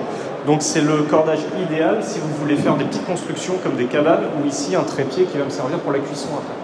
Donc 0.46 0.61
c'est 0.61 0.83
le 0.83 0.98
cordage 1.04 1.40
idéal 1.59 2.00
si 2.02 2.18
vous 2.18 2.28
voulez 2.38 2.56
faire 2.56 2.76
des 2.76 2.85
petites 2.85 3.06
constructions 3.06 3.54
comme 3.62 3.76
des 3.76 3.87
cabanes 3.87 4.24
ou 4.38 4.46
ici 4.46 4.76
un 4.76 4.83
trépied 4.83 5.24
qui 5.24 5.38
va 5.38 5.44
me 5.44 5.50
servir 5.50 5.78
pour 5.78 5.92
la 5.92 5.98
cuisson 5.98 6.28
après. 6.35 6.60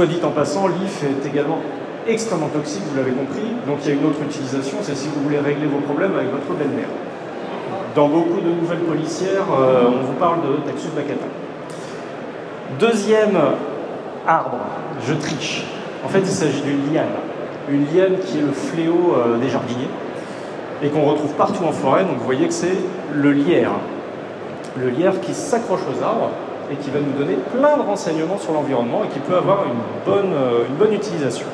Soit 0.00 0.06
dit 0.06 0.20
en 0.24 0.30
passant, 0.30 0.66
l'IF 0.66 1.04
est 1.04 1.28
également 1.28 1.58
extrêmement 2.08 2.48
toxique, 2.48 2.80
vous 2.90 2.96
l'avez 2.96 3.10
compris. 3.10 3.44
Donc 3.66 3.80
il 3.84 3.88
y 3.90 3.92
a 3.92 4.00
une 4.00 4.06
autre 4.06 4.22
utilisation, 4.24 4.78
c'est 4.80 4.96
si 4.96 5.08
vous 5.08 5.22
voulez 5.22 5.38
régler 5.38 5.66
vos 5.66 5.80
problèmes 5.80 6.14
avec 6.14 6.30
votre 6.30 6.58
belle-mère. 6.58 6.88
Dans 7.94 8.08
beaucoup 8.08 8.40
de 8.40 8.48
nouvelles 8.48 8.78
policières, 8.78 9.44
euh, 9.52 9.88
on 9.88 10.06
vous 10.06 10.14
parle 10.14 10.38
de 10.40 10.56
Taxus 10.64 10.88
baccata. 10.96 11.26
Deuxième 12.78 13.38
arbre, 14.26 14.60
je 15.06 15.12
triche. 15.12 15.66
En 16.02 16.08
fait, 16.08 16.20
il 16.20 16.28
s'agit 16.28 16.62
d'une 16.62 16.94
liane. 16.94 17.04
Une 17.68 17.84
liane 17.94 18.20
qui 18.24 18.38
est 18.38 18.40
le 18.40 18.52
fléau 18.52 19.16
euh, 19.18 19.36
des 19.36 19.50
jardiniers 19.50 19.90
et 20.82 20.88
qu'on 20.88 21.02
retrouve 21.02 21.34
partout 21.34 21.64
en 21.64 21.72
forêt. 21.72 22.04
Donc 22.04 22.16
vous 22.16 22.24
voyez 22.24 22.46
que 22.46 22.54
c'est 22.54 22.78
le 23.12 23.32
lierre. 23.32 23.72
Le 24.78 24.88
lierre 24.88 25.20
qui 25.20 25.34
s'accroche 25.34 25.80
aux 25.80 26.02
arbres 26.02 26.30
et 26.70 26.76
qui 26.76 26.90
va 26.90 27.00
nous 27.00 27.18
donner 27.18 27.36
plein 27.52 27.76
de 27.76 27.82
renseignements 27.82 28.38
sur 28.38 28.52
l'environnement 28.52 29.02
et 29.04 29.08
qui 29.08 29.18
peut 29.18 29.36
avoir 29.36 29.64
une 29.64 30.12
bonne, 30.12 30.32
euh, 30.32 30.94
utilisation. 30.94 31.46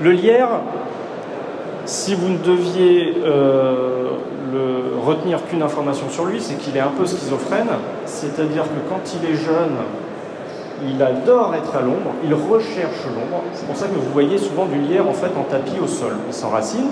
Le 0.00 0.12
lierre, 0.12 0.60
si 1.84 2.14
vous 2.14 2.28
ne 2.28 2.38
deviez 2.38 3.16
euh, 3.24 4.10
retenir 5.04 5.44
qu'une 5.46 5.62
information 5.62 6.08
sur 6.08 6.24
lui, 6.24 6.40
c'est 6.40 6.54
qu'il 6.54 6.76
est 6.76 6.80
un 6.80 6.92
peu 6.96 7.06
schizophrène, 7.06 7.68
c'est-à-dire 8.06 8.64
que 8.64 8.88
quand 8.88 9.00
il 9.14 9.30
est 9.30 9.34
jeune, 9.34 9.76
il 10.88 11.02
adore 11.02 11.54
être 11.54 11.76
à 11.76 11.82
l'ombre, 11.82 12.12
il 12.24 12.32
recherche 12.32 13.04
l'ombre. 13.06 13.42
C'est 13.52 13.66
pour 13.66 13.76
ça 13.76 13.86
que 13.86 13.94
vous 13.94 14.12
voyez 14.12 14.38
souvent 14.38 14.66
du 14.66 14.78
lierre 14.78 15.08
en 15.08 15.12
fait 15.12 15.30
en 15.38 15.42
tapis 15.42 15.78
au 15.82 15.86
sol. 15.86 16.14
Il 16.28 16.34
s'enracine 16.34 16.88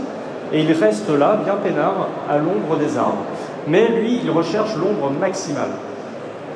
et 0.53 0.61
il 0.61 0.73
reste 0.73 1.09
là, 1.11 1.39
bien 1.43 1.55
peinard, 1.55 2.09
à 2.29 2.39
l'ombre 2.39 2.77
des 2.79 2.99
arbres. 2.99 3.25
Mais 3.67 3.89
lui, 3.89 4.21
il 4.23 4.31
recherche 4.31 4.75
l'ombre 4.77 5.11
maximale. 5.19 5.71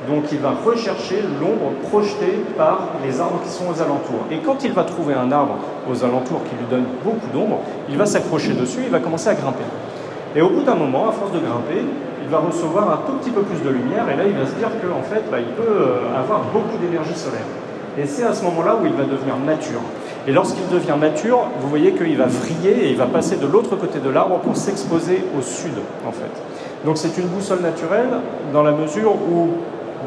Donc 0.09 0.25
il 0.33 0.39
va 0.39 0.53
rechercher 0.65 1.23
l'ombre 1.41 1.73
projetée 1.89 2.45
par 2.57 2.89
les 3.05 3.21
arbres 3.21 3.41
qui 3.45 3.51
sont 3.51 3.65
aux 3.71 3.81
alentours. 3.81 4.27
Et 4.31 4.39
quand 4.39 4.65
il 4.65 4.73
va 4.73 4.83
trouver 4.83 5.15
un 5.15 5.31
arbre 5.31 5.59
aux 5.89 6.05
alentours 6.05 6.43
qui 6.45 6.57
lui 6.57 6.67
donne 6.69 6.87
beaucoup 7.05 7.29
d'ombre, 7.33 7.61
il 7.89 7.97
va 7.97 8.07
s'accrocher 8.07 8.55
dessus, 8.55 8.81
il 8.85 8.91
va 8.91 8.99
commencer 8.99 9.29
à 9.29 9.35
grimper. 9.35 9.65
Et 10.35 10.43
au 10.43 10.49
bout 10.49 10.63
d'un 10.63 10.75
moment, 10.75 11.09
à 11.09 11.13
force 11.13 11.33
de 11.33 11.39
grimper, 11.39 11.85
il 12.23 12.29
va 12.29 12.39
recevoir 12.39 12.91
un 12.91 13.01
tout 13.07 13.13
petit 13.19 13.31
peu 13.31 13.43
plus 13.43 13.61
de 13.63 13.69
lumière 13.69 14.09
et 14.09 14.17
là 14.17 14.25
il 14.27 14.33
va 14.33 14.47
se 14.47 14.55
dire 14.55 14.71
qu'en 14.81 15.03
fait 15.03 15.23
bah, 15.31 15.39
il 15.39 15.53
peut 15.55 15.63
euh, 15.63 16.19
avoir 16.19 16.43
beaucoup 16.53 16.79
d'énergie 16.79 17.15
solaire. 17.15 17.45
Et 17.99 18.07
c'est 18.07 18.25
à 18.25 18.33
ce 18.33 18.43
moment-là 18.45 18.79
où 18.83 18.87
il 18.87 18.93
va 18.93 19.05
devenir 19.05 19.37
mature. 19.37 19.81
Et 20.27 20.33
lorsqu'il 20.33 20.67
devient 20.69 20.95
mature, 20.99 21.41
vous 21.61 21.69
voyez 21.69 21.93
qu'il 21.93 22.17
va 22.17 22.27
vriller 22.27 22.87
et 22.87 22.91
il 22.91 22.97
va 22.97 23.07
passer 23.07 23.37
de 23.37 23.47
l'autre 23.47 23.77
côté 23.77 23.99
de 23.99 24.09
l'arbre 24.09 24.39
pour 24.39 24.57
s'exposer 24.57 25.25
au 25.39 25.43
sud 25.43 25.75
en 26.07 26.13
fait. 26.13 26.31
Donc 26.87 26.97
c'est 26.97 27.17
une 27.19 27.27
boussole 27.27 27.61
naturelle 27.61 28.09
dans 28.53 28.63
la 28.63 28.73
mesure 28.73 29.13
où 29.13 29.49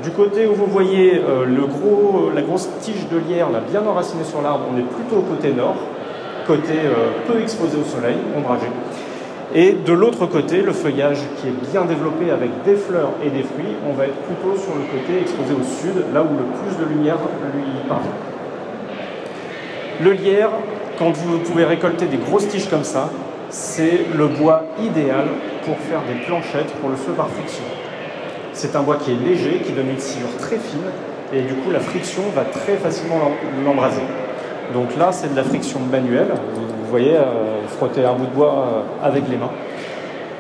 du 0.04 0.12
côté 0.12 0.48
où 0.48 0.54
vous 0.54 0.66
voyez 0.66 1.22
euh, 1.28 1.46
gros, 1.68 2.32
la 2.34 2.42
grosse 2.42 2.70
tige 2.82 3.08
de 3.12 3.18
lierre 3.18 3.48
bien 3.70 3.86
enracinée 3.86 4.24
sur 4.24 4.42
l'arbre, 4.42 4.66
on 4.74 4.78
est 4.78 4.84
plutôt 4.84 5.18
au 5.18 5.22
côté 5.22 5.54
nord, 5.54 5.76
côté 6.48 6.74
euh, 6.74 7.12
peu 7.28 7.40
exposé 7.42 7.78
au 7.78 7.84
soleil, 7.84 8.16
ombragé. 8.38 8.68
Et 9.54 9.74
de 9.74 9.94
l'autre 9.94 10.26
côté, 10.26 10.62
le 10.62 10.74
feuillage 10.74 11.20
qui 11.38 11.48
est 11.48 11.72
bien 11.72 11.86
développé 11.86 12.32
avec 12.32 12.50
des 12.66 12.76
fleurs 12.76 13.12
et 13.24 13.30
des 13.30 13.44
fruits, 13.44 13.76
on 13.88 13.94
va 13.94 14.06
être 14.06 14.18
plutôt 14.24 14.58
sur 14.58 14.74
le 14.76 14.82
côté 14.82 15.22
exposé 15.22 15.54
au 15.54 15.64
sud, 15.64 16.04
là 16.14 16.24
où 16.24 16.34
le 16.36 16.44
plus 16.60 16.78
de 16.84 16.90
lumière 16.90 17.18
lui 17.54 17.64
parvient. 17.88 18.12
Le 20.02 20.12
lierre, 20.12 20.50
quand 21.00 21.12
vous 21.12 21.40
pouvez 21.40 21.64
récolter 21.64 22.06
des 22.08 22.18
grosses 22.18 22.48
tiges 22.50 22.70
comme 22.70 22.84
ça, 22.84 23.10
c'est 23.50 24.02
le 24.14 24.28
bois 24.28 24.64
idéal 24.84 25.26
pour 25.64 25.78
faire 25.78 26.02
des 26.02 26.26
planchettes 26.26 26.74
pour 26.82 26.90
le 26.90 26.96
feu 26.96 27.14
par 27.16 27.30
friction. 27.30 27.64
C'est 28.56 28.74
un 28.78 28.84
bois 28.84 28.96
qui 28.96 29.12
est 29.12 29.15
léger, 29.15 29.62
qui 29.65 29.74
donne 29.74 29.89
une 29.89 30.00
sciure 30.00 30.30
très 30.39 30.56
fine, 30.56 30.80
et 31.34 31.41
du 31.41 31.56
coup 31.56 31.72
la 31.72 31.82
friction 31.82 32.24
va 32.34 32.46
très 32.46 32.78
facilement 32.78 33.18
l'embraser. 33.65 34.02
Donc 34.74 34.96
là, 34.96 35.12
c'est 35.12 35.30
de 35.30 35.36
la 35.36 35.44
friction 35.44 35.82
manuelle. 35.91 36.30
Vous 36.56 36.89
voyez, 36.89 37.15
euh, 37.18 37.68
frotter 37.68 38.06
un 38.06 38.13
bout 38.13 38.28
de 38.28 38.32
bois 38.32 38.54
euh, 38.54 39.06
avec 39.06 39.28
les 39.30 39.36
mains. 39.36 39.52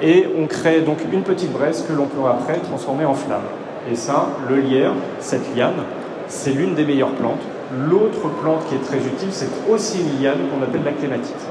Et 0.01 0.27
on 0.39 0.47
crée 0.47 0.79
donc 0.79 0.99
une 1.11 1.23
petite 1.23 1.51
braise 1.51 1.85
que 1.85 1.91
l'on 1.91 2.05
peut 2.05 2.25
après 2.25 2.57
transformer 2.59 3.03
en 3.03 3.13
flamme. 3.13 3.43
Et 3.91 3.95
ça, 3.95 4.29
le 4.47 4.61
lierre, 4.61 4.93
cette 5.19 5.53
liane, 5.53 5.83
c'est 6.29 6.51
l'une 6.51 6.73
des 6.73 6.85
meilleures 6.85 7.11
plantes. 7.11 7.41
L'autre 7.77 8.29
plante 8.41 8.65
qui 8.69 8.75
est 8.75 8.83
très 8.85 8.97
utile, 8.97 9.29
c'est 9.31 9.49
aussi 9.69 9.99
une 9.99 10.23
liane 10.23 10.37
qu'on 10.49 10.63
appelle 10.63 10.83
la 10.85 10.91
clématite. 10.91 11.45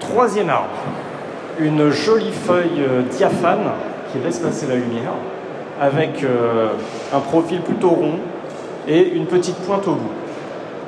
Troisième 0.00 0.50
arbre, 0.50 0.74
une 1.60 1.90
jolie 1.90 2.32
feuille 2.32 2.80
euh, 2.80 3.02
diaphane 3.02 3.70
qui 4.10 4.18
laisse 4.18 4.38
passer 4.38 4.66
la 4.66 4.76
lumière, 4.76 5.12
avec 5.80 6.24
euh, 6.24 6.68
un 7.14 7.20
profil 7.20 7.60
plutôt 7.60 7.90
rond 7.90 8.18
et 8.88 9.10
une 9.10 9.26
petite 9.26 9.56
pointe 9.56 9.86
au 9.86 9.92
bout. 9.92 10.10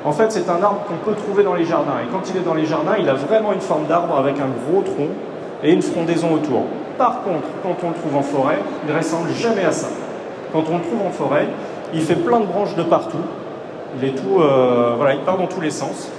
En 0.03 0.11
fait, 0.11 0.31
c'est 0.31 0.49
un 0.49 0.61
arbre 0.61 0.81
qu'on 0.87 1.09
peut 1.09 1.15
trouver 1.15 1.43
dans 1.43 1.53
les 1.53 1.63
jardins. 1.63 1.99
Et 2.03 2.11
quand 2.11 2.29
il 2.29 2.37
est 2.37 2.43
dans 2.43 2.55
les 2.55 2.65
jardins, 2.65 2.95
il 2.99 3.07
a 3.07 3.13
vraiment 3.13 3.53
une 3.53 3.61
forme 3.61 3.85
d'arbre 3.85 4.17
avec 4.17 4.35
un 4.35 4.49
gros 4.67 4.81
tronc 4.81 5.09
et 5.63 5.71
une 5.71 5.81
frondaison 5.81 6.33
autour. 6.33 6.63
Par 6.97 7.23
contre, 7.23 7.47
quand 7.61 7.75
on 7.83 7.89
le 7.89 7.95
trouve 7.95 8.15
en 8.17 8.21
forêt, 8.21 8.59
il 8.85 8.93
ne 8.93 8.97
ressemble 8.97 9.29
jamais 9.29 9.63
à 9.63 9.71
ça. 9.71 9.87
Quand 10.51 10.63
on 10.69 10.77
le 10.77 10.83
trouve 10.83 11.07
en 11.07 11.11
forêt, 11.11 11.47
il 11.93 12.01
fait 12.01 12.15
plein 12.15 12.41
de 12.41 12.45
branches 12.45 12.75
de 12.75 12.83
partout. 12.83 13.23
Il, 13.97 14.09
est 14.09 14.11
tout, 14.11 14.41
euh, 14.41 14.97
part 15.25 15.37
dans 15.37 15.47
tous 15.47 15.61
les 15.61 15.71
sens. 15.71 16.09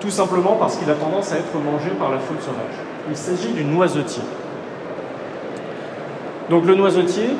Tout 0.00 0.10
simplement 0.10 0.56
parce 0.58 0.76
qu'il 0.76 0.88
a 0.90 0.94
tendance 0.94 1.32
à 1.32 1.36
être 1.36 1.54
mangé 1.56 1.90
par 1.98 2.10
la 2.10 2.18
faune 2.18 2.40
sauvage. 2.40 2.93
Il 3.08 3.16
s'agit 3.16 3.52
du 3.52 3.64
noisetier. 3.64 4.22
Donc 6.50 6.64
le 6.66 6.74
noisetier, 6.74 7.30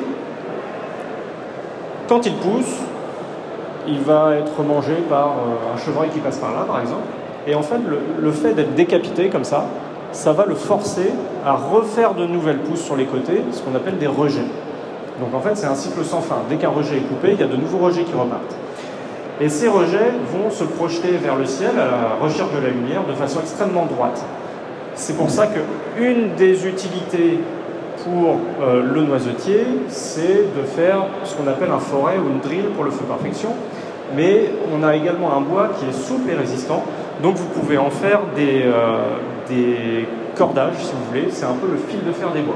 quand 2.07 2.25
il 2.25 2.35
pousse, 2.35 2.79
il 3.87 3.99
va 3.99 4.35
être 4.35 4.63
mangé 4.63 4.93
par 5.09 5.27
euh, 5.27 5.73
un 5.75 5.77
chevreuil 5.77 6.09
qui 6.09 6.19
passe 6.19 6.37
par 6.37 6.53
là, 6.53 6.65
par 6.67 6.79
exemple. 6.79 7.03
Et 7.47 7.53
en 7.53 7.61
fait, 7.61 7.79
le, 8.19 8.31
fait 8.31 8.53
d'être 8.53 8.73
décapité 8.73 9.29
comme 9.29 9.43
ça, 9.43 9.65
ça 10.11 10.33
va 10.33 10.45
le 10.45 10.55
forcer 10.55 11.11
à 11.45 11.53
refaire 11.53 12.15
de 12.15 12.25
nouvelles 12.25 12.59
pousses 12.59 12.81
sur 12.81 12.95
les 12.95 13.05
côtés, 13.05 13.43
ce 13.51 13.61
qu'on 13.61 13.75
appelle 13.75 13.97
des 13.97 14.07
rejets. 14.07 14.47
Donc 15.19 15.33
en 15.33 15.39
fait, 15.39 15.55
c'est 15.55 15.67
un 15.67 15.75
cycle 15.75 16.03
sans 16.03 16.21
fin. 16.21 16.37
Dès 16.49 16.55
qu'un 16.55 16.69
rejet 16.69 16.97
est 16.97 17.07
coupé, 17.07 17.33
il 17.33 17.39
y 17.39 17.43
a 17.43 17.47
de 17.47 17.55
nouveaux 17.55 17.77
rejets 17.77 18.03
qui 18.03 18.13
repartent. 18.13 18.55
Et 19.39 19.49
ces 19.49 19.67
rejets 19.67 20.13
vont 20.31 20.49
se 20.49 20.63
projeter 20.63 21.11
vers 21.11 21.35
le 21.35 21.45
ciel 21.45 21.71
à 21.71 21.85
la 21.85 22.25
recherche 22.25 22.51
de 22.53 22.59
la 22.59 22.69
lumière 22.69 23.03
de 23.07 23.13
façon 23.13 23.39
extrêmement 23.41 23.85
droite. 23.85 24.23
C'est 24.95 25.17
pour 25.17 25.29
ça 25.29 25.47
qu'une 25.47 26.35
des 26.35 26.65
utilités 26.65 27.39
pour 28.05 28.39
euh, 28.61 28.81
le 28.81 29.01
noisetier, 29.01 29.65
c'est 29.89 30.55
de 30.55 30.63
faire 30.63 31.07
ce 31.25 31.35
qu'on 31.35 31.47
appelle 31.47 31.71
un 31.71 31.79
forêt 31.79 32.17
ou 32.17 32.29
une 32.29 32.39
drill 32.39 32.65
pour 32.73 32.85
le 32.85 32.91
feu 32.91 33.03
par 33.05 33.19
friction. 33.19 33.49
Mais 34.15 34.51
on 34.73 34.83
a 34.83 34.95
également 34.95 35.35
un 35.35 35.41
bois 35.41 35.71
qui 35.77 35.85
est 35.85 35.93
souple 35.93 36.29
et 36.31 36.35
résistant, 36.35 36.83
donc 37.21 37.35
vous 37.35 37.47
pouvez 37.47 37.77
en 37.77 37.89
faire 37.89 38.21
des, 38.35 38.61
euh, 38.63 39.17
des 39.49 40.07
cordages, 40.35 40.77
si 40.77 40.93
vous 40.93 41.05
voulez. 41.09 41.27
C'est 41.29 41.45
un 41.45 41.55
peu 41.55 41.67
le 41.69 41.77
fil 41.77 42.03
de 42.05 42.13
fer 42.13 42.31
des 42.31 42.41
bois. 42.41 42.55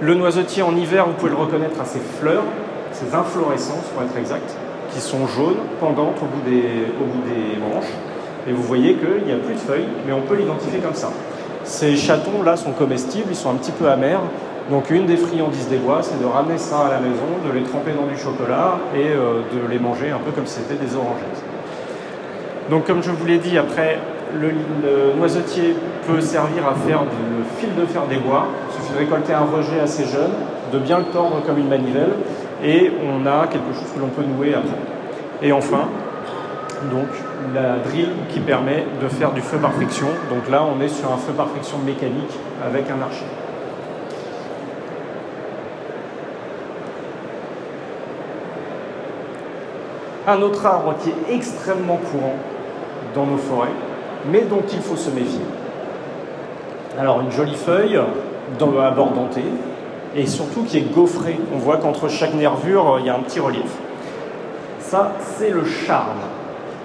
Le 0.00 0.14
noisetier 0.14 0.62
en 0.62 0.74
hiver, 0.74 1.06
vous 1.06 1.12
pouvez 1.12 1.30
le 1.30 1.36
reconnaître 1.36 1.80
à 1.80 1.84
ses 1.84 2.00
fleurs, 2.20 2.44
ses 2.90 3.14
inflorescences 3.14 3.86
pour 3.94 4.02
être 4.02 4.16
exact, 4.18 4.56
qui 4.92 5.00
sont 5.00 5.26
jaunes, 5.28 5.58
pendantes 5.78 6.16
au 6.20 6.26
bout 6.26 6.42
des 6.48 7.58
branches. 7.60 7.92
Et 8.48 8.52
vous 8.52 8.62
voyez 8.62 8.94
qu'il 8.94 9.26
n'y 9.26 9.32
a 9.32 9.36
plus 9.36 9.54
de 9.54 9.60
feuilles, 9.60 9.88
mais 10.06 10.12
on 10.12 10.22
peut 10.22 10.36
l'identifier 10.36 10.78
comme 10.78 10.94
ça. 10.94 11.10
Ces 11.64 11.96
chatons-là 11.96 12.56
sont 12.56 12.72
comestibles, 12.72 13.26
ils 13.28 13.36
sont 13.36 13.50
un 13.50 13.56
petit 13.56 13.72
peu 13.72 13.88
amers. 13.88 14.22
Donc 14.70 14.90
une 14.90 15.06
des 15.06 15.16
friandises 15.16 15.68
des 15.68 15.76
bois, 15.76 16.00
c'est 16.02 16.20
de 16.20 16.26
ramener 16.26 16.58
ça 16.58 16.86
à 16.86 16.90
la 16.90 16.98
maison, 16.98 17.26
de 17.46 17.52
les 17.52 17.62
tremper 17.62 17.92
dans 17.92 18.06
du 18.06 18.18
chocolat 18.18 18.78
et 18.94 19.08
euh, 19.08 19.40
de 19.52 19.70
les 19.70 19.78
manger 19.78 20.10
un 20.10 20.18
peu 20.18 20.30
comme 20.30 20.46
si 20.46 20.60
c'était 20.60 20.82
des 20.82 20.94
orangettes. 20.94 21.42
Donc 22.70 22.86
comme 22.86 23.02
je 23.02 23.10
vous 23.10 23.26
l'ai 23.26 23.38
dit, 23.38 23.56
après, 23.56 23.98
le, 24.38 24.52
noisetier 25.16 25.74
peut 26.06 26.20
servir 26.20 26.66
à 26.66 26.74
faire 26.74 27.02
du 27.02 27.44
fil 27.58 27.74
de 27.74 27.86
fer 27.86 28.02
des 28.08 28.18
bois. 28.18 28.46
Il 28.70 28.80
suffit 28.80 28.92
de 28.94 28.98
récolter 28.98 29.32
un 29.32 29.44
rejet 29.44 29.80
assez 29.80 30.04
jeune, 30.04 30.32
de 30.72 30.78
bien 30.78 30.98
le 30.98 31.04
tordre 31.04 31.42
comme 31.46 31.58
une 31.58 31.68
manivelle, 31.68 32.12
et 32.62 32.92
on 33.02 33.26
a 33.26 33.46
quelque 33.46 33.72
chose 33.74 33.90
que 33.94 34.00
l'on 34.00 34.08
peut 34.08 34.22
nouer 34.22 34.54
après. 34.54 34.76
Et 35.42 35.52
enfin, 35.52 35.88
donc 36.90 37.08
la 37.54 37.78
drill 37.78 38.10
qui 38.30 38.40
permet 38.40 38.84
de 39.00 39.08
faire 39.08 39.32
du 39.32 39.40
feu 39.40 39.58
par 39.58 39.72
friction. 39.72 40.08
Donc 40.30 40.48
là, 40.50 40.62
on 40.64 40.80
est 40.80 40.88
sur 40.88 41.12
un 41.12 41.16
feu 41.16 41.32
par 41.32 41.48
friction 41.48 41.78
mécanique 41.78 42.32
avec 42.64 42.90
un 42.90 43.00
archer. 43.00 43.24
Un 50.26 50.42
autre 50.42 50.66
arbre 50.66 50.94
qui 51.00 51.10
est 51.10 51.34
extrêmement 51.34 51.96
courant 51.96 52.36
dans 53.14 53.24
nos 53.24 53.38
forêts, 53.38 53.72
mais 54.30 54.42
dont 54.42 54.64
il 54.70 54.80
faut 54.80 54.96
se 54.96 55.10
méfier. 55.10 55.44
Alors 56.98 57.20
une 57.20 57.30
jolie 57.30 57.54
feuille 57.54 57.98
dans, 58.58 58.78
à 58.78 58.90
bord 58.90 59.12
et 60.14 60.26
surtout 60.26 60.64
qui 60.64 60.78
est 60.78 60.92
gaufrée. 60.92 61.38
On 61.54 61.58
voit 61.58 61.78
qu'entre 61.78 62.08
chaque 62.08 62.34
nervure, 62.34 62.98
il 63.00 63.06
y 63.06 63.08
a 63.08 63.14
un 63.14 63.20
petit 63.20 63.40
relief. 63.40 63.70
Ça, 64.80 65.12
c'est 65.36 65.50
le 65.50 65.64
charme. 65.64 66.18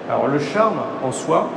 Alors 0.10 0.28
le 0.28 0.38
charme 0.38 0.80
en 1.02 1.14
soi, 1.14 1.48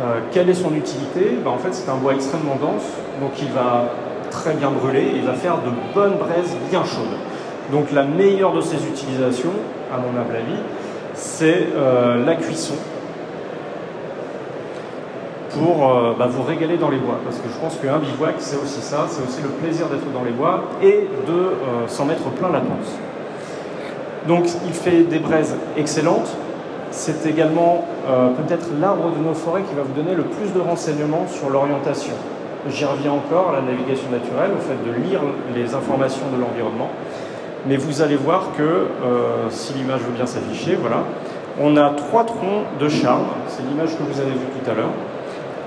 euh, 0.00 0.20
quelle 0.32 0.50
est 0.50 0.54
son 0.54 0.74
utilité? 0.74 1.38
Ben, 1.44 1.50
En 1.52 1.58
fait, 1.58 1.72
c'est 1.72 1.88
un 1.88 1.94
bois 1.94 2.14
extrêmement 2.14 2.56
dense, 2.56 2.82
donc 3.20 3.30
il 3.40 3.50
va 3.52 3.92
très 4.30 4.54
bien 4.54 4.70
brûler, 4.70 5.02
et 5.02 5.16
il 5.16 5.24
va 5.24 5.34
faire 5.34 5.58
de 5.58 5.70
bonnes 5.94 6.16
braises 6.16 6.56
bien 6.70 6.82
chaudes. 6.84 7.16
Donc 7.70 7.92
la 7.92 8.02
meilleure 8.02 8.52
de 8.52 8.60
ses 8.60 8.84
utilisations, 8.86 9.52
à 9.92 9.98
mon 9.98 10.18
humble 10.20 10.34
avis, 10.34 10.58
c'est 11.14 11.68
euh, 11.76 12.24
la 12.24 12.34
cuisson 12.34 12.74
pour 15.50 15.88
euh, 15.88 16.14
bah, 16.18 16.26
vous 16.28 16.42
régaler 16.42 16.76
dans 16.76 16.90
les 16.90 16.96
bois. 16.96 17.20
Parce 17.24 17.36
que 17.36 17.48
je 17.48 17.58
pense 17.60 17.76
qu'un 17.76 17.98
bivouac, 17.98 18.34
c'est 18.38 18.56
aussi 18.56 18.80
ça, 18.80 19.06
c'est 19.08 19.22
aussi 19.22 19.42
le 19.42 19.50
plaisir 19.50 19.86
d'être 19.86 20.10
dans 20.12 20.24
les 20.24 20.32
bois 20.32 20.64
et 20.82 21.08
de 21.28 21.86
s'en 21.86 22.06
mettre 22.06 22.24
plein 22.30 22.50
la 22.50 22.60
panse. 22.60 22.96
Donc 24.26 24.46
il 24.66 24.72
fait 24.72 25.02
des 25.02 25.18
braises 25.18 25.54
excellentes, 25.76 26.34
c'est 26.92 27.26
également 27.26 27.84
euh, 28.06 28.28
peut-être 28.30 28.68
l'arbre 28.80 29.10
de 29.16 29.22
nos 29.22 29.34
forêts 29.34 29.62
qui 29.62 29.74
va 29.74 29.82
vous 29.82 29.94
donner 29.94 30.14
le 30.14 30.24
plus 30.24 30.52
de 30.52 30.60
renseignements 30.60 31.26
sur 31.26 31.50
l'orientation. 31.50 32.12
J'y 32.68 32.84
reviens 32.84 33.12
encore 33.12 33.50
à 33.50 33.52
la 33.54 33.62
navigation 33.62 34.08
naturelle, 34.10 34.52
au 34.56 34.60
fait 34.60 34.78
de 34.88 35.08
lire 35.08 35.20
les 35.54 35.74
informations 35.74 36.26
de 36.34 36.40
l'environnement. 36.40 36.90
Mais 37.66 37.76
vous 37.76 38.02
allez 38.02 38.16
voir 38.16 38.48
que, 38.56 38.62
euh, 38.62 39.50
si 39.50 39.72
l'image 39.74 40.00
veut 40.00 40.12
bien 40.14 40.26
s'afficher, 40.26 40.76
voilà, 40.76 41.04
on 41.60 41.76
a 41.76 41.90
trois 41.90 42.24
troncs 42.24 42.64
de 42.78 42.88
charme, 42.88 43.26
c'est 43.48 43.62
l'image 43.62 43.96
que 43.96 44.02
vous 44.02 44.20
avez 44.20 44.30
vue 44.30 44.46
tout 44.62 44.70
à 44.70 44.74
l'heure. 44.74 44.92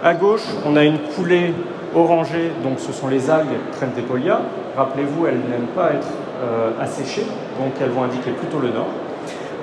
À 0.03 0.13
gauche, 0.13 0.45
on 0.65 0.75
a 0.75 0.83
une 0.83 0.99
coulée 1.15 1.53
orangée, 1.95 2.51
donc 2.63 2.79
ce 2.79 2.91
sont 2.91 3.07
les 3.07 3.29
algues 3.29 3.57
Trentepolia. 3.73 4.41
Rappelez-vous, 4.77 5.25
elles 5.27 5.39
n'aiment 5.49 5.73
pas 5.75 5.91
être 5.93 6.07
euh, 6.43 6.71
asséchées, 6.81 7.25
donc 7.59 7.73
elles 7.81 7.89
vont 7.89 8.03
indiquer 8.03 8.31
plutôt 8.31 8.59
le 8.59 8.69
nord. 8.69 8.87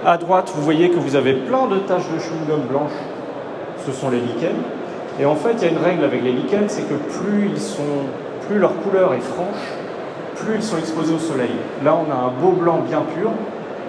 À 0.04 0.16
droite, 0.16 0.50
vous 0.56 0.62
voyez 0.62 0.90
que 0.90 0.98
vous 0.98 1.14
avez 1.14 1.32
plein 1.32 1.68
de 1.68 1.78
taches 1.78 2.08
de 2.12 2.18
chewing-gum 2.18 2.66
blanches. 2.68 2.90
Ce 3.86 3.92
sont 3.92 4.10
les 4.10 4.18
lichens. 4.18 4.58
Et 5.20 5.24
en 5.24 5.36
fait, 5.36 5.52
il 5.58 5.62
y 5.62 5.64
a 5.66 5.68
une 5.68 5.78
règle 5.78 6.02
avec 6.02 6.24
les 6.24 6.32
lichens, 6.32 6.66
c'est 6.66 6.88
que 6.88 6.94
plus, 6.94 7.50
ils 7.54 7.60
sont, 7.60 8.02
plus 8.48 8.58
leur 8.58 8.74
couleur 8.82 9.14
est 9.14 9.20
franche, 9.20 9.62
plus 10.34 10.56
ils 10.56 10.62
sont 10.62 10.76
exposés 10.76 11.14
au 11.14 11.20
soleil. 11.20 11.52
Là, 11.84 11.94
on 11.94 12.10
a 12.10 12.16
un 12.16 12.30
beau 12.30 12.50
blanc 12.50 12.80
bien 12.84 13.02
pur, 13.14 13.30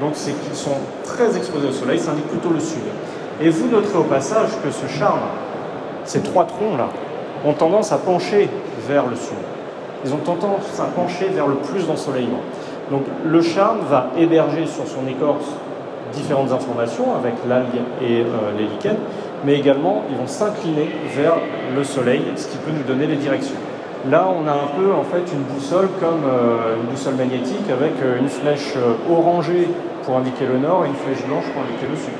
donc 0.01 0.11
c'est 0.14 0.34
qu'ils 0.34 0.53
sont 0.53 0.78
très 1.03 1.36
exposés 1.36 1.70
au 1.70 1.72
soleil, 1.72 1.97
ça 1.97 2.11
indique 2.11 2.28
plutôt 2.28 2.51
le 2.51 2.59
sud. 2.59 2.84
Et 3.41 3.49
vous 3.49 3.68
noterez 3.70 3.97
au 3.97 4.03
passage 4.03 4.49
que 4.64 4.70
ce 4.70 4.86
charme, 4.86 5.22
ces 6.03 6.22
trois 6.22 6.45
troncs-là, 6.45 6.89
ont 7.43 7.53
tendance 7.53 7.91
à 7.91 7.97
pencher 7.97 8.51
vers 8.88 9.07
le 9.07 9.16
sud. 9.16 9.38
Ils 10.05 10.14
ont 10.14 10.18
tendance 10.18 10.80
à 10.80 10.86
pencher 10.95 11.30
vers 11.34 11.47
le 11.47 11.55
plus 11.55 11.88
d'ensoleillement. 11.88 12.41
Donc 12.91 13.01
le 13.26 13.41
charme 13.41 13.80
va 13.89 14.09
héberger 14.16 14.68
sur 14.68 14.86
son 14.86 15.07
écorce 15.07 15.49
différentes 16.14 16.51
informations 16.51 17.16
avec 17.16 17.34
l'algue 17.47 17.82
et 18.01 18.22
euh, 18.22 18.57
les 18.57 18.66
lichens, 18.66 18.99
mais 19.45 19.55
également 19.55 20.03
ils 20.09 20.18
vont 20.18 20.28
s'incliner 20.28 20.89
vers 21.16 21.36
le 21.76 21.84
soleil, 21.84 22.22
ce 22.36 22.47
qui 22.47 22.57
peut 22.57 22.72
nous 22.72 22.84
donner 22.84 23.07
les 23.07 23.18
directions. 23.18 23.55
Là, 24.09 24.28
on 24.28 24.47
a 24.47 24.51
un 24.51 24.68
peu 24.78 24.91
en 24.91 25.03
fait 25.03 25.24
une 25.34 25.43
boussole 25.43 25.88
comme 25.99 26.24
euh, 26.28 26.76
une 26.76 26.89
boussole 26.89 27.16
magnétique 27.16 27.70
avec 27.72 27.93
euh, 28.03 28.20
une 28.20 28.30
flèche 28.30 28.76
orangée 29.09 29.68
pour 30.03 30.18
indiquer 30.18 30.45
le 30.45 30.59
nord 30.59 30.86
et 30.86 30.89
une 30.89 30.95
flèche 30.95 31.26
blanche 31.26 31.45
pour 31.53 31.64
indiquer 31.64 31.88
le 31.89 31.95
sud. 31.95 32.14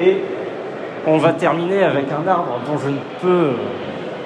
Et 0.00 0.22
on 1.06 1.18
va 1.18 1.32
terminer 1.32 1.84
avec 1.84 2.06
un 2.10 2.26
arbre 2.28 2.58
dont 2.66 2.78
je 2.78 2.88
ne 2.88 2.98
peux, 3.20 3.52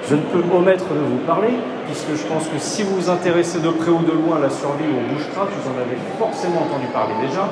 je 0.09 0.15
ne 0.15 0.21
peux 0.21 0.43
omettre 0.55 0.85
de 0.89 0.99
vous 0.99 1.19
parler, 1.27 1.53
puisque 1.85 2.13
je 2.15 2.27
pense 2.27 2.47
que 2.47 2.57
si 2.57 2.83
vous 2.83 2.95
vous 2.95 3.09
intéressez 3.09 3.59
de 3.59 3.69
près 3.69 3.91
ou 3.91 3.99
de 3.99 4.11
loin 4.11 4.37
à 4.37 4.41
la 4.41 4.49
survie 4.49 4.85
ou 4.85 4.97
au 4.99 5.15
bushcraft, 5.15 5.51
vous 5.51 5.69
en 5.69 5.77
avez 5.79 5.97
forcément 6.17 6.61
entendu 6.67 6.87
parler 6.93 7.13
déjà. 7.21 7.49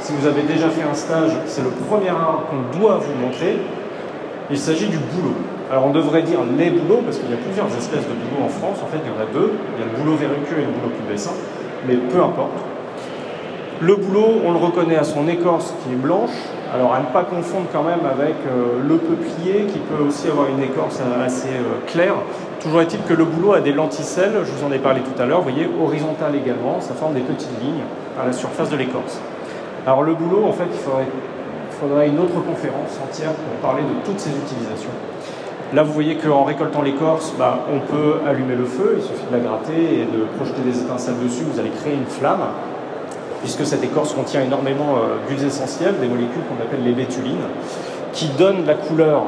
Si 0.00 0.12
vous 0.12 0.26
avez 0.26 0.42
déjà 0.42 0.68
fait 0.70 0.82
un 0.82 0.94
stage, 0.94 1.32
c'est 1.46 1.62
le 1.62 1.70
premier 1.88 2.08
arbre 2.10 2.44
qu'on 2.48 2.78
doit 2.78 2.98
vous 2.98 3.14
montrer. 3.20 3.58
Il 4.50 4.58
s'agit 4.58 4.88
du 4.88 4.98
bouleau. 4.98 5.34
Alors 5.70 5.86
on 5.86 5.92
devrait 5.92 6.22
dire 6.22 6.40
les 6.58 6.70
bouleaux, 6.70 7.02
parce 7.04 7.18
qu'il 7.18 7.30
y 7.30 7.34
a 7.34 7.36
plusieurs 7.36 7.68
espèces 7.76 8.08
de 8.08 8.16
bouleaux 8.16 8.46
en 8.46 8.48
France. 8.48 8.78
En 8.82 8.88
fait, 8.88 8.98
il 9.04 9.10
y 9.10 9.14
en 9.14 9.20
a 9.20 9.26
deux. 9.32 9.52
Il 9.76 9.80
y 9.80 9.82
a 9.84 9.90
le 9.90 9.96
bouleau 9.96 10.16
verruqueux 10.16 10.58
et 10.58 10.66
le 10.66 10.72
bouleau 10.72 10.90
pubescent. 10.96 11.34
Mais 11.86 11.94
peu 11.94 12.18
importe. 12.18 12.69
Le 13.82 13.96
bouleau, 13.96 14.42
on 14.44 14.52
le 14.52 14.58
reconnaît 14.58 14.98
à 14.98 15.04
son 15.04 15.26
écorce 15.26 15.72
qui 15.82 15.94
est 15.94 15.96
blanche. 15.96 16.36
Alors 16.74 16.92
à 16.92 17.00
ne 17.00 17.06
pas 17.06 17.24
confondre 17.24 17.64
quand 17.72 17.82
même 17.82 18.04
avec 18.04 18.34
euh, 18.46 18.78
le 18.86 18.98
peuplier 18.98 19.64
qui 19.72 19.78
peut 19.78 20.04
aussi 20.06 20.28
avoir 20.28 20.48
une 20.48 20.62
écorce 20.62 21.00
assez 21.24 21.48
euh, 21.48 21.80
claire. 21.86 22.12
Toujours 22.60 22.82
est-il 22.82 23.02
que 23.04 23.14
le 23.14 23.24
bouleau 23.24 23.54
a 23.54 23.60
des 23.60 23.72
lenticelles, 23.72 24.34
je 24.44 24.52
vous 24.52 24.66
en 24.66 24.70
ai 24.70 24.78
parlé 24.78 25.00
tout 25.00 25.20
à 25.20 25.24
l'heure, 25.24 25.38
vous 25.38 25.50
voyez, 25.50 25.66
horizontales 25.82 26.36
également, 26.36 26.78
ça 26.80 26.92
forme 26.92 27.14
des 27.14 27.22
petites 27.22 27.58
lignes 27.62 27.80
à 28.20 28.26
la 28.26 28.34
surface 28.34 28.68
de 28.68 28.76
l'écorce. 28.76 29.18
Alors 29.86 30.02
le 30.02 30.12
bouleau, 30.12 30.44
en 30.44 30.52
fait, 30.52 30.68
il 30.70 30.78
faudrait, 30.78 32.06
une 32.06 32.18
autre 32.18 32.38
conférence 32.44 33.00
entière 33.02 33.32
pour 33.32 33.66
parler 33.66 33.82
de 33.82 34.04
toutes 34.04 34.20
ces 34.20 34.28
utilisations. 34.28 34.92
Là, 35.72 35.82
vous 35.84 35.94
voyez 35.94 36.16
qu'en 36.16 36.44
récoltant 36.44 36.82
l'écorce, 36.82 37.32
bah, 37.38 37.60
on 37.72 37.78
peut 37.78 38.16
allumer 38.28 38.56
le 38.56 38.66
feu, 38.66 38.98
il 38.98 39.02
suffit 39.02 39.24
de 39.30 39.36
la 39.36 39.42
gratter 39.42 40.00
et 40.00 40.04
de 40.04 40.24
projeter 40.36 40.60
des 40.60 40.78
étincelles 40.78 41.18
dessus, 41.22 41.44
vous 41.50 41.58
allez 41.58 41.70
créer 41.70 41.94
une 41.94 42.04
flamme, 42.04 42.42
puisque 43.40 43.64
cette 43.66 43.82
écorce 43.82 44.14
contient 44.14 44.42
énormément 44.42 44.96
euh, 44.96 45.16
d'huiles 45.26 45.46
essentielles, 45.46 45.94
des 46.00 46.08
molécules 46.08 46.42
qu'on 46.48 46.62
appelle 46.62 46.84
les 46.84 46.92
bétulines, 46.92 47.48
qui 48.12 48.28
donnent 48.38 48.66
la 48.66 48.74
couleur 48.74 49.24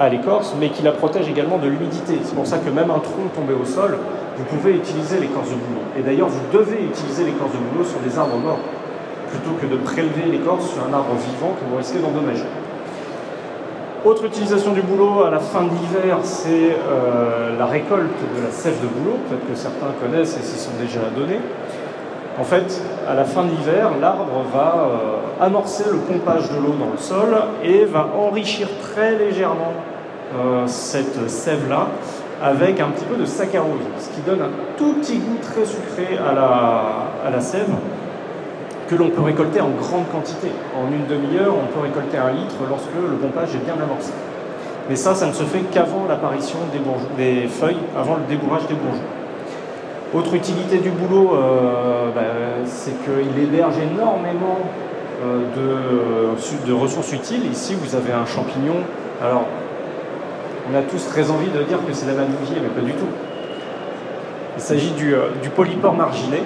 à 0.00 0.08
l'écorce, 0.08 0.54
mais 0.58 0.70
qui 0.70 0.82
la 0.82 0.92
protège 0.92 1.28
également 1.28 1.58
de 1.58 1.68
l'humidité. 1.68 2.18
C'est 2.24 2.34
pour 2.34 2.46
ça 2.46 2.58
que 2.58 2.70
même 2.70 2.90
un 2.90 2.98
tronc 2.98 3.28
tombé 3.34 3.54
au 3.54 3.64
sol, 3.64 3.98
vous 4.36 4.44
pouvez 4.44 4.74
utiliser 4.74 5.20
l'écorce 5.20 5.50
de 5.50 5.54
bouleau. 5.54 5.82
Et 5.98 6.02
d'ailleurs, 6.02 6.28
vous 6.28 6.42
devez 6.52 6.82
utiliser 6.82 7.24
l'écorce 7.24 7.52
de 7.52 7.58
bouleau 7.58 7.84
sur 7.84 8.00
des 8.00 8.18
arbres 8.18 8.38
morts, 8.38 8.58
plutôt 9.30 9.54
que 9.60 9.66
de 9.66 9.76
prélever 9.76 10.30
l'écorce 10.30 10.70
sur 10.70 10.82
un 10.82 10.92
arbre 10.92 11.14
vivant 11.14 11.54
que 11.54 11.70
vous 11.70 11.76
risquez 11.76 11.98
d'endommager. 11.98 12.46
Autre 14.04 14.26
utilisation 14.26 14.72
du 14.72 14.82
bouleau 14.82 15.24
à 15.24 15.30
la 15.30 15.38
fin 15.38 15.62
de 15.62 15.70
l'hiver, 15.70 16.18
c'est 16.22 16.76
euh, 16.76 17.56
la 17.58 17.64
récolte 17.64 18.20
de 18.36 18.44
la 18.44 18.50
sève 18.50 18.78
de 18.82 18.86
bouleau, 18.86 19.16
peut-être 19.28 19.48
que 19.48 19.54
certains 19.54 19.94
connaissent 19.98 20.36
et 20.36 20.42
s'y 20.42 20.58
sont 20.58 20.72
déjà 20.78 21.00
adonnés. 21.06 21.40
En 22.38 22.42
fait, 22.42 22.82
à 23.08 23.14
la 23.14 23.24
fin 23.24 23.44
de 23.44 23.50
l'hiver, 23.50 23.90
l'arbre 24.00 24.42
va 24.52 24.74
euh, 24.76 25.44
amorcer 25.44 25.84
le 25.88 25.98
pompage 25.98 26.50
de 26.50 26.56
l'eau 26.56 26.74
dans 26.78 26.90
le 26.90 26.98
sol 26.98 27.32
et 27.62 27.84
va 27.84 28.08
enrichir 28.18 28.68
très 28.80 29.16
légèrement 29.16 29.72
euh, 30.36 30.66
cette 30.66 31.28
sève-là 31.30 31.86
avec 32.42 32.80
un 32.80 32.88
petit 32.88 33.04
peu 33.04 33.14
de 33.14 33.24
saccharose, 33.24 33.78
ce 34.00 34.08
qui 34.08 34.20
donne 34.22 34.42
un 34.42 34.50
tout 34.76 34.94
petit 34.94 35.18
goût 35.18 35.38
très 35.40 35.64
sucré 35.64 36.18
à 36.18 37.30
la, 37.30 37.40
sève 37.40 37.70
que 38.88 38.96
l'on 38.96 39.10
peut 39.10 39.22
récolter 39.22 39.60
en 39.60 39.70
grande 39.70 40.08
quantité. 40.10 40.48
En 40.76 40.92
une 40.92 41.06
demi-heure, 41.06 41.54
on 41.54 41.72
peut 41.72 41.86
récolter 41.86 42.18
un 42.18 42.32
litre 42.32 42.56
lorsque 42.68 42.94
le 42.94 43.16
pompage 43.16 43.54
est 43.54 43.64
bien 43.64 43.74
amorcé. 43.74 44.12
Mais 44.90 44.96
ça, 44.96 45.14
ça 45.14 45.26
ne 45.26 45.32
se 45.32 45.44
fait 45.44 45.60
qu'avant 45.72 46.04
l'apparition 46.08 46.58
des, 46.72 47.22
des, 47.42 47.48
feuilles, 47.48 47.78
avant 47.96 48.16
le 48.16 48.22
débourrage 48.28 48.66
des 48.66 48.74
bourgeons. 48.74 49.13
Autre 50.14 50.34
utilité 50.34 50.78
du 50.78 50.90
boulot, 50.90 51.34
euh, 51.34 52.12
bah, 52.14 52.22
c'est 52.66 52.92
qu'il 53.02 53.42
héberge 53.42 53.74
énormément 53.78 54.60
euh, 55.24 55.40
de, 55.56 56.68
de, 56.68 56.72
ressources 56.72 57.12
utiles. 57.12 57.50
Ici, 57.50 57.74
vous 57.74 57.96
avez 57.96 58.12
un 58.12 58.24
champignon. 58.24 58.76
Alors, 59.20 59.46
on 60.70 60.76
a 60.76 60.82
tous 60.82 61.08
très 61.08 61.32
envie 61.32 61.48
de 61.48 61.60
dire 61.64 61.78
que 61.84 61.92
c'est 61.92 62.06
la 62.06 62.12
manouvier, 62.12 62.58
mais 62.62 62.68
pas 62.68 62.86
du 62.86 62.92
tout. 62.92 63.08
Il 64.56 64.62
s'agit 64.62 64.92
du, 64.92 65.16
euh, 65.16 65.30
du 65.42 65.48
polypore 65.48 65.94
marginé, 65.94 66.44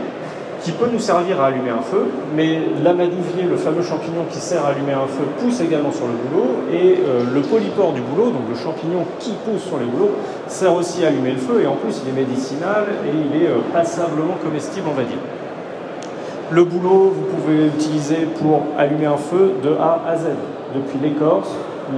qui 0.62 0.72
peut 0.72 0.88
nous 0.92 0.98
servir 0.98 1.40
à 1.40 1.46
allumer 1.46 1.70
un 1.70 1.82
feu, 1.82 2.06
mais 2.34 2.60
l'amadouvier, 2.82 3.44
le 3.48 3.56
fameux 3.56 3.82
champignon 3.82 4.24
qui 4.30 4.38
sert 4.38 4.64
à 4.64 4.70
allumer 4.70 4.92
un 4.92 5.06
feu, 5.06 5.24
pousse 5.40 5.60
également 5.60 5.92
sur 5.92 6.06
le 6.06 6.14
boulot, 6.14 6.48
et 6.72 6.98
euh, 6.98 7.22
le 7.32 7.40
polypore 7.42 7.92
du 7.92 8.00
boulot, 8.00 8.30
donc 8.30 8.42
le 8.50 8.56
champignon 8.56 9.04
qui 9.18 9.32
pousse 9.44 9.62
sur 9.62 9.78
les 9.78 9.86
boulots, 9.86 10.12
sert 10.48 10.74
aussi 10.74 11.04
à 11.04 11.08
allumer 11.08 11.32
le 11.32 11.38
feu, 11.38 11.62
et 11.62 11.66
en 11.66 11.76
plus 11.76 12.02
il 12.02 12.08
est 12.10 12.26
médicinal 12.26 12.84
et 13.06 13.36
il 13.36 13.42
est 13.42 13.46
euh, 13.46 13.58
passablement 13.72 14.34
comestible, 14.42 14.88
on 14.90 14.96
va 14.96 15.04
dire. 15.04 15.18
Le 16.50 16.64
boulot, 16.64 17.14
vous 17.14 17.36
pouvez 17.36 17.64
l'utiliser 17.64 18.26
pour 18.40 18.62
allumer 18.76 19.06
un 19.06 19.18
feu 19.18 19.52
de 19.62 19.70
A 19.74 20.02
à 20.08 20.16
Z, 20.16 20.28
depuis 20.74 20.98
l'écorce, 21.00 21.50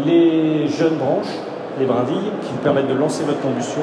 les 0.05 0.69
jeunes 0.69 0.97
branches, 0.97 1.33
les 1.79 1.87
brindilles, 1.87 2.31
qui 2.43 2.53
vous 2.53 2.59
permettent 2.63 2.89
de 2.89 2.95
lancer 2.95 3.25
votre 3.25 3.41
combustion, 3.41 3.83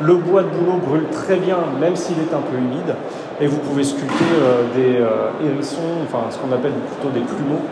le 0.00 0.14
bois 0.14 0.42
de 0.42 0.48
boulot 0.48 0.78
brûle 0.84 1.06
très 1.10 1.36
bien, 1.36 1.56
même 1.80 1.96
s'il 1.96 2.16
est 2.18 2.34
un 2.34 2.40
peu 2.40 2.56
humide, 2.56 2.94
et 3.40 3.46
vous 3.46 3.58
pouvez 3.58 3.84
sculpter 3.84 4.24
euh, 4.34 4.62
des 4.74 4.96
euh, 5.00 5.30
hérissons, 5.44 6.02
enfin 6.04 6.30
ce 6.30 6.38
qu'on 6.38 6.52
appelle 6.52 6.72
plutôt 6.72 7.10
des 7.10 7.20
plumeaux, 7.20 7.62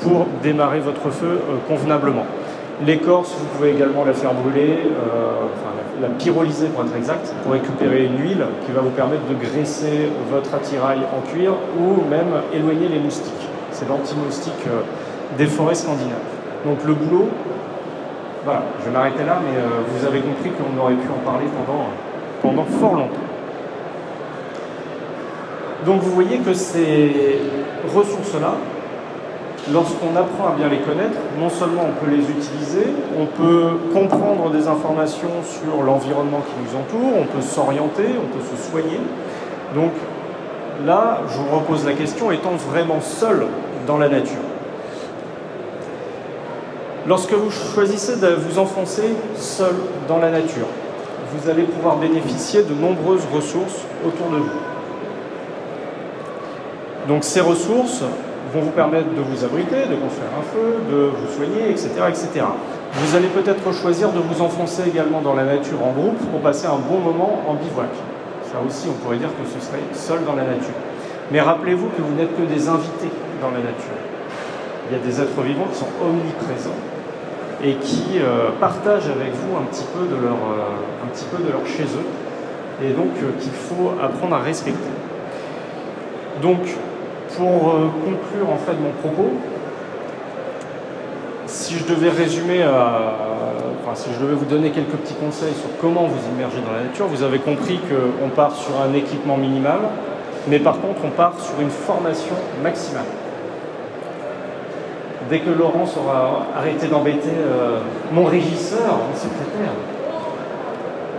pour 0.00 0.26
démarrer 0.42 0.80
votre 0.80 1.10
feu 1.10 1.38
euh, 1.38 1.56
convenablement. 1.68 2.24
L'écorce, 2.84 3.34
vous 3.38 3.46
pouvez 3.56 3.70
également 3.70 4.04
la 4.04 4.12
faire 4.12 4.32
brûler, 4.34 4.78
enfin 4.96 5.70
la 6.00 6.08
pyrolyser 6.08 6.66
pour 6.66 6.82
être 6.82 6.96
exact, 6.96 7.32
pour 7.44 7.52
récupérer 7.52 8.06
une 8.06 8.18
huile 8.20 8.44
qui 8.66 8.72
va 8.72 8.80
vous 8.80 8.90
permettre 8.90 9.22
de 9.28 9.34
graisser 9.34 10.08
votre 10.32 10.52
attirail 10.52 10.98
en 10.98 11.20
cuir 11.30 11.52
ou 11.78 12.02
même 12.10 12.32
éloigner 12.52 12.88
les 12.88 12.98
moustiques. 12.98 13.46
C'est 13.70 13.88
l'anti-moustique 13.88 14.66
des 15.38 15.46
forêts 15.46 15.76
scandinaves. 15.76 16.18
Donc 16.64 16.78
le 16.84 16.94
boulot, 16.94 17.28
voilà, 18.44 18.62
je 18.80 18.86
vais 18.86 18.90
m'arrêter 18.90 19.24
là, 19.24 19.38
mais 19.40 19.56
euh, 19.56 19.82
vous 19.86 20.06
avez 20.06 20.20
compris 20.20 20.50
qu'on 20.50 20.80
aurait 20.80 20.94
pu 20.94 21.08
en 21.08 21.24
parler 21.24 21.46
pendant, 21.46 21.86
pendant 22.42 22.64
fort 22.64 22.94
longtemps. 22.94 23.31
Donc 25.86 26.00
vous 26.02 26.12
voyez 26.12 26.38
que 26.38 26.54
ces 26.54 27.38
ressources-là, 27.94 28.54
lorsqu'on 29.72 30.16
apprend 30.16 30.48
à 30.48 30.56
bien 30.56 30.68
les 30.68 30.78
connaître, 30.78 31.18
non 31.38 31.48
seulement 31.48 31.82
on 31.88 32.04
peut 32.04 32.10
les 32.10 32.22
utiliser, 32.22 32.86
on 33.18 33.26
peut 33.26 33.78
comprendre 33.92 34.50
des 34.50 34.68
informations 34.68 35.42
sur 35.42 35.82
l'environnement 35.82 36.40
qui 36.40 36.54
nous 36.62 36.78
entoure, 36.78 37.18
on 37.20 37.24
peut 37.24 37.42
s'orienter, 37.42 38.04
on 38.16 38.36
peut 38.36 38.44
se 38.56 38.70
soigner. 38.70 39.00
Donc 39.74 39.92
là, 40.86 41.22
je 41.28 41.38
vous 41.38 41.58
repose 41.58 41.84
la 41.84 41.94
question, 41.94 42.30
étant 42.30 42.54
vraiment 42.70 43.00
seul 43.00 43.46
dans 43.86 43.98
la 43.98 44.08
nature, 44.08 44.38
Lorsque 47.04 47.32
vous 47.32 47.50
choisissez 47.50 48.20
de 48.20 48.28
vous 48.28 48.60
enfoncer 48.60 49.02
seul 49.34 49.74
dans 50.06 50.18
la 50.18 50.30
nature, 50.30 50.68
vous 51.34 51.50
allez 51.50 51.64
pouvoir 51.64 51.96
bénéficier 51.96 52.62
de 52.62 52.74
nombreuses 52.74 53.26
ressources 53.34 53.80
autour 54.06 54.28
de 54.30 54.36
vous. 54.36 54.50
Donc 57.08 57.24
ces 57.24 57.40
ressources 57.40 58.02
vont 58.52 58.60
vous 58.60 58.70
permettre 58.70 59.08
de 59.14 59.20
vous 59.20 59.44
abriter, 59.44 59.86
de 59.88 59.96
construire 59.96 60.30
un 60.38 60.42
feu, 60.42 60.78
de 60.90 61.10
vous 61.10 61.32
soigner, 61.34 61.70
etc. 61.70 61.90
etc. 62.08 62.46
Vous 62.92 63.16
allez 63.16 63.28
peut-être 63.28 63.72
choisir 63.72 64.10
de 64.10 64.20
vous 64.20 64.42
enfoncer 64.42 64.82
également 64.86 65.20
dans 65.20 65.34
la 65.34 65.44
nature 65.44 65.82
en 65.82 65.92
groupe 65.92 66.18
pour 66.30 66.40
passer 66.40 66.66
un 66.66 66.78
bon 66.78 66.98
moment 66.98 67.42
en 67.48 67.54
bivouac. 67.54 67.88
Ça 68.52 68.58
aussi, 68.66 68.88
on 68.90 69.02
pourrait 69.02 69.16
dire 69.16 69.30
que 69.30 69.48
ce 69.48 69.66
serait 69.66 69.80
seul 69.94 70.24
dans 70.24 70.34
la 70.34 70.44
nature. 70.44 70.76
Mais 71.30 71.40
rappelez-vous 71.40 71.88
que 71.96 72.02
vous 72.02 72.14
n'êtes 72.14 72.36
que 72.36 72.42
des 72.42 72.68
invités 72.68 73.10
dans 73.40 73.50
la 73.50 73.58
nature. 73.58 73.96
Il 74.90 74.98
y 74.98 75.00
a 75.00 75.02
des 75.02 75.20
êtres 75.20 75.40
vivants 75.40 75.66
qui 75.72 75.78
sont 75.78 75.88
omniprésents 76.04 76.76
et 77.64 77.74
qui 77.76 78.18
euh, 78.18 78.50
partagent 78.60 79.08
avec 79.08 79.32
vous 79.32 79.56
un 79.56 79.64
petit 79.64 79.86
peu 79.94 80.04
de 80.04 80.20
leur, 80.20 80.34
euh, 80.34 81.04
un 81.04 81.08
petit 81.08 81.24
peu 81.24 81.42
de 81.42 81.50
leur 81.50 81.64
chez 81.64 81.84
eux, 81.84 82.06
et 82.84 82.90
donc 82.92 83.12
euh, 83.22 83.30
qu'il 83.40 83.52
faut 83.52 83.92
apprendre 84.02 84.34
à 84.34 84.40
respecter. 84.40 84.90
Donc, 86.42 86.58
pour 87.36 87.74
conclure 88.04 88.50
en 88.50 88.56
fait 88.56 88.74
mon 88.80 88.90
propos, 89.00 89.30
si 91.46 91.74
je 91.74 91.84
devais 91.84 92.10
résumer, 92.10 92.64
enfin, 92.64 93.94
si 93.94 94.10
je 94.14 94.20
devais 94.24 94.34
vous 94.34 94.44
donner 94.44 94.70
quelques 94.70 94.96
petits 94.96 95.14
conseils 95.14 95.54
sur 95.54 95.68
comment 95.80 96.04
vous 96.04 96.34
immerger 96.34 96.58
dans 96.66 96.72
la 96.72 96.84
nature, 96.84 97.06
vous 97.06 97.22
avez 97.22 97.38
compris 97.38 97.78
qu'on 97.78 98.28
part 98.28 98.54
sur 98.54 98.80
un 98.80 98.94
équipement 98.94 99.36
minimal, 99.36 99.80
mais 100.48 100.58
par 100.58 100.80
contre 100.80 101.00
on 101.04 101.10
part 101.10 101.34
sur 101.40 101.60
une 101.60 101.70
formation 101.70 102.34
maximale 102.62 103.04
dès 105.32 105.40
que 105.40 105.50
Laurence 105.50 105.96
aura 105.96 106.46
arrêté 106.54 106.88
d'embêter 106.88 107.30
euh, 107.30 107.78
mon 108.12 108.24
régisseur, 108.24 108.98
mon 109.08 109.16
secrétaire. 109.16 109.72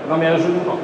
Non 0.08 0.18
mais 0.20 0.28
à 0.28 0.38
genoux, 0.38 0.60
par 0.66 0.76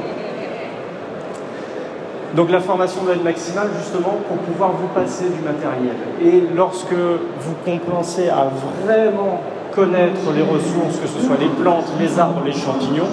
Donc 2.35 2.51
la 2.51 2.59
formation 2.59 3.03
doit 3.03 3.13
être 3.13 3.23
maximale 3.23 3.69
justement 3.77 4.17
pour 4.27 4.37
pouvoir 4.37 4.71
vous 4.71 4.87
passer 4.87 5.25
du 5.25 5.41
matériel. 5.41 5.95
Et 6.21 6.43
lorsque 6.55 6.93
vous 6.93 7.55
compensez 7.65 8.29
à 8.29 8.49
vraiment 8.85 9.41
connaître 9.73 10.31
les 10.35 10.43
ressources, 10.43 10.97
que 11.01 11.07
ce 11.07 11.25
soit 11.25 11.37
les 11.39 11.49
plantes, 11.61 11.85
les 11.99 12.19
arbres, 12.19 12.41
les 12.45 12.51
champignons, 12.51 13.09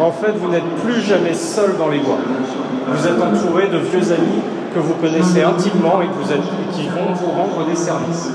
en 0.00 0.10
fait 0.10 0.32
vous 0.32 0.48
n'êtes 0.48 0.68
plus 0.84 1.00
jamais 1.00 1.34
seul 1.34 1.76
dans 1.76 1.88
les 1.88 1.98
bois. 1.98 2.18
Vous 2.88 3.06
êtes 3.06 3.22
entouré 3.22 3.68
de 3.68 3.78
vieux 3.78 4.12
amis 4.12 4.42
que 4.74 4.80
vous 4.80 4.94
connaissez 4.94 5.42
intimement 5.42 6.00
et, 6.02 6.08
qui 6.72 6.88
vont 6.88 7.12
vous 7.14 7.30
rendre 7.30 7.66
des 7.68 7.76
services. 7.76 8.30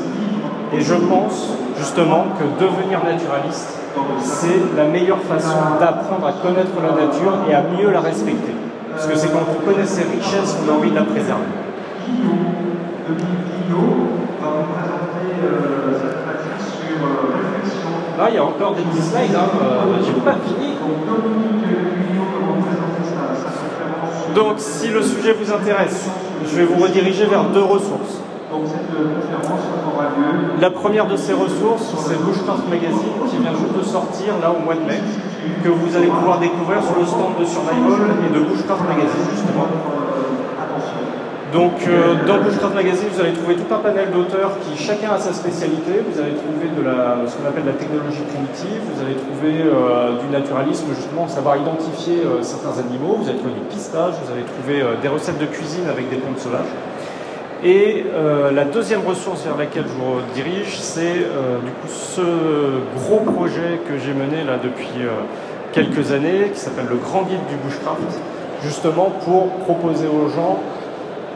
Et 0.73 0.81
je 0.81 0.93
pense 0.93 1.49
justement 1.77 2.25
que 2.39 2.63
devenir 2.63 3.03
naturaliste, 3.03 3.79
c'est 4.21 4.75
la 4.77 4.85
meilleure 4.85 5.21
façon 5.21 5.57
d'apprendre 5.79 6.27
à 6.27 6.33
connaître 6.33 6.71
la 6.81 7.05
nature 7.05 7.33
et 7.49 7.53
à 7.53 7.63
mieux 7.63 7.91
la 7.91 8.01
respecter. 8.01 8.53
Parce 8.95 9.07
que 9.07 9.15
c'est 9.15 9.27
quand 9.27 9.43
on 9.51 9.65
connaît 9.65 9.85
ses 9.85 10.03
richesses 10.03 10.55
qu'on 10.55 10.73
a 10.73 10.77
envie 10.77 10.89
de 10.89 10.95
la 10.95 11.03
préserver. 11.03 11.43
Là, 18.17 18.29
il 18.29 18.35
y 18.35 18.37
a 18.37 18.45
encore 18.45 18.75
des 18.75 18.83
petits 18.83 19.01
slides, 19.01 19.35
hein. 19.35 19.49
euh, 19.61 20.01
j'ai 20.05 20.13
pas 20.21 20.37
fini. 20.45 20.75
Donc, 24.33 24.53
si 24.57 24.87
le 24.87 25.01
sujet 25.01 25.33
vous 25.33 25.51
intéresse, 25.51 26.09
je 26.45 26.55
vais 26.55 26.63
vous 26.63 26.81
rediriger 26.81 27.25
vers 27.25 27.43
deux 27.45 27.63
ressources. 27.63 28.21
La 30.61 30.69
première 30.69 31.07
de 31.07 31.17
ces 31.17 31.33
ressources, 31.33 31.93
c'est 32.07 32.23
Bushcraft 32.23 32.69
Magazine 32.69 33.13
qui 33.29 33.37
vient 33.37 33.51
juste 33.51 33.77
de 33.77 33.83
sortir 33.83 34.33
là 34.41 34.51
au 34.51 34.63
mois 34.63 34.75
de 34.75 34.81
mai, 34.81 35.01
que 35.63 35.69
vous 35.69 35.95
allez 35.95 36.07
pouvoir 36.07 36.39
découvrir 36.39 36.83
sur 36.83 36.99
le 36.99 37.05
stand 37.05 37.39
de 37.39 37.45
Survival 37.45 38.15
et 38.25 38.33
de 38.33 38.39
Bushcraft 38.45 38.83
Magazine 38.87 39.25
justement. 39.31 39.67
Donc 41.55 41.87
euh, 41.87 42.15
dans 42.27 42.39
Bushcraft 42.43 42.75
Magazine, 42.75 43.07
vous 43.13 43.21
allez 43.21 43.31
trouver 43.31 43.55
tout 43.55 43.73
un 43.73 43.77
panel 43.79 44.11
d'auteurs 44.11 44.59
qui 44.59 44.75
chacun 44.75 45.11
a 45.11 45.17
sa 45.17 45.31
spécialité. 45.31 46.03
Vous 46.03 46.19
allez 46.19 46.35
trouver 46.35 46.67
ce 46.67 47.31
qu'on 47.37 47.47
appelle 47.47 47.63
la 47.65 47.79
technologie 47.79 48.27
primitive, 48.27 48.81
vous 48.91 48.99
allez 48.99 49.15
trouver 49.15 49.63
euh, 49.63 50.19
du 50.19 50.27
naturalisme, 50.27 50.87
justement, 50.93 51.29
savoir 51.29 51.55
identifier 51.55 52.25
euh, 52.25 52.41
certains 52.41 52.75
animaux, 52.83 53.19
vous 53.21 53.29
allez 53.29 53.37
trouver 53.37 53.55
du 53.55 53.65
pistage, 53.71 54.15
vous 54.19 54.31
allez 54.33 54.43
trouver 54.43 54.83
des 55.01 55.07
recettes 55.07 55.39
de 55.39 55.45
cuisine 55.45 55.87
avec 55.87 56.09
des 56.09 56.17
plantes 56.17 56.39
sauvages. 56.39 56.73
Et 57.63 58.03
euh, 58.13 58.51
la 58.51 58.65
deuxième 58.65 59.01
ressource 59.05 59.43
vers 59.43 59.57
laquelle 59.57 59.85
je 59.87 59.93
vous 59.93 60.19
dirige, 60.33 60.77
c'est 60.77 61.01
euh, 61.01 61.57
ce 61.87 62.21
gros 62.99 63.19
projet 63.19 63.79
que 63.87 63.97
j'ai 63.97 64.13
mené 64.13 64.43
là 64.43 64.57
depuis 64.61 65.01
euh, 65.01 65.11
quelques 65.71 66.11
années, 66.11 66.51
qui 66.53 66.59
s'appelle 66.59 66.87
le 66.89 66.97
Grand 66.97 67.23
Guide 67.23 67.45
du 67.49 67.55
Bushcraft, 67.65 68.19
justement 68.61 69.11
pour 69.23 69.49
proposer 69.59 70.07
aux 70.07 70.29
gens 70.29 70.59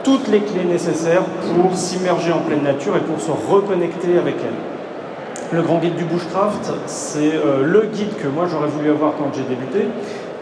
toutes 0.04 0.28
les 0.28 0.40
clés 0.40 0.64
nécessaires 0.64 1.24
pour 1.54 1.74
s'immerger 1.74 2.32
en 2.32 2.40
pleine 2.40 2.62
nature 2.62 2.96
et 2.96 3.00
pour 3.00 3.20
se 3.20 3.30
reconnecter 3.30 4.18
avec 4.18 4.36
elle. 4.42 5.56
Le 5.56 5.62
Grand 5.62 5.78
Guide 5.78 5.96
du 5.96 6.04
Bushcraft, 6.04 6.72
c'est 6.86 7.32
le 7.64 7.88
guide 7.92 8.16
que 8.22 8.28
moi 8.28 8.46
j'aurais 8.48 8.68
voulu 8.68 8.90
avoir 8.90 9.14
quand 9.18 9.32
j'ai 9.34 9.42
débuté, 9.42 9.88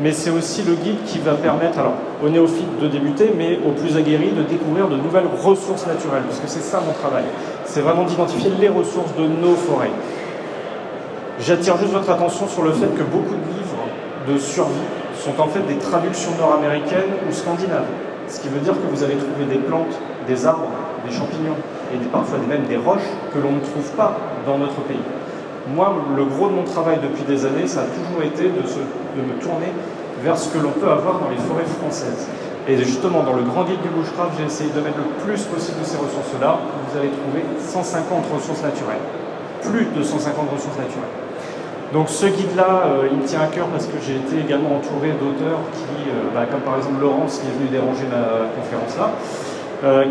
mais 0.00 0.12
c'est 0.12 0.30
aussi 0.30 0.62
le 0.62 0.74
guide 0.74 1.02
qui 1.06 1.18
va 1.18 1.34
permettre 1.34 1.80
aux 2.24 2.28
néophytes 2.28 2.78
de 2.80 2.88
débuter, 2.88 3.32
mais 3.36 3.58
aux 3.66 3.72
plus 3.72 3.96
aguerris 3.96 4.30
de 4.30 4.42
découvrir 4.42 4.88
de 4.88 4.96
nouvelles 4.96 5.26
ressources 5.42 5.86
naturelles, 5.86 6.22
parce 6.22 6.40
que 6.40 6.48
c'est 6.48 6.62
ça 6.62 6.80
mon 6.86 6.92
travail. 6.92 7.24
C'est 7.64 7.80
vraiment 7.80 8.04
d'identifier 8.04 8.50
les 8.60 8.68
ressources 8.68 9.14
de 9.16 9.26
nos 9.26 9.54
forêts. 9.54 9.90
J'attire 11.40 11.76
juste 11.78 11.92
votre 11.92 12.10
attention 12.10 12.46
sur 12.48 12.62
le 12.62 12.72
fait 12.72 12.88
que 12.96 13.02
beaucoup 13.02 13.34
de 13.34 13.46
livres 13.54 13.86
de 14.28 14.38
survie 14.38 14.74
sont 15.18 15.40
en 15.40 15.46
fait 15.46 15.66
des 15.66 15.78
traductions 15.78 16.30
nord-américaines 16.38 17.12
ou 17.28 17.32
scandinaves. 17.32 17.86
Ce 18.28 18.40
qui 18.40 18.48
veut 18.48 18.60
dire 18.60 18.74
que 18.74 18.94
vous 18.94 19.02
allez 19.02 19.16
trouver 19.16 19.46
des 19.48 19.58
plantes, 19.58 19.98
des 20.26 20.46
arbres, 20.46 20.70
des 21.06 21.12
champignons 21.12 21.56
et 21.92 21.96
parfois 22.08 22.38
même 22.48 22.64
des 22.64 22.76
roches 22.76 23.08
que 23.32 23.38
l'on 23.38 23.52
ne 23.52 23.60
trouve 23.60 23.90
pas 23.96 24.16
dans 24.46 24.58
notre 24.58 24.80
pays. 24.82 24.96
Moi, 25.74 25.94
le 26.16 26.24
gros 26.24 26.48
de 26.48 26.54
mon 26.54 26.64
travail 26.64 26.98
depuis 27.02 27.24
des 27.24 27.44
années, 27.44 27.66
ça 27.66 27.80
a 27.80 27.84
toujours 27.84 28.22
été 28.22 28.44
de, 28.44 28.62
de 28.62 29.22
me 29.26 29.38
tourner 29.40 29.72
vers 30.22 30.38
ce 30.38 30.48
que 30.48 30.58
l'on 30.58 30.70
peut 30.70 30.90
avoir 30.90 31.20
dans 31.20 31.28
les 31.30 31.36
forêts 31.36 31.68
françaises. 31.78 32.26
Et 32.68 32.76
justement, 32.76 33.22
dans 33.22 33.34
le 33.34 33.42
grand 33.42 33.64
guide 33.64 33.80
du 33.80 33.88
bushcraft, 33.88 34.32
j'ai 34.38 34.44
essayé 34.44 34.70
de 34.70 34.80
mettre 34.80 34.98
le 34.98 35.24
plus 35.24 35.40
possible 35.44 35.80
de 35.80 35.84
ces 35.84 35.96
ressources-là. 35.96 36.58
Vous 36.88 36.98
allez 36.98 37.08
trouver 37.08 37.44
150 37.60 38.24
ressources 38.34 38.62
naturelles. 38.62 39.04
Plus 39.62 39.86
de 39.96 40.02
150 40.02 40.50
ressources 40.52 40.76
naturelles. 40.76 41.16
Donc 41.92 42.10
ce 42.10 42.26
guide-là, 42.26 42.84
euh, 42.84 43.08
il 43.10 43.16
me 43.16 43.24
tient 43.24 43.40
à 43.40 43.46
cœur 43.46 43.66
parce 43.68 43.86
que 43.86 43.96
j'ai 44.04 44.16
été 44.16 44.44
également 44.44 44.76
entouré 44.76 45.16
d'auteurs 45.16 45.64
qui, 45.72 46.10
euh, 46.10 46.28
bah, 46.34 46.44
comme 46.44 46.60
par 46.60 46.76
exemple 46.76 47.00
Laurence 47.00 47.40
qui 47.40 47.48
est 47.48 47.56
venu 47.56 47.72
déranger 47.72 48.04
ma 48.12 48.52
conférence 48.52 48.92
là, 48.98 49.08
euh, 49.08 49.57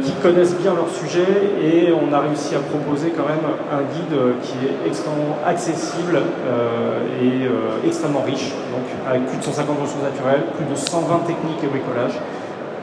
qui 0.01 0.11
connaissent 0.23 0.55
bien 0.55 0.73
leur 0.73 0.89
sujet 0.89 1.27
et 1.61 1.91
on 1.91 2.13
a 2.13 2.19
réussi 2.19 2.55
à 2.55 2.59
proposer 2.59 3.11
quand 3.11 3.27
même 3.27 3.43
un 3.71 3.83
guide 3.93 4.17
qui 4.41 4.65
est 4.65 4.87
extrêmement 4.87 5.37
accessible 5.45 6.21
et 7.21 7.49
extrêmement 7.85 8.21
riche, 8.21 8.51
donc 8.71 8.87
avec 9.09 9.25
plus 9.25 9.37
de 9.37 9.43
150 9.43 9.81
ressources 9.81 10.03
naturelles, 10.03 10.43
plus 10.55 10.65
de 10.65 10.75
120 10.75 11.19
techniques 11.27 11.61
et 11.63 11.67
bricolage, 11.67 12.17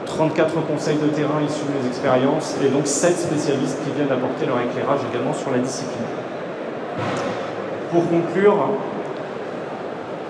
34 0.05 0.53
conseils 0.67 0.97
de 0.97 1.07
terrain 1.07 1.41
issus 1.43 1.65
des 1.81 1.87
expériences 1.87 2.55
et 2.63 2.69
donc 2.69 2.85
7 2.85 3.17
spécialistes 3.17 3.79
qui 3.83 3.91
viennent 3.91 4.11
apporter 4.11 4.45
leur 4.45 4.59
éclairage 4.61 4.99
également 5.11 5.33
sur 5.33 5.49
la 5.51 5.57
discipline. 5.57 6.05
Pour 7.91 8.07
conclure, 8.07 8.69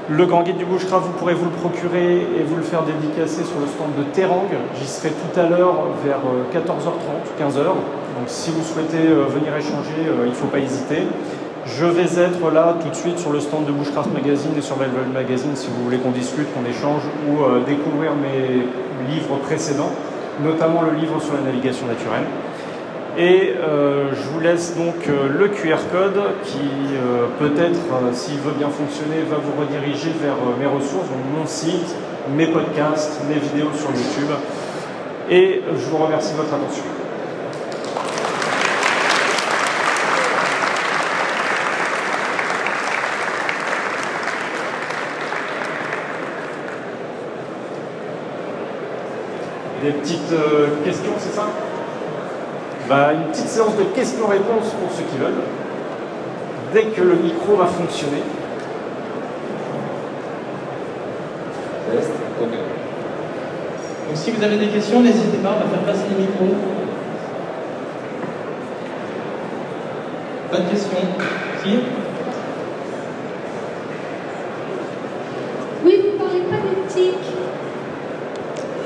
le 0.10 0.26
Grand 0.26 0.44
Guide 0.44 0.58
du 0.58 0.66
Bushcraft, 0.66 1.08
vous 1.08 1.14
pourrez 1.14 1.34
vous 1.34 1.46
le 1.46 1.52
procurer 1.52 2.18
et 2.18 2.44
vous 2.46 2.58
le 2.58 2.64
faire 2.64 2.84
dédicacer 2.84 3.44
sur 3.44 3.60
le 3.60 3.66
stand 3.66 3.90
de 3.98 4.04
Terang. 4.14 4.46
J'y 4.80 4.88
serai 4.88 5.10
tout 5.10 5.40
à 5.40 5.50
l'heure 5.50 5.88
vers 6.06 6.20
14h30, 6.54 6.62
euh, 7.40 7.44
15h. 7.44 7.66
Donc 7.66 8.28
si 8.28 8.52
vous 8.52 8.64
souhaitez 8.64 9.08
euh, 9.08 9.26
venir 9.26 9.56
échanger, 9.56 10.08
euh, 10.08 10.26
il 10.26 10.30
ne 10.30 10.36
faut 10.36 10.48
pas 10.48 10.60
hésiter. 10.60 11.08
Je 11.66 11.86
vais 11.86 12.22
être 12.22 12.52
là 12.54 12.76
tout 12.80 12.90
de 12.90 12.96
suite 12.96 13.18
sur 13.18 13.32
le 13.32 13.40
stand 13.40 13.66
de 13.66 13.72
Bushcraft 13.72 14.14
Magazine 14.14 14.52
et 14.56 14.62
sur 14.62 14.78
Magazine 15.12 15.56
si 15.56 15.68
vous 15.68 15.84
voulez 15.84 15.98
qu'on 15.98 16.12
discute, 16.12 16.54
qu'on 16.54 16.70
échange 16.70 17.02
ou 17.28 17.42
découvrir 17.66 18.12
mes 18.14 18.68
livres 19.12 19.38
précédents, 19.38 19.90
notamment 20.44 20.84
le 20.84 20.96
livre 20.96 21.20
sur 21.20 21.34
la 21.34 21.42
navigation 21.42 21.88
naturelle. 21.88 22.26
Et 23.18 23.54
euh, 23.58 24.10
je 24.14 24.30
vous 24.30 24.42
laisse 24.42 24.76
donc 24.76 25.08
euh, 25.08 25.30
le 25.30 25.48
QR 25.48 25.78
code 25.90 26.22
qui 26.44 26.60
euh, 26.60 27.28
peut-être, 27.40 27.80
s'il 28.12 28.40
veut 28.40 28.52
bien 28.52 28.68
fonctionner, 28.68 29.22
va 29.30 29.38
vous 29.38 29.54
rediriger 29.58 30.12
vers 30.22 30.36
mes 30.60 30.66
ressources, 30.66 31.08
donc 31.08 31.40
mon 31.40 31.46
site, 31.46 31.96
mes 32.36 32.48
podcasts, 32.48 33.22
mes 33.30 33.36
vidéos 33.36 33.72
sur 33.74 33.90
YouTube. 33.92 34.36
Et 35.30 35.62
je 35.72 35.86
vous 35.90 35.98
remercie 35.98 36.34
de 36.34 36.38
votre 36.38 36.54
attention. 36.54 36.84
Des 49.82 49.92
petites 49.92 50.34
questions, 50.84 51.14
c'est 51.18 51.34
ça? 51.34 51.48
Bah, 52.88 53.14
une 53.14 53.32
petite 53.32 53.48
séance 53.48 53.76
de 53.78 53.84
questions-réponses 53.84 54.70
pour 54.80 54.92
ceux 54.96 55.04
qui 55.12 55.18
veulent. 55.18 55.42
Dès 56.74 56.86
que 56.86 57.02
le 57.02 57.16
micro 57.16 57.56
va 57.56 57.66
fonctionner. 57.66 58.22
Donc 64.08 64.16
si 64.16 64.32
vous 64.32 64.44
avez 64.44 64.58
des 64.58 64.68
questions, 64.68 65.02
n'hésitez 65.02 65.38
pas, 65.38 65.56
on 65.56 65.64
va 65.64 65.78
faire 65.78 65.86
passer 65.86 66.04
les 66.10 66.22
micros. 66.22 66.56
Pas 70.52 70.58
de 70.58 70.70
questions 70.70 70.98
Si 71.64 71.80
Oui, 75.84 76.02
vous 76.04 76.24
parlez 76.24 76.42
pas 76.42 76.58
d'éthique. 76.58 77.16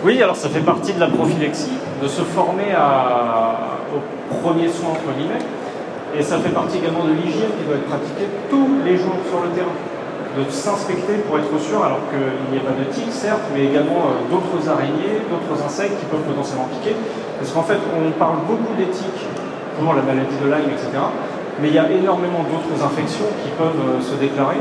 Oui, 0.09 0.17
alors 0.23 0.35
ça 0.35 0.49
fait 0.49 0.65
partie 0.65 0.91
de 0.93 0.99
la 0.99 1.05
prophylaxie 1.05 1.77
de 2.01 2.07
se 2.07 2.23
former 2.23 2.73
à, 2.73 3.77
au 3.93 4.01
premier 4.41 4.67
soin, 4.67 4.97
entre 4.97 5.13
guillemets. 5.13 5.45
Et 6.17 6.23
ça 6.23 6.39
fait 6.39 6.49
partie 6.49 6.79
également 6.79 7.05
de 7.05 7.13
l'hygiène 7.13 7.53
qui 7.53 7.63
doit 7.69 7.77
être 7.77 7.85
pratiquée 7.85 8.25
tous 8.49 8.81
les 8.83 8.97
jours 8.97 9.21
sur 9.29 9.45
le 9.45 9.53
terrain. 9.53 9.77
De 10.33 10.49
s'inspecter 10.49 11.21
pour 11.29 11.37
être 11.37 11.53
sûr, 11.61 11.85
alors 11.85 12.01
qu'il 12.09 12.25
n'y 12.49 12.57
a 12.57 12.65
pas 12.65 12.73
de 12.73 12.89
tiques, 12.89 13.13
certes, 13.13 13.53
mais 13.53 13.69
également 13.69 14.01
euh, 14.09 14.33
d'autres 14.33 14.65
araignées, 14.65 15.21
d'autres 15.29 15.61
insectes 15.61 16.01
qui 16.01 16.09
peuvent 16.09 16.25
potentiellement 16.25 16.73
piquer. 16.73 16.97
Parce 17.37 17.53
qu'en 17.53 17.61
fait, 17.69 17.77
on 17.93 18.09
parle 18.17 18.41
beaucoup 18.49 18.73
d'éthiques, 18.81 19.29
comment 19.77 19.93
la 19.93 20.01
maladie 20.01 20.41
de 20.41 20.49
Lyme, 20.49 20.73
etc. 20.73 20.89
Mais 21.61 21.69
il 21.69 21.75
y 21.77 21.77
a 21.77 21.85
énormément 21.85 22.41
d'autres 22.49 22.81
infections 22.81 23.29
qui 23.45 23.53
peuvent 23.53 23.77
euh, 23.77 24.01
se 24.01 24.17
déclarer. 24.17 24.57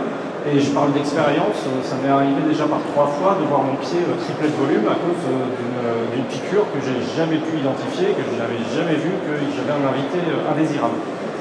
Et 0.47 0.61
je 0.61 0.71
parle 0.71 0.95
d'expérience, 0.95 1.59
ça 1.83 1.99
m'est 1.99 2.15
arrivé 2.15 2.39
déjà 2.47 2.71
par 2.71 2.79
trois 2.95 3.11
fois 3.19 3.35
de 3.43 3.45
voir 3.51 3.67
mon 3.67 3.75
pied 3.83 3.99
euh, 4.07 4.15
tripler 4.23 4.55
de 4.55 4.59
volume 4.59 4.87
à 4.87 4.95
cause 4.95 5.19
euh, 5.27 5.35
euh, 5.35 6.15
d'une 6.15 6.31
piqûre 6.31 6.63
que 6.71 6.79
j'ai 6.79 6.95
jamais 7.19 7.43
pu 7.43 7.59
identifier, 7.59 8.15
que 8.15 8.23
je 8.23 8.39
n'avais 8.39 8.63
jamais 8.71 8.95
vu, 9.03 9.19
que 9.19 9.35
j'avais 9.35 9.75
un 9.75 9.83
invité 9.83 10.23
indésirable. 10.47 10.95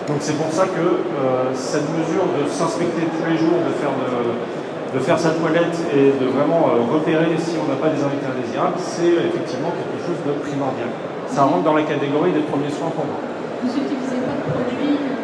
Donc 0.10 0.18
c'est 0.24 0.36
pour 0.40 0.50
ça 0.50 0.66
que 0.66 1.04
cette 1.52 1.86
mesure 1.92 2.24
de 2.32 2.48
s'inspecter 2.48 3.04
tous 3.12 3.28
les 3.28 3.36
jours, 3.36 3.60
de 3.60 3.76
faire, 3.76 3.92
de, 3.92 5.00
faire 5.04 5.20
sa 5.20 5.36
toilette 5.36 5.76
et 5.92 6.16
de 6.16 6.28
vraiment 6.32 6.72
repérer 6.88 7.36
si 7.36 7.60
on 7.60 7.68
n'a 7.68 7.76
pas 7.76 7.92
des 7.92 8.00
invités 8.00 8.24
indésirables, 8.24 8.80
c'est 8.80 9.20
effectivement 9.20 9.68
quelque 9.76 10.00
chose 10.08 10.16
de 10.24 10.32
primordial. 10.48 10.88
Ça 11.28 11.44
rentre 11.44 11.68
dans 11.68 11.76
la 11.76 11.84
catégorie 11.84 12.32
des 12.32 12.48
premiers 12.48 12.72
soins 12.72 12.88
pour 12.96 13.04
moi. 13.04 13.20
Vous 13.20 13.68
n'utilisez 13.68 14.24
pas 14.24 14.32
de 14.32 14.48
produits 14.48 15.17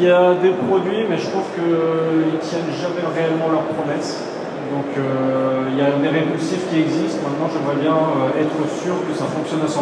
il 0.00 0.06
y 0.06 0.10
a 0.10 0.32
des 0.32 0.50
produits, 0.50 1.04
mais 1.10 1.18
je 1.18 1.28
trouve 1.28 1.44
qu'ils 1.54 1.68
ne 1.68 2.40
tiennent 2.40 2.72
jamais 2.72 3.04
réellement 3.14 3.52
leurs 3.52 3.68
promesses. 3.76 4.24
Donc 4.72 4.96
euh, 4.96 5.68
il 5.70 5.76
y 5.76 5.82
a 5.82 5.90
des 5.90 6.08
répulsifs 6.08 6.70
qui 6.70 6.80
existent. 6.80 7.20
Maintenant, 7.28 7.50
j'aimerais 7.52 7.76
bien 7.76 7.92
euh, 7.92 8.40
être 8.40 8.60
sûr 8.80 8.94
que 9.06 9.12
ça 9.12 9.26
fonctionne 9.26 9.60
à 9.60 9.68
100%. 9.68 9.76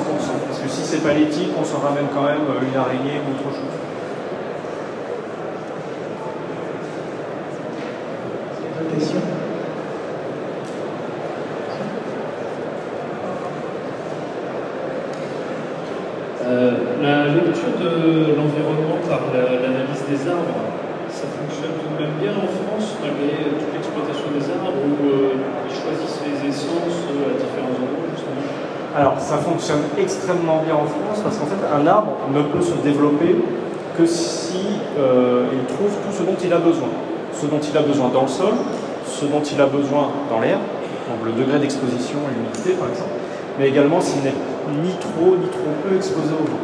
Parce 0.47 0.59
que 0.59 0.69
si 0.69 0.83
c'est 0.83 1.05
pas 1.07 1.13
l'éthique, 1.13 1.51
on 1.57 1.65
se 1.65 1.77
ramène 1.77 2.07
quand 2.13 2.25
même 2.25 2.51
euh, 2.51 2.67
une 2.67 2.77
araignée 2.77 3.23
ou 3.23 3.31
autre 3.31 3.55
chose. 3.55 3.77
Question 8.95 9.21
la 17.03 17.29
lecture 17.29 17.77
de 17.81 18.35
l'environnement 18.37 18.99
par 19.09 19.21
l'analyse 19.33 20.05
des 20.09 20.29
arbres, 20.29 20.61
ça 21.09 21.27
fonctionne 21.27 21.77
tout 21.79 21.95
de 21.95 22.03
même 22.03 22.17
bien 22.21 22.33
malgré 23.03 23.51
toute 23.59 23.73
l'exploitation 23.73 24.29
des 24.35 24.45
arbres, 24.51 24.75
où 24.75 24.95
euh, 25.07 25.41
ils 25.69 25.75
choisissent 25.75 26.21
les 26.27 26.51
essences 26.51 26.99
euh, 27.11 27.31
à 27.31 27.35
différents 27.39 27.75
endroits, 27.75 28.09
justement 28.11 28.43
Alors, 28.97 29.17
ça 29.19 29.39
fonctionne 29.39 29.83
extrêmement 29.99 30.63
bien 30.65 30.75
en 30.75 30.87
France, 30.87 31.23
parce 31.23 31.39
qu'en 31.39 31.47
fait, 31.47 31.63
un 31.63 31.87
arbre 31.87 32.17
ne 32.35 32.43
peut 32.43 32.63
se 32.63 32.75
développer 32.83 33.37
que 33.97 34.07
si 34.07 34.79
euh, 34.99 35.47
il 35.53 35.65
trouve 35.75 35.91
tout 35.91 36.13
ce 36.13 36.23
dont 36.23 36.39
il 36.43 36.53
a 36.53 36.59
besoin. 36.59 36.89
Ce 37.33 37.47
dont 37.47 37.61
il 37.61 37.77
a 37.77 37.83
besoin 37.83 38.09
dans 38.09 38.23
le 38.23 38.29
sol, 38.29 38.55
ce 39.07 39.25
dont 39.27 39.43
il 39.43 39.61
a 39.61 39.67
besoin 39.67 40.11
dans 40.31 40.41
l'air, 40.41 40.59
donc 41.09 41.25
le 41.25 41.33
degré 41.33 41.59
d'exposition 41.59 42.19
et 42.27 42.35
l'humidité 42.35 42.73
par 42.73 42.89
exemple, 42.89 43.11
mais 43.59 43.69
également 43.69 44.01
s'il 44.01 44.23
n'est 44.23 44.35
ni 44.83 44.91
trop 44.99 45.37
ni 45.37 45.49
trop 45.49 45.73
peu 45.83 45.97
exposé 45.97 46.33
au 46.35 46.45
vent. 46.45 46.59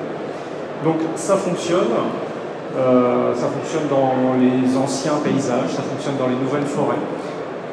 Donc 0.85 0.97
ça 1.17 1.37
fonctionne. 1.37 1.89
Euh, 2.75 3.31
ça 3.35 3.47
fonctionne 3.47 3.87
dans 3.87 4.35
les 4.35 4.77
anciens 4.77 5.23
paysages, 5.23 5.71
ça 5.79 5.83
fonctionne 5.87 6.19
dans 6.19 6.27
les 6.27 6.35
nouvelles 6.35 6.67
forêts. 6.67 6.99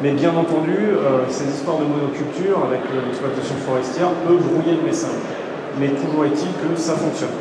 Mais 0.02 0.14
bien 0.14 0.30
entendu, 0.30 0.78
euh, 0.78 1.26
ces 1.26 1.50
histoires 1.50 1.82
de 1.82 1.90
monoculture 1.90 2.62
avec 2.62 2.86
l'exploitation 2.94 3.58
forestière 3.66 4.14
peuvent 4.22 4.46
brouiller 4.46 4.78
le 4.78 4.86
message. 4.86 5.18
Mais 5.82 5.90
toujours 5.98 6.26
est-il 6.26 6.54
que 6.54 6.78
ça 6.78 6.94
fonctionne. 6.94 7.34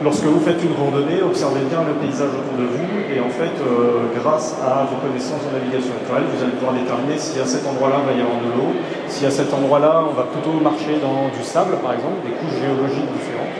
Lorsque 0.00 0.24
vous 0.24 0.40
faites 0.40 0.64
une 0.64 0.72
randonnée, 0.72 1.20
observez 1.20 1.60
bien 1.68 1.84
le 1.84 1.92
paysage 2.00 2.32
autour 2.32 2.56
de 2.56 2.64
vous 2.64 2.92
et 3.12 3.20
en 3.20 3.28
fait, 3.28 3.52
euh, 3.60 4.08
grâce 4.16 4.56
à 4.64 4.88
vos 4.88 4.96
connaissances 5.04 5.44
en 5.44 5.52
navigation 5.52 5.92
naturelle, 5.92 6.24
vous 6.32 6.40
allez 6.40 6.56
pouvoir 6.56 6.72
déterminer 6.72 7.20
si 7.20 7.36
à 7.36 7.44
cet 7.44 7.68
endroit-là 7.68 8.00
il 8.00 8.06
va 8.08 8.14
y 8.16 8.22
avoir 8.24 8.40
de 8.40 8.50
l'eau, 8.56 8.72
si 9.12 9.28
à 9.28 9.30
cet 9.30 9.52
endroit-là 9.52 10.08
on 10.08 10.16
va 10.16 10.24
plutôt 10.32 10.56
marcher 10.56 10.96
dans 11.04 11.28
du 11.28 11.44
sable 11.44 11.76
par 11.84 11.92
exemple, 11.92 12.24
des 12.24 12.32
couches 12.32 12.56
géologiques 12.56 13.12
différentes. 13.12 13.56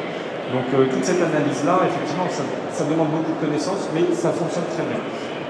Donc 0.56 0.66
toute 0.72 1.04
cette 1.04 1.20
analyse-là, 1.20 1.86
effectivement, 1.86 2.26
ça, 2.28 2.44
demande 2.88 3.12
beaucoup 3.12 3.36
de 3.36 3.40
connaissances, 3.44 3.92
mais 3.92 4.08
ça 4.16 4.32
fonctionne 4.32 4.64
très 4.72 4.84
bien. 4.88 5.00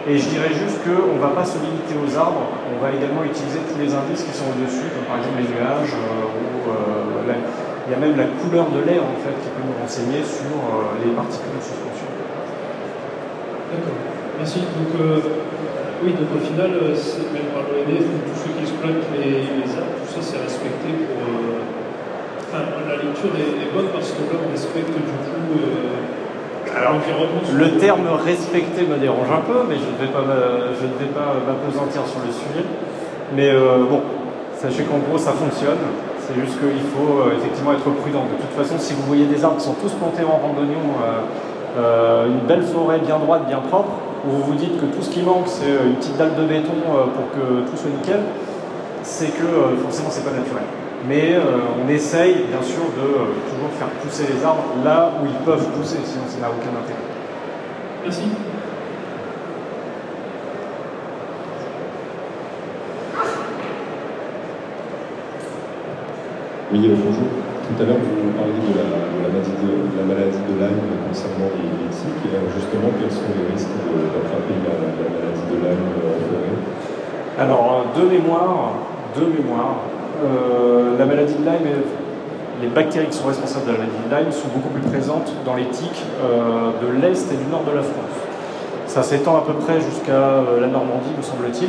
Et 0.02 0.18
je 0.18 0.26
dirais 0.34 0.50
juste 0.50 0.82
qu'on 0.82 1.14
ne 1.14 1.22
va 1.22 1.30
pas 1.30 1.46
se 1.46 1.62
limiter 1.62 1.94
aux 1.94 2.10
arbres, 2.18 2.50
on 2.66 2.82
va 2.82 2.90
également 2.90 3.22
utiliser 3.22 3.62
tous 3.70 3.78
les 3.78 3.94
indices 3.94 4.26
qui 4.26 4.34
sont 4.34 4.50
au-dessus, 4.50 4.90
comme 4.90 5.06
par 5.06 5.22
exemple 5.22 5.38
les 5.38 5.46
nuages, 5.46 5.94
euh, 5.94 6.26
ou 6.26 6.74
euh, 6.74 7.38
il 7.86 7.90
y 7.90 7.94
a 7.94 8.00
même 8.02 8.18
la 8.18 8.26
couleur 8.42 8.66
de 8.74 8.82
l'air 8.82 9.02
en 9.06 9.18
fait 9.22 9.34
qui 9.38 9.50
peut 9.54 9.62
nous 9.62 9.78
renseigner 9.78 10.26
sur 10.26 10.50
les 11.02 11.14
particules 11.14 11.54
de 11.54 11.62
suspension. 11.62 12.10
D'accord, 13.70 13.98
merci. 14.38 14.66
Donc 14.74 14.90
Oui, 16.02 16.14
donc 16.18 16.30
au 16.34 16.42
final, 16.42 16.70
même 16.82 17.50
par 17.54 17.62
l'ONF, 17.70 18.06
tous 18.26 18.38
ceux 18.42 18.52
qui 18.58 18.62
exploitent 18.66 19.06
les, 19.14 19.70
arbres, 19.78 19.98
tout 20.02 20.10
ça 20.10 20.22
c'est 20.22 20.42
respecté 20.42 20.90
pour. 21.06 21.22
Enfin, 22.50 22.66
la 22.90 22.98
lecture 22.98 23.34
est, 23.38 23.70
bonne 23.70 23.90
parce 23.94 24.10
que 24.10 24.22
là 24.30 24.38
on 24.42 24.50
respecte 24.50 24.90
du 24.90 25.14
coup 25.30 25.46
l'environnement. 26.80 27.42
Le 27.52 27.76
terme 27.76 28.08
respecter 28.24 28.86
me 28.86 28.96
dérange 28.96 29.28
un 29.28 29.44
peu, 29.44 29.66
mais 29.68 29.76
je 29.76 29.88
ne 29.90 29.98
vais 30.00 30.12
pas, 30.12 30.24
m'apesantir 30.24 32.02
sur 32.06 32.20
le 32.24 32.32
sujet. 32.32 32.64
Mais 33.34 33.52
bon, 33.88 34.00
sachez 34.56 34.84
qu'en 34.84 34.98
gros 34.98 35.18
ça 35.18 35.32
fonctionne. 35.32 35.78
C'est 36.22 36.40
juste 36.40 36.60
qu'il 36.60 36.86
faut 36.94 37.18
euh, 37.18 37.36
effectivement 37.36 37.72
être 37.72 37.90
prudent. 38.00 38.24
De 38.30 38.40
toute 38.40 38.54
façon, 38.56 38.78
si 38.78 38.94
vous 38.94 39.02
voyez 39.02 39.26
des 39.26 39.44
arbres 39.44 39.56
qui 39.56 39.64
sont 39.64 39.74
tous 39.74 39.90
plantés 39.92 40.22
en 40.22 40.38
randonnion, 40.38 40.78
euh, 41.02 41.20
euh, 41.78 42.26
une 42.26 42.46
belle 42.46 42.62
forêt 42.62 43.00
bien 43.00 43.18
droite, 43.18 43.48
bien 43.48 43.58
propre, 43.58 43.90
où 44.24 44.30
vous 44.30 44.52
vous 44.52 44.54
dites 44.54 44.80
que 44.80 44.86
tout 44.86 45.02
ce 45.02 45.10
qui 45.10 45.22
manque, 45.22 45.46
c'est 45.48 45.66
une 45.66 45.96
petite 45.96 46.16
dalle 46.16 46.36
de 46.36 46.44
béton 46.44 46.78
pour 46.86 47.26
que 47.34 47.68
tout 47.68 47.76
soit 47.76 47.90
nickel, 47.90 48.20
c'est 49.02 49.34
que 49.34 49.82
forcément, 49.82 50.10
c'est 50.10 50.24
pas 50.24 50.30
naturel. 50.30 50.62
Mais 51.08 51.34
on 51.36 51.88
essaye, 51.88 52.44
bien 52.48 52.62
sûr, 52.62 52.82
de 52.94 53.08
toujours 53.50 53.70
faire 53.76 53.88
pousser 53.88 54.24
les 54.32 54.44
arbres 54.44 54.74
là 54.84 55.10
où 55.20 55.26
ils 55.26 55.44
peuvent 55.44 55.68
pousser, 55.70 55.98
sinon 56.04 56.24
ça 56.28 56.38
n'a 56.38 56.48
aucun 56.48 56.70
intérêt. 56.78 57.02
Merci. 58.04 58.22
Oui, 66.72 66.88
bonjour. 66.88 67.28
Tout 67.66 67.82
à 67.82 67.86
l'heure, 67.86 67.98
vous 67.98 68.32
parliez 68.38 68.52
de 68.62 68.78
la, 68.78 69.28
maladie 69.28 69.50
de, 69.58 69.98
la 69.98 70.04
maladie 70.06 70.38
de 70.38 70.54
Lyme 70.54 70.86
concernant 71.08 71.50
les, 71.58 71.68
les 71.82 71.90
tiques. 71.90 72.30
justement, 72.54 72.90
quels 73.00 73.10
sont 73.10 73.28
les 73.36 73.52
risques 73.52 73.68
d'attraper 73.68 74.54
la, 74.62 74.74
maladie 74.78 75.46
de 75.50 75.56
Lyme 75.66 75.82
en 75.82 76.16
forêt? 76.30 76.56
Alors, 77.38 77.86
de 77.96 78.02
mémoire, 78.08 78.72
de 79.16 79.24
mémoire 79.26 79.91
euh, 80.24 80.98
la 80.98 81.06
maladie 81.06 81.34
de 81.34 81.44
Lyme, 81.44 81.68
les 82.60 82.68
bactéries 82.68 83.06
qui 83.06 83.18
sont 83.18 83.26
responsables 83.26 83.66
de 83.66 83.72
la 83.72 83.78
maladie 83.78 83.96
de 84.08 84.16
Lyme 84.16 84.32
sont 84.32 84.48
beaucoup 84.54 84.68
plus 84.68 84.82
présentes 84.82 85.32
dans 85.44 85.54
les 85.54 85.66
tiques 85.66 86.04
euh, 86.22 86.70
de 86.82 87.00
l'Est 87.00 87.32
et 87.32 87.36
du 87.36 87.50
Nord 87.50 87.64
de 87.64 87.74
la 87.74 87.82
France. 87.82 88.16
Ça 88.86 89.02
s'étend 89.02 89.36
à 89.36 89.40
peu 89.40 89.54
près 89.54 89.80
jusqu'à 89.80 90.12
euh, 90.12 90.60
la 90.60 90.68
Normandie, 90.68 91.10
me 91.16 91.22
semble-t-il. 91.22 91.68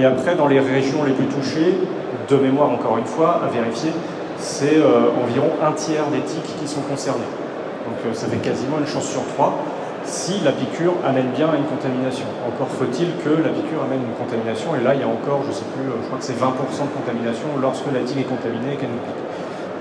Et 0.00 0.04
après, 0.04 0.34
dans 0.34 0.48
les 0.48 0.60
régions 0.60 1.04
les 1.04 1.12
plus 1.12 1.26
touchées, 1.26 1.78
de 2.28 2.36
mémoire 2.36 2.70
encore 2.70 2.98
une 2.98 3.04
fois, 3.04 3.40
à 3.44 3.48
vérifier, 3.48 3.90
c'est 4.38 4.78
environ 5.22 5.50
un 5.62 5.72
tiers 5.72 6.06
des 6.12 6.20
tiques 6.20 6.58
qui 6.60 6.66
sont 6.66 6.80
concernés. 6.80 7.20
Donc 7.86 8.14
ça 8.14 8.26
fait 8.26 8.38
quasiment 8.38 8.78
une 8.80 8.86
chance 8.86 9.04
sur 9.04 9.22
trois 9.34 9.54
si 10.04 10.40
la 10.44 10.52
piqûre 10.52 10.94
amène 11.04 11.30
bien 11.34 11.48
à 11.48 11.56
une 11.56 11.64
contamination. 11.64 12.26
Encore 12.46 12.68
faut-il 12.68 13.08
que 13.24 13.30
la 13.30 13.50
piqûre 13.50 13.82
amène 13.84 14.00
une 14.04 14.16
contamination, 14.16 14.76
et 14.76 14.84
là 14.84 14.94
il 14.94 15.00
y 15.00 15.04
a 15.04 15.08
encore, 15.08 15.42
je 15.42 15.48
ne 15.48 15.52
sais 15.52 15.68
plus, 15.74 15.84
je 15.84 16.06
crois 16.06 16.18
que 16.18 16.24
c'est 16.24 16.38
20% 16.38 16.88
de 16.88 16.94
contamination 16.94 17.48
lorsque 17.60 17.90
la 17.92 18.00
tique 18.00 18.18
est 18.18 18.28
contaminée 18.28 18.74
et 18.74 18.76
qu'elle 18.76 18.92
nous 18.92 19.04
pique. 19.04 19.24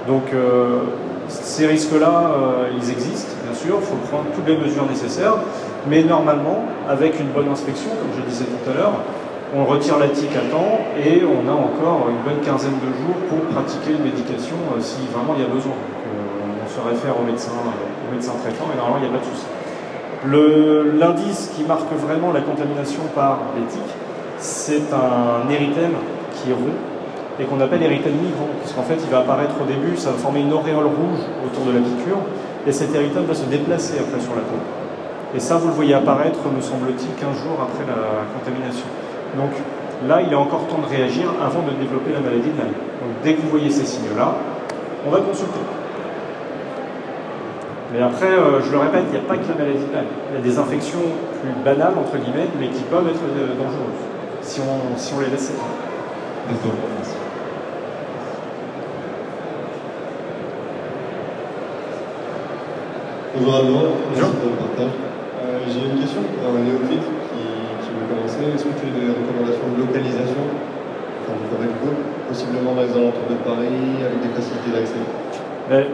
Donc 0.08 0.34
euh, 0.34 0.82
ces 1.28 1.68
risques-là, 1.68 2.32
ils 2.76 2.92
existent, 2.92 3.32
bien 3.44 3.56
sûr, 3.56 3.78
il 3.80 3.86
faut 3.86 3.96
prendre 4.12 4.26
toutes 4.36 4.48
les 4.48 4.58
mesures 4.58 4.86
nécessaires, 4.86 5.38
mais 5.88 6.04
normalement, 6.04 6.64
avec 6.88 7.20
une 7.20 7.28
bonne 7.28 7.50
inspection, 7.50 7.90
comme 7.90 8.12
je 8.18 8.30
disais 8.30 8.46
tout 8.46 8.70
à 8.70 8.74
l'heure, 8.74 8.94
on 9.56 9.66
retire 9.66 10.00
la 10.00 10.08
tique 10.08 10.36
à 10.36 10.50
temps 10.50 10.80
et 10.98 11.22
on 11.24 11.48
a 11.48 11.54
encore 11.54 12.10
une 12.10 12.22
bonne 12.26 12.42
quinzaine 12.44 12.80
de 12.82 12.90
jours 12.90 13.18
pour 13.30 13.40
pratiquer 13.54 13.92
une 13.92 14.04
médication 14.04 14.56
euh, 14.74 14.82
si 14.82 15.06
vraiment 15.14 15.36
il 15.38 15.44
y 15.44 15.46
a 15.46 15.50
besoin. 15.50 15.74
Euh, 15.74 16.64
on 16.66 16.68
se 16.68 16.82
réfère 16.82 17.20
au 17.20 17.24
médecin, 17.24 17.54
au 17.54 18.12
médecin 18.12 18.34
traitant 18.42 18.66
et 18.74 18.78
normalement 18.78 18.98
il 18.98 19.10
n'y 19.10 19.14
a 19.14 19.20
pas 19.20 19.24
de 19.24 19.30
souci. 19.30 19.46
L'indice 20.26 21.52
qui 21.56 21.64
marque 21.64 21.92
vraiment 21.94 22.32
la 22.32 22.42
contamination 22.42 23.02
par 23.14 23.40
les 23.58 23.66
tiques, 23.66 23.82
c'est 24.38 24.94
un 24.94 25.50
érythème 25.50 25.96
qui 26.36 26.52
est 26.52 26.54
rond 26.54 26.76
et 27.40 27.44
qu'on 27.44 27.60
appelle 27.60 27.84
érythème 27.84 28.14
migrant, 28.14 28.48
puisqu'en 28.62 28.84
fait 28.84 28.98
il 29.04 29.10
va 29.10 29.20
apparaître 29.20 29.56
au 29.62 29.66
début, 29.66 29.98
ça 29.98 30.12
va 30.12 30.18
former 30.18 30.42
une 30.42 30.54
auréole 30.54 30.86
rouge 30.86 31.20
autour 31.44 31.66
de 31.66 31.72
la 31.72 31.80
piqûre, 31.80 32.20
et 32.66 32.72
cet 32.72 32.96
érythème 32.96 33.24
va 33.24 33.34
se 33.34 33.46
déplacer 33.46 34.00
après 34.00 34.22
sur 34.22 34.36
la 34.36 34.42
peau. 34.42 34.60
Et 35.36 35.40
ça, 35.40 35.58
vous 35.58 35.68
le 35.68 35.74
voyez 35.74 35.96
apparaître, 35.96 36.40
me 36.56 36.62
semble-t-il, 36.62 37.10
15 37.20 37.44
jours 37.44 37.58
après 37.60 37.84
la 37.90 38.24
contamination. 38.38 38.86
Donc 39.36 39.50
là, 40.08 40.22
il 40.22 40.32
est 40.32 40.36
encore 40.36 40.68
temps 40.68 40.78
de 40.78 40.96
réagir 40.96 41.26
avant 41.42 41.64
de 41.64 41.72
développer 41.72 42.14
la 42.14 42.20
maladie 42.20 42.54
de 42.54 42.56
Lyme. 42.56 42.78
Donc 43.02 43.12
dès 43.24 43.34
que 43.34 43.42
vous 43.42 43.50
voyez 43.50 43.72
ces 43.72 43.86
signes-là, 43.86 44.36
on 45.08 45.10
va 45.10 45.20
consulter. 45.20 45.60
Mais 47.94 48.02
après, 48.02 48.26
euh, 48.26 48.60
je 48.60 48.72
le 48.72 48.80
répète, 48.80 49.04
il 49.14 49.20
n'y 49.20 49.24
a 49.24 49.28
pas 49.30 49.38
que 49.38 49.48
la 49.48 49.54
maladie 49.54 49.86
de 49.86 49.94
Lyme. 49.94 50.10
Il 50.32 50.36
y 50.36 50.42
a 50.42 50.42
des 50.42 50.58
infections 50.58 51.06
plus 51.42 51.54
banales, 51.64 51.94
entre 51.94 52.18
guillemets, 52.18 52.50
mais 52.60 52.70
qui 52.70 52.82
peuvent 52.90 53.06
être 53.06 53.22
euh, 53.22 53.54
dangereuses 53.54 54.02
si 54.42 54.62
on, 54.62 54.98
si 54.98 55.14
on 55.14 55.20
les 55.20 55.30
laisse 55.30 55.54
D'accord, 56.50 56.74
merci. 56.98 57.16
Bonjour 63.38 63.56
à 63.56 63.62
merci 63.62 64.32
pour 64.42 64.50
le 64.50 64.58
partage. 64.58 64.98
Euh, 65.46 65.60
j'ai 65.70 65.86
une 65.86 66.02
question 66.02 66.22
pour 66.22 66.50
un 66.50 66.64
néophyte 66.66 67.14
est-ce 68.44 68.66
que 68.66 68.76
tu 68.76 68.88
as 68.90 69.00
des 69.00 69.08
recommandations 69.14 69.70
de 69.72 69.86
localisation? 69.86 70.44
Enfin, 71.24 71.38
du 71.40 71.48
forêt 71.48 71.70
possiblement 72.28 72.74
dans 72.74 72.82
les 72.82 72.92
alentours 72.92 73.30
de 73.30 73.38
Paris, 73.46 74.04
avec 74.04 74.20
des 74.20 74.34
facilités 74.36 74.72
d'accès 74.74 75.00
ben, 75.70 75.86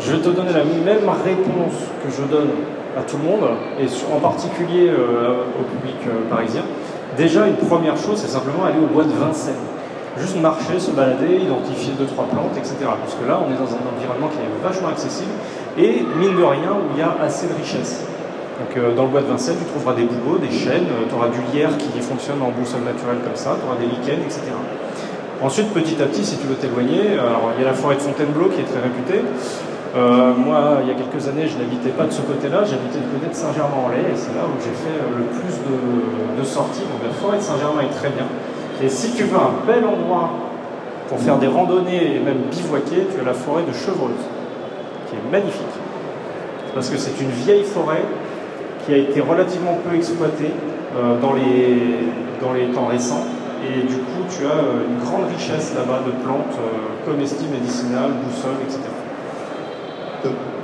Je 0.00 0.12
vais 0.12 0.18
te 0.18 0.28
donner 0.28 0.52
la 0.52 0.64
même 0.64 1.08
réponse 1.24 1.76
que 2.02 2.10
je 2.10 2.22
donne 2.30 2.50
à 2.96 3.02
tout 3.02 3.16
le 3.16 3.24
monde, 3.24 3.48
et 3.80 3.86
en 4.12 4.20
particulier 4.20 4.88
euh, 4.88 5.44
au 5.58 5.64
public 5.64 5.96
euh, 6.06 6.28
parisien. 6.28 6.62
Déjà, 7.16 7.46
une 7.46 7.56
première 7.56 7.96
chose, 7.96 8.16
c'est 8.16 8.28
simplement 8.28 8.64
aller 8.64 8.78
au 8.78 8.92
bois 8.92 9.04
de 9.04 9.12
Vincennes. 9.12 9.64
Juste 10.18 10.40
marcher, 10.40 10.78
se 10.78 10.90
balader, 10.90 11.40
identifier 11.40 11.92
deux, 11.98 12.04
trois 12.04 12.24
plantes, 12.24 12.52
etc. 12.56 12.76
Parce 12.80 13.14
que 13.14 13.24
là, 13.26 13.40
on 13.40 13.48
est 13.48 13.56
dans 13.56 13.72
un 13.72 13.84
environnement 13.96 14.28
qui 14.28 14.40
est 14.44 14.52
vachement 14.62 14.88
accessible 14.88 15.32
et, 15.78 16.04
mine 16.20 16.36
de 16.36 16.44
rien, 16.44 16.72
où 16.72 16.92
il 16.92 17.00
y 17.00 17.02
a 17.02 17.16
assez 17.22 17.46
de 17.46 17.54
richesse. 17.54 18.04
Donc, 18.60 18.76
euh, 18.76 18.94
dans 18.94 19.04
le 19.04 19.08
bois 19.08 19.22
de 19.22 19.26
Vincennes, 19.26 19.56
tu 19.58 19.64
trouveras 19.72 19.96
des 19.96 20.04
bouleaux, 20.04 20.36
des 20.36 20.52
chênes, 20.52 20.88
tu 21.08 21.14
auras 21.14 21.28
du 21.28 21.40
lierre 21.52 21.76
qui 21.78 21.88
fonctionne 22.00 22.40
en 22.42 22.50
boussole 22.52 22.84
naturelle 22.84 23.24
comme 23.24 23.36
ça, 23.36 23.56
tu 23.56 23.64
auras 23.64 23.80
des 23.80 23.88
lichens, 23.88 24.20
etc. 24.24 24.52
Ensuite, 25.40 25.72
petit 25.72 26.00
à 26.00 26.06
petit, 26.06 26.24
si 26.24 26.36
tu 26.36 26.46
veux 26.46 26.54
t'éloigner, 26.54 27.18
alors 27.18 27.56
il 27.56 27.64
y 27.64 27.66
a 27.66 27.68
la 27.68 27.74
forêt 27.74 27.96
de 27.96 28.00
Fontainebleau 28.00 28.48
qui 28.52 28.60
est 28.60 28.68
très 28.68 28.80
réputée. 28.80 29.24
Euh, 29.94 30.32
moi, 30.34 30.80
il 30.82 30.88
y 30.88 30.90
a 30.90 30.94
quelques 30.94 31.28
années, 31.28 31.46
je 31.46 31.58
n'habitais 31.58 31.90
pas 31.90 32.04
de 32.04 32.12
ce 32.12 32.22
côté-là, 32.22 32.64
j'habitais 32.64 32.98
du 32.98 33.12
côté 33.12 33.28
de 33.28 33.34
Saint-Germain-en-Laye, 33.34 34.12
et 34.12 34.16
c'est 34.16 34.32
là 34.32 34.48
où 34.48 34.56
j'ai 34.56 34.72
fait 34.72 34.96
le 34.96 35.24
plus 35.24 35.60
de, 35.60 36.44
sorties. 36.44 36.80
Donc 36.80 37.06
la 37.06 37.12
forêt 37.12 37.36
de 37.36 37.42
Saint-Germain 37.42 37.82
est 37.82 37.94
très 37.94 38.08
bien. 38.08 38.24
Et 38.82 38.88
si 38.88 39.12
tu 39.12 39.24
veux 39.24 39.36
un 39.36 39.52
bel 39.66 39.84
endroit 39.84 40.30
pour 41.08 41.18
faire 41.18 41.38
des 41.38 41.46
randonnées 41.46 42.16
et 42.16 42.20
même 42.20 42.48
bivouaquer, 42.50 43.06
tu 43.14 43.20
as 43.20 43.24
la 43.24 43.34
forêt 43.34 43.62
de 43.62 43.72
Chevreuse, 43.72 44.24
qui 45.08 45.16
est 45.16 45.30
magnifique. 45.30 45.76
Parce 46.74 46.88
que 46.88 46.96
c'est 46.96 47.20
une 47.20 47.30
vieille 47.30 47.64
forêt 47.64 48.02
qui 48.86 48.94
a 48.94 48.96
été 48.96 49.20
relativement 49.20 49.78
peu 49.86 49.94
exploité 49.94 50.50
euh, 50.96 51.20
dans, 51.20 51.34
les, 51.34 52.08
dans 52.40 52.54
les 52.54 52.72
temps 52.72 52.86
récents. 52.86 53.24
Et 53.62 53.86
du 53.86 53.96
coup, 53.96 54.24
tu 54.28 54.44
as 54.46 54.56
euh, 54.56 54.88
une 54.88 55.04
grande 55.04 55.30
richesse 55.30 55.74
là-bas 55.76 56.00
de 56.04 56.10
plantes 56.24 56.58
euh, 56.58 57.06
comestibles, 57.06 57.52
médicinales, 57.52 58.10
boussoles, 58.24 58.58
etc. 58.66 58.80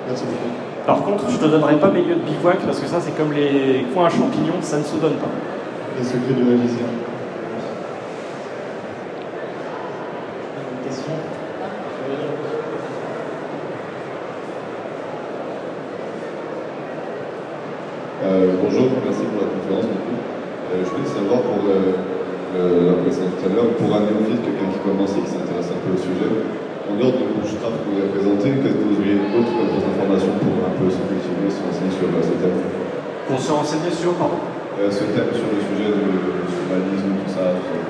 Merci 0.06 0.24
beaucoup. 0.24 0.54
Par 0.86 1.02
contre, 1.02 1.24
je 1.28 1.36
ne 1.36 1.40
te 1.40 1.46
donnerai 1.46 1.76
pas 1.76 1.90
mes 1.90 2.02
lieux 2.02 2.14
de 2.14 2.20
bivouac 2.20 2.58
parce 2.64 2.80
que 2.80 2.86
ça, 2.86 2.98
c'est 3.00 3.16
comme 3.16 3.32
les 3.32 3.84
coins 3.92 4.06
à 4.06 4.10
champignons, 4.10 4.62
ça 4.62 4.78
ne 4.78 4.84
se 4.84 4.96
donne 4.96 5.14
pas. 5.14 5.28
Les 5.98 6.04
secrets 6.04 6.34
du 6.34 6.44
magicien. 6.44 6.86
bonjour, 18.60 18.88
merci 19.04 19.24
pour 19.32 19.42
la 19.42 19.48
conférence. 19.48 19.88
Euh, 19.88 20.84
je 20.84 20.90
voulais 20.90 21.08
savoir 21.08 21.40
pour 21.42 21.64
euh, 21.64 22.92
la 22.92 22.94
présentation 23.02 23.32
tout 23.32 23.46
à 23.46 23.54
l'heure, 23.54 23.72
pour 23.80 23.88
un 23.96 24.00
néophyte, 24.04 24.44
quelqu'un 24.44 24.68
qui 24.72 24.80
commence 24.84 25.12
et 25.16 25.22
qui 25.24 25.30
s'intéresse 25.32 25.72
un 25.72 25.80
peu 25.80 25.96
au 25.96 26.00
sujet, 26.00 26.28
en 26.88 26.94
dehors 26.96 27.12
de 27.12 27.28
bushcraft 27.36 27.76
que 27.84 27.88
vous 27.92 27.98
avez 28.00 28.12
présenté, 28.16 28.46
qu'est-ce 28.64 28.78
que 28.80 28.86
vous 28.88 28.96
auriez 28.96 29.20
d'autres 29.28 29.52
informations 29.76 30.34
pour 30.40 30.56
un 30.64 30.72
peu 30.80 30.88
se 30.88 31.02
cultiver, 31.04 31.48
se 31.52 31.60
renseigner 31.60 31.92
sur 31.92 32.08
euh, 32.08 32.24
ce 32.24 32.34
thème 32.40 32.58
Pour 33.28 33.38
se 33.38 33.52
renseigner 33.52 33.92
sur, 33.92 34.12
pardon 34.16 34.40
Ce 34.88 35.04
thème, 35.12 35.30
sur 35.36 35.48
le 35.52 35.60
sujet 35.68 35.90
du 35.92 36.08
humanisme, 36.08 37.10
tout 37.20 37.30
ça. 37.32 37.52
Tout 37.52 37.68
ça. 37.68 37.88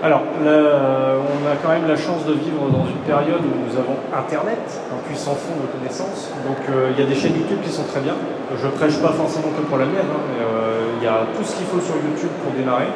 Alors, 0.00 0.24
on 0.40 1.44
a 1.44 1.60
quand 1.60 1.76
même 1.76 1.86
la 1.86 1.96
chance 1.96 2.24
de 2.24 2.32
vivre 2.32 2.72
dans 2.72 2.88
une 2.88 3.04
période 3.04 3.44
où 3.44 3.52
nous 3.52 3.76
avons 3.76 4.00
Internet, 4.16 4.64
un 4.88 5.00
puissant 5.04 5.36
fond 5.36 5.60
de 5.60 5.68
connaissances. 5.68 6.32
Donc, 6.48 6.56
euh, 6.72 6.88
il 6.96 6.96
y 6.96 7.04
a 7.04 7.06
des 7.06 7.14
chaînes 7.14 7.36
YouTube 7.36 7.60
qui 7.62 7.68
sont 7.68 7.84
très 7.84 8.00
bien. 8.00 8.16
Je 8.56 8.66
prêche 8.80 8.96
pas 8.96 9.12
forcément 9.12 9.52
que 9.52 9.60
pour 9.68 9.76
la 9.76 9.84
mienne, 9.84 10.08
hein, 10.08 10.24
mais 10.32 10.40
euh, 10.40 10.96
il 10.96 11.04
y 11.04 11.06
a 11.06 11.28
tout 11.36 11.44
ce 11.44 11.52
qu'il 11.52 11.66
faut 11.68 11.84
sur 11.84 12.00
YouTube 12.00 12.32
pour 12.40 12.56
démarrer. 12.56 12.88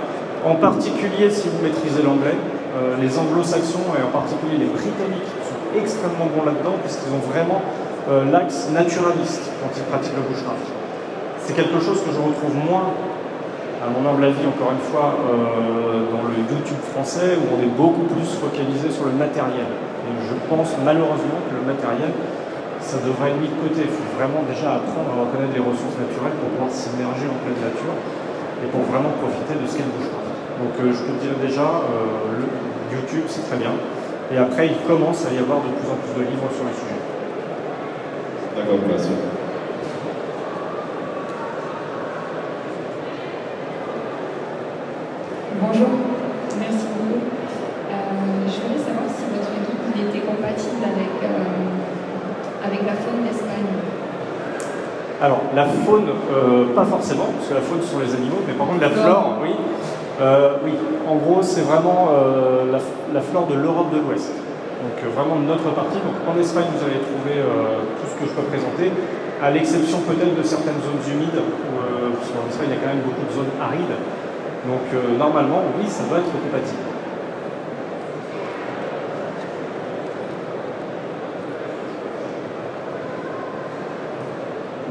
En 0.49 0.57
particulier 0.57 1.29
si 1.29 1.49
vous 1.53 1.61
maîtrisez 1.61 2.01
l'anglais. 2.03 2.37
Euh, 2.75 2.97
les 2.99 3.07
anglo-saxons 3.17 3.95
et 3.95 4.03
en 4.03 4.11
particulier 4.11 4.59
les 4.59 4.67
britanniques 4.67 5.31
extrêmement 5.77 6.27
bons 6.27 6.45
là-dedans 6.45 6.77
puisqu'ils 6.83 7.13
ont 7.13 7.25
vraiment 7.33 7.63
l'axe 8.31 8.69
naturaliste 8.69 9.49
quand 9.63 9.73
ils 9.75 9.83
pratiquent 9.85 10.17
le 10.17 10.29
bushcraft. 10.29 10.67
C'est 11.41 11.57
quelque 11.57 11.81
chose 11.81 12.01
que 12.05 12.13
je 12.13 12.21
retrouve 12.21 12.53
moins 12.53 12.93
à 13.85 13.93
mon 13.93 14.01
humble 14.01 14.25
avis, 14.25 14.49
encore 14.49 14.73
une 14.73 14.81
fois, 14.81 15.13
euh, 15.13 16.09
dans 16.09 16.25
le 16.25 16.41
YouTube 16.41 16.81
français, 16.89 17.37
où 17.37 17.53
on 17.53 17.61
est 17.61 17.69
beaucoup 17.77 18.09
plus 18.09 18.25
focalisé 18.41 18.89
sur 18.89 19.05
le 19.05 19.13
matériel. 19.13 19.69
Et 20.09 20.13
je 20.25 20.33
pense 20.49 20.73
malheureusement 20.81 21.37
que 21.45 21.53
le 21.53 21.69
matériel, 21.69 22.09
ça 22.81 22.97
devrait 23.05 23.37
être 23.37 23.41
mis 23.45 23.53
de 23.53 23.61
côté. 23.61 23.85
Il 23.85 23.93
faut 23.93 24.09
vraiment 24.17 24.41
déjà 24.49 24.81
apprendre 24.81 25.13
à 25.13 25.29
reconnaître 25.29 25.53
les 25.53 25.61
ressources 25.61 26.01
naturelles 26.01 26.33
pour 26.41 26.49
pouvoir 26.57 26.73
s'immerger 26.73 27.29
en 27.29 27.37
pleine 27.45 27.61
nature 27.61 27.93
et 28.65 28.69
pour 28.73 28.89
vraiment 28.89 29.13
profiter 29.21 29.53
de 29.61 29.69
ce 29.69 29.77
qu'elle 29.77 29.93
bouge 29.93 30.09
pas. 30.09 30.25
Donc 30.65 30.73
euh, 30.81 30.89
je 30.89 31.05
te 31.05 31.13
dire 31.21 31.37
déjà, 31.45 31.85
euh, 31.85 32.41
le 32.41 32.49
YouTube 32.89 33.29
c'est 33.29 33.45
très 33.45 33.61
bien. 33.61 33.77
Et 34.35 34.37
après, 34.37 34.67
il 34.67 34.77
commence 34.85 35.25
à 35.27 35.33
y 35.33 35.39
avoir 35.39 35.59
de 35.59 35.71
plus 35.71 35.87
en 35.87 35.95
plus 35.95 36.11
de 36.19 36.29
livres 36.29 36.51
sur 36.51 36.65
le 36.65 36.75
sujet. 36.75 36.99
D'accord, 38.57 38.83
merci. 38.89 39.11
Bonjour, 45.63 45.87
merci 46.59 46.87
beaucoup. 46.99 47.23
Euh, 47.23 47.95
je 48.51 48.59
voulais 48.59 48.83
savoir 48.83 49.07
si 49.07 49.23
votre 49.31 49.55
guide 49.55 49.71
il 49.95 50.03
était 50.11 50.27
compatible 50.27 50.83
avec, 50.83 51.15
euh, 51.23 52.67
avec 52.67 52.83
la 52.83 52.95
faune 52.95 53.23
d'Espagne. 53.23 53.71
Alors, 55.23 55.43
la 55.55 55.67
faune, 55.67 56.09
euh, 56.11 56.75
pas 56.75 56.85
forcément, 56.85 57.31
parce 57.39 57.51
que 57.51 57.55
la 57.55 57.61
faune 57.61 57.83
ce 57.83 57.93
sont 57.93 58.01
les 58.01 58.13
animaux, 58.13 58.43
mais 58.49 58.55
par 58.55 58.67
contre 58.67 58.81
la 58.81 58.91
flore, 58.91 59.39
oui. 59.45 59.55
Euh, 60.21 60.59
oui, 60.65 60.73
en 61.09 61.17
gros, 61.17 61.43
c'est 61.43 61.63
vraiment 61.63 62.09
euh, 62.13 62.71
la, 63.13 63.21
flore 63.21 63.47
de 63.47 63.55
l'Europe 63.55 63.91
de 63.93 63.99
l'Ouest. 63.99 64.31
Donc, 64.31 64.97
euh, 65.03 65.11
vraiment 65.15 65.37
notre 65.37 65.71
partie. 65.75 65.99
Donc, 65.99 66.15
en 66.29 66.39
Espagne, 66.39 66.67
vous 66.71 66.85
allez 66.85 67.03
trouver 67.03 67.43
euh, 67.43 67.83
tout 67.99 68.07
ce 68.07 68.15
que 68.23 68.31
je 68.31 68.35
peux 68.35 68.47
présenter, 68.47 68.93
à 69.43 69.51
l'exception 69.51 69.99
peut-être 70.07 70.37
de 70.37 70.43
certaines 70.43 70.79
zones 70.87 71.03
humides, 71.11 71.35
parce 71.35 72.31
qu'en 72.31 72.47
Espagne, 72.49 72.71
il 72.71 72.75
y 72.75 72.79
a 72.79 72.81
quand 72.81 72.95
même 72.95 73.05
beaucoup 73.05 73.27
de 73.27 73.35
zones 73.35 73.55
arides. 73.61 73.99
Donc, 74.65 74.87
normalement, 75.19 75.61
oui, 75.77 75.85
ça 75.89 76.05
doit 76.05 76.19
être 76.19 76.31
compatible. 76.31 76.95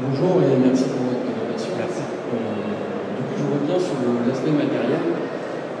Bonjour 0.06 0.42
et 0.42 0.56
merci 0.60 0.84
pour 0.84 1.06
votre 1.06 1.24
présentation. 1.24 1.74
Merci. 1.78 2.02
Euh, 2.04 3.34
du 3.36 3.42
sur 3.78 3.98
l'aspect 4.26 4.50
matériel. 4.50 5.02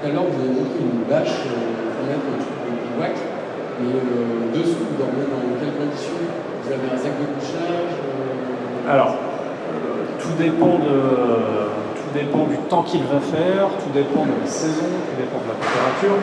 Tout 0.00 0.08
à 0.08 0.12
l'heure, 0.12 0.28
vous 0.28 0.40
avez 0.42 0.64
une 0.80 1.06
bâche 1.08 1.46
pour 1.46 2.02
mettre 2.06 2.26
au-dessus 2.28 2.54
du. 2.64 3.34
Mais 3.80 3.90
euh, 3.90 4.54
dessous, 4.54 4.86
vous 4.86 4.98
dormez 4.98 5.26
dans 5.26 5.42
quelles 5.58 5.74
conditions? 5.74 6.22
Vous 6.62 6.70
avez 6.70 6.86
un 6.94 6.98
sac 6.98 7.10
de 7.18 7.26
couchage 7.34 7.90
euh, 7.98 8.92
Alors, 8.92 9.18
euh, 9.18 10.06
tout 10.22 10.34
dépend 10.38 10.78
de, 10.78 11.74
dépend 12.14 12.46
du 12.46 12.56
temps 12.70 12.82
qu'il 12.82 13.02
va 13.02 13.18
faire, 13.18 13.66
tout 13.82 13.90
dépend 13.90 14.22
de 14.22 14.38
la 14.38 14.46
saison, 14.46 14.86
tout 14.86 15.16
dépend 15.18 15.42
de 15.42 15.50
la 15.50 15.58
température. 15.58 16.16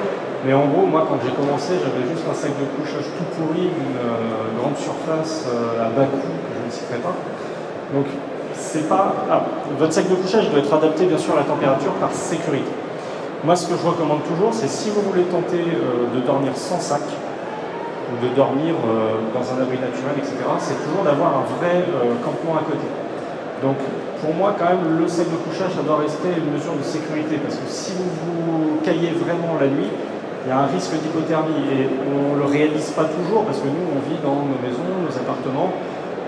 Mais 0.47 0.53
en 0.53 0.65
gros, 0.71 0.87
moi, 0.87 1.05
quand 1.07 1.19
j'ai 1.21 1.35
commencé, 1.35 1.75
j'avais 1.75 2.07
juste 2.07 2.23
un 2.23 2.33
sac 2.33 2.55
de 2.55 2.65
couchage 2.79 3.05
tout 3.19 3.27
pourri 3.35 3.67
d'une 3.67 3.99
euh, 3.99 4.55
grande 4.57 4.77
surface 4.77 5.45
à 5.75 5.91
bas 5.91 6.07
coût 6.07 6.31
que 6.47 6.51
je 6.55 6.61
ne 6.65 6.71
citerai 6.71 7.03
pas. 7.03 7.13
Donc, 7.93 8.07
ah, 8.89 9.43
votre 9.77 9.93
sac 9.93 10.09
de 10.09 10.15
couchage 10.15 10.49
doit 10.49 10.59
être 10.59 10.73
adapté 10.73 11.05
bien 11.05 11.17
sûr 11.17 11.33
à 11.33 11.37
la 11.37 11.43
température 11.43 11.91
par 11.93 12.11
sécurité. 12.11 12.71
Moi, 13.43 13.55
ce 13.55 13.67
que 13.67 13.73
je 13.75 13.85
recommande 13.85 14.23
toujours, 14.23 14.53
c'est 14.53 14.69
si 14.69 14.89
vous 14.91 15.01
voulez 15.01 15.23
tenter 15.23 15.65
euh, 15.65 16.13
de 16.13 16.21
dormir 16.21 16.55
sans 16.55 16.79
sac, 16.79 17.01
ou 17.01 18.15
de 18.21 18.29
dormir 18.35 18.75
euh, 18.75 19.17
dans 19.33 19.41
un 19.41 19.57
abri 19.63 19.81
naturel, 19.81 20.13
etc., 20.17 20.37
c'est 20.59 20.77
toujours 20.85 21.03
d'avoir 21.03 21.41
un 21.41 21.45
vrai 21.57 21.81
euh, 21.81 22.13
campement 22.23 22.55
à 22.59 22.63
côté. 22.63 22.85
Donc, 23.63 23.77
pour 24.21 24.35
moi, 24.35 24.53
quand 24.57 24.69
même, 24.69 24.99
le 24.99 25.07
sac 25.07 25.25
de 25.25 25.41
couchage, 25.41 25.73
ça 25.73 25.81
doit 25.81 26.05
rester 26.05 26.29
une 26.37 26.53
mesure 26.53 26.77
de 26.77 26.85
sécurité, 26.85 27.41
parce 27.41 27.55
que 27.55 27.65
si 27.65 27.93
vous 27.97 28.05
vous 28.05 28.77
caillez 28.85 29.11
vraiment 29.17 29.57
la 29.59 29.67
nuit, 29.67 29.89
il 30.45 30.49
y 30.49 30.51
a 30.53 30.59
un 30.61 30.69
risque 30.69 30.93
d'hypothermie, 30.93 31.65
et 31.73 31.89
on 32.13 32.37
ne 32.37 32.45
le 32.45 32.45
réalise 32.45 32.93
pas 32.93 33.09
toujours, 33.09 33.43
parce 33.49 33.57
que 33.57 33.67
nous, 33.67 33.89
on 33.89 34.01
vit 34.05 34.21
dans 34.21 34.45
nos 34.45 34.59
maisons, 34.61 35.01
nos 35.01 35.15
appartements, 35.17 35.73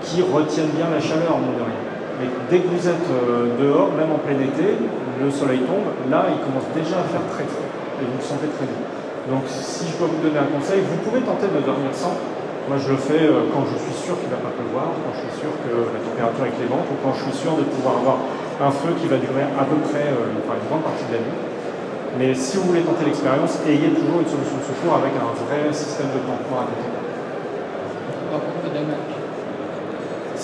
qui 0.02 0.18
retiennent 0.22 0.74
bien 0.74 0.90
la 0.90 1.00
chaleur, 1.00 1.38
mine 1.38 1.54
de 1.54 1.62
rien. 1.62 1.93
Mais 2.20 2.28
dès 2.50 2.62
que 2.62 2.68
vous 2.68 2.86
êtes 2.86 3.08
euh, 3.10 3.50
dehors, 3.58 3.90
même 3.98 4.12
en 4.12 4.20
plein 4.22 4.38
été, 4.38 4.78
le 4.78 5.30
soleil 5.30 5.60
tombe, 5.66 5.88
là, 6.10 6.30
il 6.30 6.38
commence 6.42 6.66
déjà 6.74 7.02
à 7.02 7.06
faire 7.10 7.26
très 7.34 7.46
froid, 7.46 7.66
et 7.98 8.04
vous 8.06 8.18
le 8.18 8.26
sentez 8.26 8.50
très 8.54 8.66
bien. 8.66 8.82
Donc, 9.30 9.48
si 9.48 9.88
je 9.88 9.96
dois 9.96 10.12
vous 10.12 10.20
donner 10.20 10.38
un 10.38 10.50
conseil, 10.52 10.84
vous 10.84 11.00
pouvez 11.00 11.24
tenter 11.24 11.48
de 11.48 11.60
dormir 11.64 11.90
sans. 11.96 12.12
Moi, 12.68 12.80
je 12.80 12.92
le 12.92 13.00
fais 13.00 13.24
euh, 13.28 13.48
quand 13.52 13.64
je 13.68 13.76
suis 13.76 13.96
sûr 14.04 14.16
qu'il 14.20 14.28
ne 14.28 14.36
va 14.36 14.44
pas 14.44 14.54
pleuvoir, 14.56 14.92
quand 14.92 15.12
je 15.16 15.28
suis 15.28 15.36
sûr 15.44 15.52
que 15.64 15.72
la 15.72 16.00
température 16.00 16.44
est 16.48 16.56
clémente, 16.56 16.86
ou 16.88 16.96
quand 17.00 17.12
je 17.16 17.28
suis 17.28 17.36
sûr 17.36 17.56
de 17.56 17.64
pouvoir 17.68 18.00
avoir 18.00 18.18
un 18.60 18.72
feu 18.72 18.92
qui 19.00 19.08
va 19.08 19.18
durer 19.18 19.44
à 19.56 19.64
peu 19.64 19.76
près 19.90 20.06
euh, 20.12 20.32
une, 20.32 20.40
grande 20.44 20.84
partie 20.84 21.04
de 21.08 21.18
la 21.18 21.22
nuit. 21.24 21.40
Mais 22.16 22.30
si 22.32 22.56
vous 22.56 22.70
voulez 22.70 22.86
tenter 22.86 23.04
l'expérience, 23.04 23.58
ayez 23.66 23.90
toujours 23.90 24.22
une 24.22 24.30
solution 24.30 24.60
de 24.60 24.66
secours 24.70 24.94
avec 24.96 25.12
un 25.18 25.32
vrai 25.34 25.72
système 25.72 26.14
de 26.14 26.20
campement 26.22 26.62
à 26.62 26.66
côté. 26.70 26.88
Par 28.30 28.40
contre, 28.40 28.60
pas 28.62 28.72
d'hamac. 28.72 29.02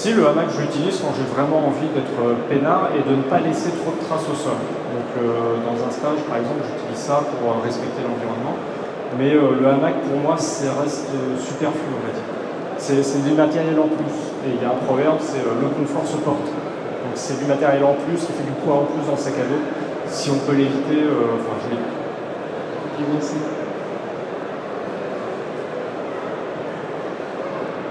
Si 0.00 0.14
le 0.14 0.26
hamac, 0.26 0.48
je 0.48 0.64
l'utilise 0.64 0.96
quand 0.96 1.12
j'ai 1.12 1.28
vraiment 1.28 1.68
envie 1.68 1.84
d'être 1.92 2.16
euh, 2.24 2.32
peinard 2.48 2.88
et 2.96 3.04
de 3.04 3.20
ne 3.20 3.20
pas 3.28 3.36
laisser 3.36 3.68
trop 3.84 3.92
de 3.92 4.00
traces 4.00 4.24
au 4.32 4.34
sol. 4.34 4.56
Donc, 4.56 5.08
euh, 5.20 5.60
dans 5.60 5.76
un 5.76 5.92
stage, 5.92 6.24
par 6.24 6.40
exemple, 6.40 6.64
j'utilise 6.64 6.96
ça 6.96 7.20
pour 7.20 7.44
euh, 7.44 7.60
respecter 7.60 8.00
l'environnement. 8.00 8.56
Mais 9.20 9.36
le 9.36 9.60
hamac, 9.68 10.00
pour 10.08 10.16
moi, 10.16 10.40
ça 10.40 10.72
reste 10.80 11.12
superflu, 11.36 11.84
on 11.92 12.00
va 12.00 12.16
dire. 12.16 12.24
C'est 12.80 13.20
du 13.28 13.36
matériel 13.36 13.76
en 13.76 13.92
plus. 13.92 14.16
Et 14.48 14.56
il 14.56 14.62
y 14.62 14.64
a 14.64 14.72
un 14.72 14.80
proverbe, 14.88 15.20
c'est 15.20 15.44
le 15.44 15.68
confort 15.68 16.08
se 16.08 16.16
porte. 16.24 16.48
Donc, 16.48 17.12
c'est 17.12 17.36
du 17.36 17.44
matériel 17.44 17.84
en 17.84 17.92
plus, 18.00 18.24
qui 18.24 18.32
fait 18.32 18.48
du 18.48 18.56
poids 18.64 18.80
en 18.80 18.86
plus 18.88 19.04
dans 19.04 19.20
le 19.20 19.20
sac 19.20 19.36
à 19.36 19.44
dos. 19.52 19.60
Si 20.08 20.32
on 20.32 20.40
peut 20.48 20.56
l'éviter, 20.56 21.04
enfin, 21.36 21.60
je 21.60 21.76
l'évite. 21.76 23.12
Merci. 23.12 23.36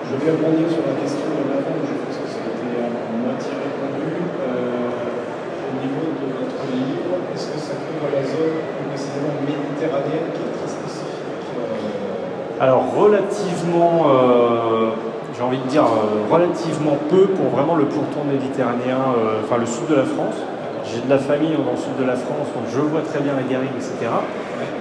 Je 0.09 0.17
vais 0.25 0.31
rebondir 0.33 0.65
sur 0.65 0.81
la 0.89 0.97
question 0.97 1.21
de 1.37 1.53
l'avant, 1.53 1.77
je 1.85 1.93
pense 2.01 2.17
que 2.17 2.25
ça 2.33 2.41
a 2.41 2.49
été 2.49 2.81
à 2.81 2.89
moitié 3.13 3.53
répondu. 3.53 4.09
Euh, 4.41 5.69
au 5.69 5.73
niveau 5.85 6.09
de 6.17 6.33
votre 6.33 6.65
livre, 6.65 7.29
est-ce 7.29 7.53
que 7.53 7.61
ça 7.61 7.77
couvre 7.77 8.09
la 8.09 8.25
zone 8.25 8.57
plus 8.57 8.89
précisément 8.89 9.37
méditerranéenne 9.45 10.33
qui 10.33 10.41
est 10.41 10.53
très 10.57 10.65
spécifique 10.65 11.45
euh, 11.61 12.48
Alors 12.59 12.91
relativement, 12.93 14.11
euh, 14.11 14.91
j'ai 15.33 15.41
envie 15.41 15.59
de 15.59 15.67
dire 15.71 15.85
euh, 15.85 16.27
relativement 16.29 16.97
peu 17.09 17.27
pour 17.31 17.47
vraiment 17.55 17.75
le 17.75 17.85
pourtour 17.85 18.25
méditerranéen, 18.25 19.15
euh, 19.15 19.39
enfin 19.45 19.55
le 19.55 19.65
sud 19.65 19.87
de 19.87 19.95
la 19.95 20.03
France. 20.03 20.35
J'ai 20.83 20.99
de 20.99 21.09
la 21.09 21.19
famille 21.19 21.55
dans 21.55 21.71
le 21.71 21.79
sud 21.79 21.95
de 21.95 22.03
la 22.03 22.19
France, 22.19 22.51
donc 22.51 22.67
je 22.67 22.81
vois 22.81 22.99
très 22.99 23.21
bien 23.21 23.31
les 23.39 23.47
garrigues, 23.47 23.79
etc. 23.79 24.11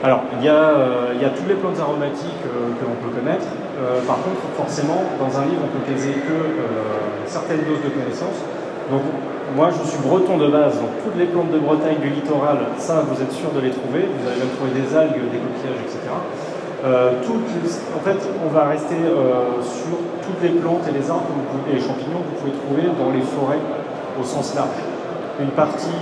Alors 0.03 0.23
il 0.41 0.43
y, 0.43 0.51
y 0.51 1.27
a 1.29 1.31
toutes 1.37 1.47
les 1.47 1.55
plantes 1.55 1.79
aromatiques 1.79 2.43
que 2.49 2.83
l'on 2.83 2.97
peut 2.99 3.13
connaître. 3.13 3.45
Par 4.07 4.17
contre, 4.25 4.41
forcément, 4.57 5.05
dans 5.21 5.29
un 5.37 5.45
livre, 5.45 5.69
on 5.69 5.71
peut 5.75 5.85
caser 5.85 6.17
que 6.17 6.39
certaines 7.27 7.61
doses 7.69 7.85
de 7.85 7.93
connaissances. 7.93 8.41
Donc 8.89 9.05
moi, 9.55 9.69
je 9.69 9.85
suis 9.85 10.01
breton 10.01 10.39
de 10.39 10.49
base, 10.49 10.81
donc 10.81 10.97
toutes 11.05 11.19
les 11.19 11.27
plantes 11.27 11.53
de 11.53 11.59
Bretagne, 11.59 12.01
du 12.01 12.09
littoral, 12.09 12.73
ça, 12.79 13.05
vous 13.05 13.21
êtes 13.21 13.33
sûr 13.33 13.53
de 13.53 13.61
les 13.61 13.71
trouver. 13.71 14.09
Vous 14.09 14.25
allez 14.25 14.41
même 14.41 14.55
trouver 14.57 14.73
des 14.81 14.89
algues, 14.97 15.29
des 15.29 15.45
coquillages, 15.45 15.85
etc. 15.85 16.09
Euh, 16.85 17.11
en 17.11 18.01
fait, 18.05 18.19
on 18.47 18.55
va 18.55 18.69
rester 18.69 18.95
euh, 18.95 19.59
sur 19.63 19.99
toutes 20.23 20.41
les 20.43 20.61
plantes 20.61 20.87
et 20.89 20.93
les 20.93 21.11
arbres 21.11 21.27
et 21.69 21.75
les 21.75 21.81
champignons 21.81 22.23
que 22.23 22.31
vous 22.31 22.39
pouvez 22.39 22.55
trouver 22.55 22.87
dans 22.95 23.11
les 23.11 23.23
forêts 23.23 23.59
au 24.21 24.23
sens 24.23 24.55
large. 24.55 24.79
Une 25.41 25.51
partie 25.51 25.99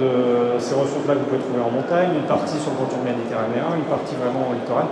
de 0.00 0.56
ces 0.58 0.74
ressources-là 0.74 1.14
que 1.14 1.20
vous 1.20 1.36
pouvez 1.36 1.44
trouver 1.44 1.60
en 1.60 1.70
montagne, 1.70 2.16
une 2.16 2.28
partie 2.28 2.56
sur 2.56 2.72
le 2.72 2.80
contour 2.80 3.04
méditerranéen, 3.04 3.76
une 3.76 3.88
partie 3.92 4.16
vraiment 4.16 4.48
au 4.48 4.54
littoral. 4.56 4.88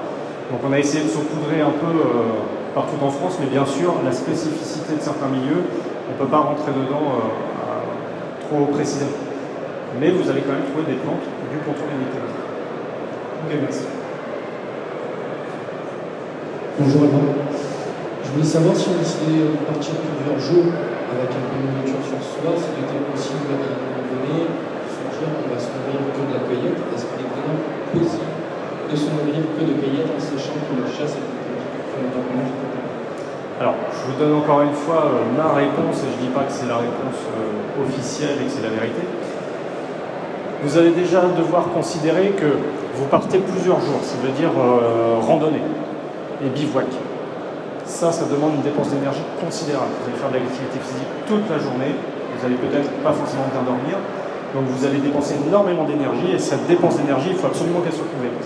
Donc 0.52 0.60
on 0.60 0.72
a 0.72 0.78
essayé 0.78 1.04
de 1.04 1.08
saupoudrer 1.08 1.64
un 1.64 1.72
peu 1.72 1.88
euh, 1.88 2.44
partout 2.76 3.00
en 3.00 3.08
France, 3.08 3.40
mais 3.40 3.48
bien 3.48 3.64
sûr, 3.64 3.96
la 4.04 4.12
spécificité 4.12 4.96
de 4.96 5.00
certains 5.00 5.32
milieux, 5.32 5.64
on 5.64 6.12
ne 6.12 6.18
peut 6.20 6.28
pas 6.28 6.44
rentrer 6.44 6.72
dedans 6.72 7.32
trop 8.44 8.66
précisément. 8.76 9.16
Mais 9.98 10.10
vous 10.10 10.28
allez 10.28 10.42
quand 10.44 10.52
même 10.52 10.68
trouver 10.68 10.84
des 10.84 11.00
plantes 11.00 11.24
du 11.48 11.58
contour 11.64 11.88
méditerranéen. 11.88 12.44
Merci. 13.62 13.93
Bonjour 16.74 17.06
Alain. 17.06 17.30
Je 18.26 18.34
voulais 18.34 18.50
savoir 18.50 18.74
si 18.74 18.90
on 18.90 18.98
décidait 18.98 19.46
de 19.46 19.62
partir 19.62 19.94
plusieurs 19.94 20.42
jours 20.42 20.74
avec 20.74 21.30
un 21.30 21.46
peu 21.46 21.54
de 21.54 21.70
nourriture 21.70 22.02
sur 22.02 22.18
soi, 22.18 22.50
s'il 22.58 22.82
était 22.82 22.98
possible 23.14 23.46
à 23.46 23.62
un 23.62 23.78
moment 23.78 24.02
donné 24.10 24.50
de 24.50 24.90
se 24.90 25.06
dire 25.06 25.30
on 25.38 25.46
va 25.54 25.54
se 25.54 25.70
nourrir 25.70 26.02
que 26.02 26.18
de 26.26 26.34
la 26.34 26.42
cueillette. 26.42 26.74
Est-ce 26.90 27.06
qu'il 27.14 27.22
est 27.22 27.30
vraiment 27.30 27.62
possible 27.94 28.26
de 28.90 28.96
se 28.98 29.06
nourrir 29.06 29.38
que 29.54 29.62
de 29.70 29.74
cueillette 29.78 30.10
en 30.10 30.18
sachant 30.18 30.58
que 30.66 30.74
la 30.74 30.90
chasse 30.90 31.14
est 31.14 31.30
Alors, 33.62 33.78
je 33.94 34.00
vous 34.10 34.18
donne 34.18 34.34
encore 34.34 34.66
une 34.66 34.74
fois 34.74 35.14
euh, 35.14 35.30
ma 35.30 35.54
réponse, 35.54 36.02
et 36.02 36.10
je 36.10 36.18
ne 36.18 36.26
dis 36.26 36.34
pas 36.34 36.42
que 36.42 36.54
c'est 36.58 36.66
la 36.66 36.82
réponse 36.82 37.22
euh, 37.22 37.86
officielle 37.86 38.42
et 38.42 38.50
que 38.50 38.50
c'est 38.50 38.66
la 38.66 38.74
vérité. 38.74 39.06
Vous 40.66 40.74
allez 40.74 40.90
déjà 40.90 41.22
devoir 41.38 41.70
considérer 41.70 42.34
que 42.34 42.58
vous 42.98 43.06
partez 43.06 43.38
plusieurs 43.38 43.78
jours, 43.78 44.02
ça 44.02 44.18
veut 44.18 44.34
dire 44.34 44.50
euh, 44.58 45.22
randonnée 45.22 45.62
et 46.42 46.48
bivouac. 46.48 46.88
Ça, 47.84 48.10
ça 48.10 48.24
demande 48.24 48.56
une 48.56 48.62
dépense 48.62 48.88
d'énergie 48.90 49.22
considérable. 49.38 49.92
Vous 50.00 50.08
allez 50.08 50.18
faire 50.18 50.30
de 50.30 50.38
l'activité 50.40 50.78
physique 50.80 51.12
toute 51.28 51.44
la 51.50 51.58
journée, 51.58 51.92
vous 51.94 52.42
allez 52.46 52.56
peut-être 52.56 52.90
pas 53.04 53.12
forcément 53.12 53.44
bien 53.52 53.62
dormir, 53.62 54.00
Donc 54.54 54.64
vous 54.70 54.86
allez 54.86 54.98
dépenser 54.98 55.34
énormément 55.46 55.84
d'énergie 55.84 56.30
et 56.32 56.38
cette 56.38 56.66
dépense 56.68 56.96
d'énergie, 56.96 57.30
il 57.30 57.36
faut 57.36 57.48
absolument 57.48 57.80
qu'elle 57.80 57.92
soit 57.92 58.06
couverte. 58.06 58.38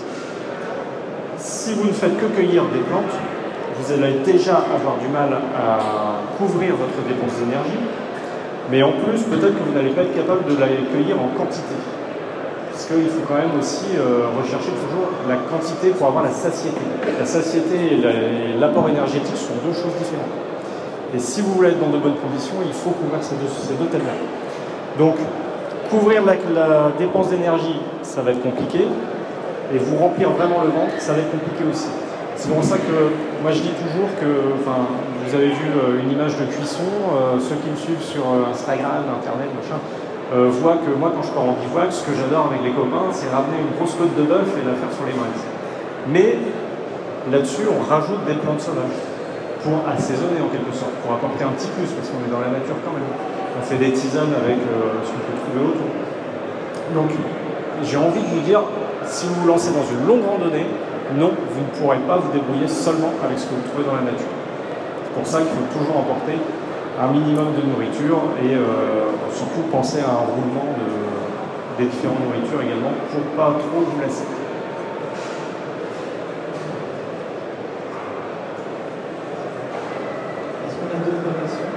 Si 1.37 1.73
vous 1.73 1.85
ne 1.85 1.93
faites 1.93 2.17
que 2.17 2.25
cueillir 2.25 2.65
des 2.73 2.79
plantes, 2.79 3.13
vous 3.77 3.93
allez 3.93 4.19
déjà 4.25 4.57
avoir 4.73 4.97
du 4.97 5.07
mal 5.07 5.29
à 5.55 6.19
couvrir 6.37 6.75
votre 6.75 6.99
dépense 7.07 7.37
d'énergie, 7.37 7.79
mais 8.71 8.81
en 8.81 8.91
plus, 8.91 9.21
peut-être 9.21 9.53
que 9.53 9.63
vous 9.63 9.73
n'allez 9.73 9.91
pas 9.91 10.01
être 10.01 10.15
capable 10.15 10.45
de 10.49 10.59
la 10.59 10.67
cueillir 10.67 11.15
en 11.21 11.29
quantité. 11.37 11.77
Qu'il 12.89 13.05
faut 13.05 13.21
quand 13.27 13.37
même 13.37 13.53
aussi 13.59 13.85
euh, 13.93 14.33
rechercher 14.41 14.73
toujours 14.73 15.13
la 15.29 15.35
quantité 15.45 15.89
pour 15.89 16.07
avoir 16.07 16.23
la 16.23 16.31
satiété. 16.31 16.81
La 17.19 17.25
satiété 17.25 18.01
et 18.01 18.57
l'apport 18.57 18.89
énergétique 18.89 19.37
sont 19.37 19.53
deux 19.63 19.77
choses 19.77 19.93
différentes. 19.93 20.33
Et 21.13 21.19
si 21.19 21.41
vous 21.41 21.53
voulez 21.53 21.69
être 21.69 21.79
dans 21.79 21.93
de 21.93 22.01
bonnes 22.01 22.17
conditions, 22.17 22.55
il 22.65 22.73
faut 22.73 22.89
couvrir 22.89 23.21
ces 23.21 23.35
deux, 23.35 23.45
ces 23.45 23.75
deux 23.75 23.85
thèmes-là. 23.85 24.17
Donc, 24.97 25.17
couvrir 25.91 26.25
la, 26.25 26.89
dépense 26.97 27.29
d'énergie, 27.29 27.79
ça 28.01 28.23
va 28.23 28.31
être 28.31 28.41
compliqué. 28.41 28.81
Et 29.71 29.77
vous 29.77 29.97
remplir 29.97 30.31
vraiment 30.31 30.63
le 30.63 30.71
ventre, 30.71 30.97
ça 30.97 31.13
va 31.13 31.19
être 31.19 31.29
compliqué 31.29 31.69
aussi. 31.69 31.93
C'est 32.37 32.49
pour 32.49 32.63
ça 32.63 32.77
que 32.77 33.13
moi 33.43 33.51
je 33.51 33.61
dis 33.61 33.75
toujours 33.77 34.09
que, 34.17 34.57
enfin, 34.57 34.89
vous 35.27 35.35
avez 35.35 35.49
vu 35.49 35.69
euh, 35.77 36.01
une 36.01 36.09
image 36.09 36.37
de 36.37 36.45
cuisson, 36.45 36.89
euh, 37.13 37.37
ceux 37.37 37.53
qui 37.61 37.69
me 37.69 37.75
suivent 37.75 38.01
sur 38.01 38.25
Instagram, 38.49 39.05
Internet, 39.13 39.53
machin, 39.53 39.77
voient 40.31 40.77
que 40.77 40.91
moi 40.93 41.11
quand 41.15 41.23
je 41.23 41.31
pars 41.31 41.43
en 41.43 41.57
bivouac, 41.57 41.91
ce 41.91 42.05
que 42.05 42.13
j'adore 42.13 42.53
avec 42.53 42.61
les 42.63 42.71
copains, 42.71 43.09
c'est 43.11 43.29
ramener 43.33 43.59
une 43.65 43.73
grosse 43.75 43.95
côte 43.95 44.13
de 44.15 44.23
bœuf 44.23 44.49
et 44.57 44.63
la 44.65 44.77
faire 44.77 44.93
sur 44.93 45.05
les 45.05 45.13
braises. 45.13 45.43
Mais 46.07 46.37
là-dessus, 47.31 47.65
on 47.65 47.81
rajoute 47.81 48.25
des 48.25 48.37
plantes 48.37 48.61
sauvages 48.61 48.99
pour 49.63 49.83
assaisonner 49.89 50.39
en 50.39 50.47
quelque 50.47 50.71
sorte, 50.71 50.93
pour 51.03 51.11
apporter 51.11 51.43
un 51.43 51.51
petit 51.57 51.67
plus, 51.75 51.91
parce 51.91 52.07
qu'on 52.07 52.23
est 52.23 52.31
dans 52.31 52.39
la 52.39 52.53
nature 52.55 52.79
quand 52.85 52.95
même. 52.95 53.09
On 53.59 53.61
fait 53.65 53.75
des 53.75 53.91
tisanes 53.91 54.31
avec 54.31 54.55
ce 54.55 55.09
qu'on 55.11 55.23
peut 55.27 55.37
trouver 55.43 55.61
autour. 55.67 55.91
Donc, 56.95 57.11
j'ai 57.83 57.97
envie 57.97 58.23
de 58.23 58.31
vous 58.31 58.45
dire, 58.47 58.63
si 59.03 59.27
vous 59.27 59.35
vous 59.41 59.47
lancez 59.47 59.75
dans 59.75 59.83
une 59.83 60.07
longue 60.07 60.23
randonnée, 60.23 60.65
non, 61.17 61.33
vous 61.35 61.61
ne 61.65 61.71
pourrez 61.75 61.99
pas 62.07 62.17
vous 62.21 62.31
débrouiller 62.31 62.69
seulement 62.69 63.11
avec 63.19 63.37
ce 63.37 63.45
que 63.49 63.55
vous 63.57 63.67
trouvez 63.67 63.83
dans 63.83 63.97
la 63.97 64.05
nature. 64.07 64.31
C'est 64.31 65.15
pour 65.17 65.27
ça 65.27 65.41
qu'il 65.43 65.51
faut 65.51 65.69
toujours 65.73 65.97
emporter 65.97 66.39
un 66.99 67.07
minimum 67.13 67.53
de 67.55 67.61
nourriture 67.65 68.23
et 68.43 68.55
euh, 68.55 69.07
surtout 69.33 69.61
penser 69.71 69.99
à 70.01 70.09
un 70.09 70.25
roulement 70.25 70.75
de, 70.77 71.81
des 71.81 71.89
différentes 71.89 72.19
nourritures 72.25 72.61
également 72.61 72.91
pour 73.09 73.21
ne 73.21 73.25
pas 73.37 73.57
trop 73.57 73.79
vous 73.79 74.01
lasser. 74.01 74.25
Est-ce 80.67 80.75
qu'on 80.75 80.91
a 80.91 80.99
d'autres 81.05 81.39
questions? 81.41 81.71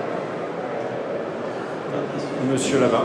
Monsieur 2.50 2.80
là-bas. 2.80 3.04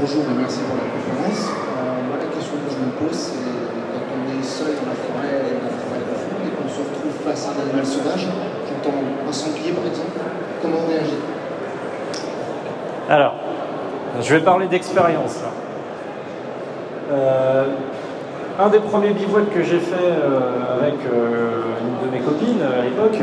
Bonjour 0.00 0.22
et 0.22 0.36
merci 0.38 0.60
pour 0.60 0.76
la 0.76 0.84
conférence. 0.84 1.48
Euh, 1.48 2.06
moi, 2.06 2.16
la 2.20 2.26
question 2.26 2.54
que 2.62 2.70
je 2.70 2.78
me 2.78 2.90
pose, 2.92 3.16
c'est 3.16 3.40
quand 3.40 4.04
on 4.14 4.38
est 4.38 4.44
seul 4.44 4.76
dans 4.76 4.88
la 4.92 4.94
forêt, 5.00 5.56
dans 5.56 5.64
la 5.64 5.72
forêt 5.80 6.04
profonde, 6.04 6.44
et 6.44 6.52
qu'on 6.52 6.68
se 6.68 6.80
retrouve 6.84 7.16
un 7.34 7.62
animal 7.62 7.84
sauvage, 7.84 8.28
j'entends 8.68 8.96
un 9.28 9.32
sanglier 9.32 9.72
par 9.72 9.84
exemple, 9.86 10.18
comment 10.62 10.76
on 10.84 10.88
réagit? 10.88 11.18
Alors, 13.10 13.34
je 14.22 14.34
vais 14.34 14.40
parler 14.40 14.66
d'expérience. 14.68 15.40
Euh, 17.12 17.64
un 18.58 18.68
des 18.68 18.78
premiers 18.78 19.10
bivouacs 19.10 19.52
que 19.52 19.62
j'ai 19.62 19.80
fait 19.80 19.96
euh, 19.98 20.78
avec 20.78 20.94
euh, 21.12 21.62
une 21.82 22.08
de 22.08 22.16
mes 22.16 22.22
copines 22.22 22.62
à 22.62 22.82
l'époque, 22.82 23.18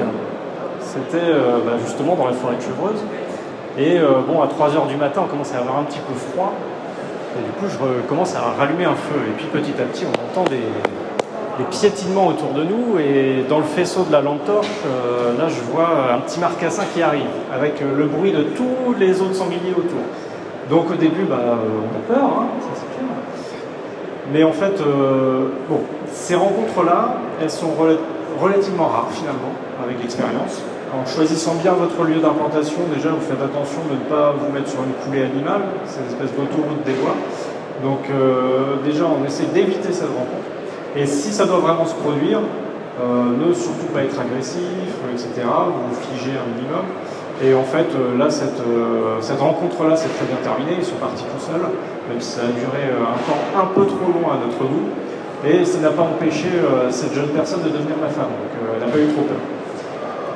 c'était 0.82 1.32
bah, 1.66 1.74
justement 1.84 2.16
dans 2.16 2.26
la 2.26 2.34
forêt 2.34 2.58
de 2.58 2.62
Chevreuse. 2.62 3.02
Et 3.78 3.98
bon, 4.28 4.42
à 4.42 4.48
3h 4.48 4.88
du 4.90 4.98
matin, 4.98 5.22
on 5.24 5.30
commence 5.30 5.54
à 5.54 5.60
avoir 5.60 5.78
un 5.78 5.84
petit 5.84 6.00
peu 6.00 6.14
froid. 6.14 6.52
Et 7.40 7.44
du 7.44 7.52
coup, 7.52 7.66
je 7.72 8.08
commence 8.10 8.36
à 8.36 8.42
rallumer 8.60 8.84
un 8.84 8.96
feu. 8.96 9.22
Et 9.30 9.32
puis 9.38 9.46
petit 9.46 9.72
à 9.82 9.86
petit, 9.86 10.04
on 10.06 10.40
entend 10.40 10.50
des, 10.50 10.60
des 11.58 11.64
piétinements 11.66 12.28
autour 12.28 12.54
de 12.54 12.64
nous. 12.64 13.00
Et 13.00 13.44
dans 13.50 13.60
le 13.60 13.66
faisceau 13.66 14.04
de 14.04 14.12
la 14.12 14.22
lampe 14.22 14.46
torche, 14.46 14.68
euh, 14.86 15.38
là, 15.38 15.48
je 15.48 15.62
vois 15.72 16.14
un 16.14 16.20
petit 16.20 16.40
marcassin 16.40 16.84
qui 16.94 17.02
arrive, 17.02 17.26
avec 17.54 17.82
euh, 17.82 17.98
le 17.98 18.06
bruit 18.06 18.32
de 18.32 18.44
tous 18.44 18.94
les 19.00 19.22
autres 19.22 19.36
sangliers 19.36 19.74
autour. 19.76 20.02
Donc 20.70 20.92
au 20.92 20.96
début, 20.96 21.24
bah, 21.24 21.40
on 21.42 22.14
a 22.14 22.16
peur, 22.16 22.30
hein, 22.40 22.48
ça 22.62 22.68
c'est 22.76 22.98
clair. 22.98 23.10
Mais 24.34 24.44
en 24.44 24.54
fait, 24.54 24.80
euh, 24.82 25.48
ces 26.12 26.36
rencontres-là, 26.36 27.16
elles 27.42 27.50
sont 27.50 27.72
rela- 27.80 27.98
relativement 28.40 28.86
rares 28.86 29.10
finalement, 29.12 29.52
avec 29.84 30.02
l'expérience. 30.02 30.62
En 30.94 31.06
choisissant 31.06 31.56
bien 31.56 31.74
votre 31.74 32.04
lieu 32.04 32.20
d'implantation, 32.20 32.80
déjà 32.94 33.10
vous 33.10 33.22
faites 33.22 33.42
attention 33.42 33.80
de 33.90 33.96
ne 33.96 34.10
pas 34.10 34.34
vous 34.38 34.52
mettre 34.54 34.70
sur 34.70 34.80
une 34.84 34.94
coulée 35.04 35.24
animale, 35.24 35.62
cette 35.86 36.08
espèce 36.08 36.32
d'autoroute 36.36 36.84
des 36.86 36.94
bois. 36.94 37.16
Donc 37.82 38.08
déjà 38.84 39.06
on 39.06 39.26
essaie 39.26 39.46
d'éviter 39.54 39.94
cette 39.94 40.10
rencontre. 40.10 40.48
Et 40.96 41.06
si 41.06 41.32
ça 41.32 41.46
doit 41.46 41.60
vraiment 41.60 41.86
se 41.86 41.96
produire, 41.96 42.40
euh, 43.02 43.48
ne 43.48 43.54
surtout 43.54 43.88
pas 43.94 44.02
être 44.04 44.20
agressif, 44.20 44.92
euh, 45.08 45.14
etc. 45.14 45.30
Vous 45.48 45.96
figez 46.12 46.36
un 46.36 46.48
minimum. 46.56 46.86
Et 47.44 47.56
en 47.56 47.64
fait, 47.64 47.88
euh, 47.96 48.18
là, 48.20 48.30
cette, 48.30 48.60
euh, 48.60 49.18
rencontre-là 49.40 49.96
s'est 49.96 50.10
très 50.10 50.26
bien 50.28 50.38
terminée. 50.44 50.76
Ils 50.78 50.86
sont 50.86 51.00
partis 51.00 51.24
tout 51.24 51.40
seuls, 51.42 51.62
même 52.10 52.20
si 52.20 52.32
ça 52.38 52.42
a 52.42 52.52
duré 52.52 52.92
un 52.92 53.18
temps 53.26 53.42
un 53.58 53.68
peu 53.74 53.86
trop 53.88 54.12
long 54.12 54.28
à 54.30 54.38
notre 54.46 54.60
goût. 54.68 54.90
Et 55.48 55.66
ça 55.66 55.80
n'a 55.80 55.90
pas 55.90 56.04
empêché 56.04 56.50
cette 56.92 57.16
jeune 57.16 57.30
personne 57.30 57.64
de 57.64 57.70
devenir 57.70 57.96
ma 58.00 58.10
femme. 58.10 58.30
Donc 58.30 58.52
elle 58.62 58.86
n'a 58.86 58.92
pas 58.94 59.00
eu 59.00 59.08
trop 59.08 59.24
peur. 59.26 59.42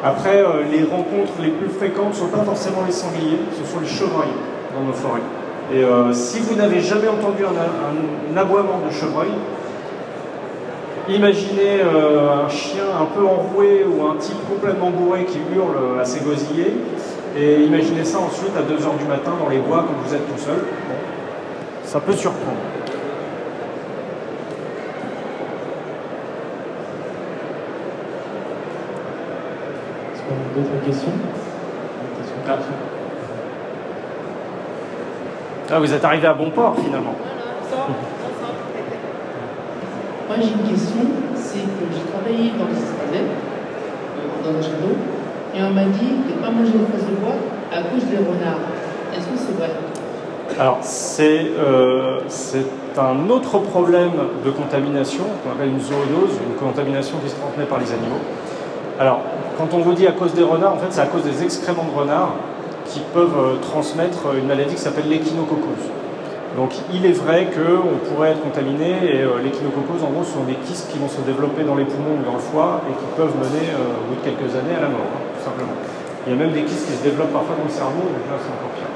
Après, 0.03 0.41
les 0.72 0.82
rencontres 0.84 1.34
les 1.43 1.49
plus 1.51 1.70
fréquentes 1.70 2.10
ne 2.10 2.26
sont 2.26 2.34
pas 2.34 2.43
forcément 2.43 2.82
les 2.88 2.91
sangliers, 2.91 3.38
ce 3.53 3.72
sont 3.72 3.80
les 3.82 3.88
chevreuils 3.88 4.34
dans 4.74 4.82
nos 4.84 4.93
forêts. 4.93 5.22
Et 5.72 5.84
si 6.14 6.39
vous 6.39 6.56
n'avez 6.56 6.80
jamais 6.80 7.08
entendu 7.08 7.43
un, 7.45 7.53
un- 7.53 8.34
un 8.34 8.38
aboiement 8.41 8.82
de 8.84 8.91
chevreuil, 8.91 9.30
imaginez 11.10 11.82
euh, 11.82 12.45
un 12.45 12.49
chien 12.49 12.86
un 12.99 13.06
peu 13.06 13.26
enroué 13.26 13.86
ou 13.86 14.06
un 14.06 14.16
type 14.16 14.38
complètement 14.49 14.89
bourré 14.89 15.26
qui 15.26 15.39
hurle 15.56 15.99
à 15.99 16.06
ses 16.06 16.22
gosillés, 16.22 16.74
et 17.38 17.62
imaginez 17.62 18.03
ça 18.03 18.20
ensuite 18.20 18.56
à 18.58 18.62
2h 18.62 18.97
du 18.97 19.06
matin 19.06 19.32
dans 19.39 19.49
les 19.49 19.60
bois 19.60 19.86
quand 19.88 20.08
vous 20.08 20.16
êtes 20.16 20.26
tout 20.28 20.41
seul. 20.41 20.58
Bon, 20.58 20.95
ça 21.84 21.99
peut 21.99 22.14
surprendre. 22.14 22.58
Est-ce 30.14 30.22
qu'on 30.22 30.36
a 30.36 30.64
d'autres 30.64 30.86
questions 30.86 31.12
Ah. 32.47 32.58
Ah, 35.72 35.80
vous 35.80 35.91
êtes 35.91 36.06
arrivé 36.06 36.28
à 36.28 36.34
bon 36.34 36.51
port 36.51 36.76
finalement. 36.78 37.16
Moi 40.28 40.38
j'ai 40.41 40.53
une 40.57 40.67
question, 40.67 41.05
c'est 41.36 41.61
que 41.61 41.86
j'ai 41.93 42.05
travaillé 42.09 42.51
dans 42.57 42.65
les 42.65 42.80
Israéliens, 42.82 43.30
euh, 43.30 44.43
dans 44.43 44.57
un 44.57 44.61
château, 44.61 44.93
et 45.53 45.61
on 45.61 45.69
m'a 45.69 45.86
dit 45.86 46.11
de 46.28 46.34
ne 46.36 46.41
pas 46.41 46.49
manger 46.49 46.73
les 46.73 46.86
fraises 46.89 47.07
de 47.07 47.15
bois 47.21 47.38
à 47.71 47.84
cause 47.84 48.03
des 48.05 48.17
renards. 48.17 48.65
Est-ce 49.15 49.28
que 49.28 49.38
c'est 49.38 49.55
vrai? 49.57 49.69
Alors, 50.59 50.80
c'est 50.82 51.51
euh, 51.59 52.19
c'est 52.28 52.65
un 52.97 53.30
autre 53.30 53.59
problème 53.59 54.13
de 54.43 54.49
contamination, 54.49 55.26
qu'on 55.43 55.51
appelle 55.51 55.69
une 55.69 55.80
zoonose, 55.80 56.39
une 56.47 56.55
contamination 56.55 57.17
qui 57.23 57.30
se 57.30 57.36
transmet 57.36 57.65
par 57.65 57.80
les 57.80 57.91
animaux. 57.91 58.23
Alors, 58.99 59.19
quand 59.57 59.73
on 59.73 59.80
vous 59.80 59.93
dit 59.93 60.07
à 60.07 60.11
cause 60.13 60.34
des 60.34 60.43
renards, 60.43 60.73
en 60.73 60.78
fait, 60.78 60.88
c'est 60.89 61.01
à 61.01 61.07
cause 61.07 61.23
des 61.23 61.43
excréments 61.43 61.86
de 61.86 61.99
renards 61.99 62.34
qui 62.86 63.01
peuvent 63.13 63.38
euh, 63.38 63.55
transmettre 63.61 64.34
une 64.38 64.47
maladie 64.47 64.76
qui 64.76 64.82
s'appelle 64.82 65.07
l'échinococose. 65.07 65.91
Donc, 66.56 66.72
il 66.93 67.03
est 67.06 67.12
vrai 67.20 67.51
qu'on 67.51 67.99
pourrait 68.08 68.32
être 68.32 68.39
contaminé, 68.39 68.95
et 69.03 69.28
euh, 69.28 69.43
l'échinococose, 69.43 70.08
en 70.08 70.12
gros, 70.16 70.24
sont 70.24 70.47
des 70.47 70.56
kystes 70.64 70.88
qui 70.88 70.97
vont 70.97 71.12
se 71.12 71.20
développer 71.28 71.68
dans 71.68 71.76
les 71.76 71.84
poumons 71.84 72.16
ou 72.16 72.24
dans 72.24 72.39
le 72.39 72.45
foie 72.47 72.80
et 72.88 72.95
qui 72.95 73.08
peuvent 73.20 73.36
mener, 73.36 73.76
euh, 73.76 73.99
au 73.99 74.03
bout 74.08 74.16
de 74.16 74.24
quelques 74.24 74.56
années, 74.56 74.72
à 74.72 74.88
la 74.88 74.88
mort, 74.88 75.03
hein, 75.03 75.24
tout 75.36 75.43
simplement. 75.43 75.76
Il 76.24 76.32
y 76.32 76.36
a 76.36 76.39
même 76.39 76.56
des 76.56 76.64
kystes 76.64 76.88
qui 76.88 76.95
se 76.95 77.03
développent 77.03 77.36
parfois 77.36 77.60
dans 77.60 77.68
le 77.68 77.76
cerveau, 77.76 78.08
donc 78.08 78.24
là, 78.32 78.39
c'est 78.39 78.56
encore 78.56 78.72
pire. 78.72 78.88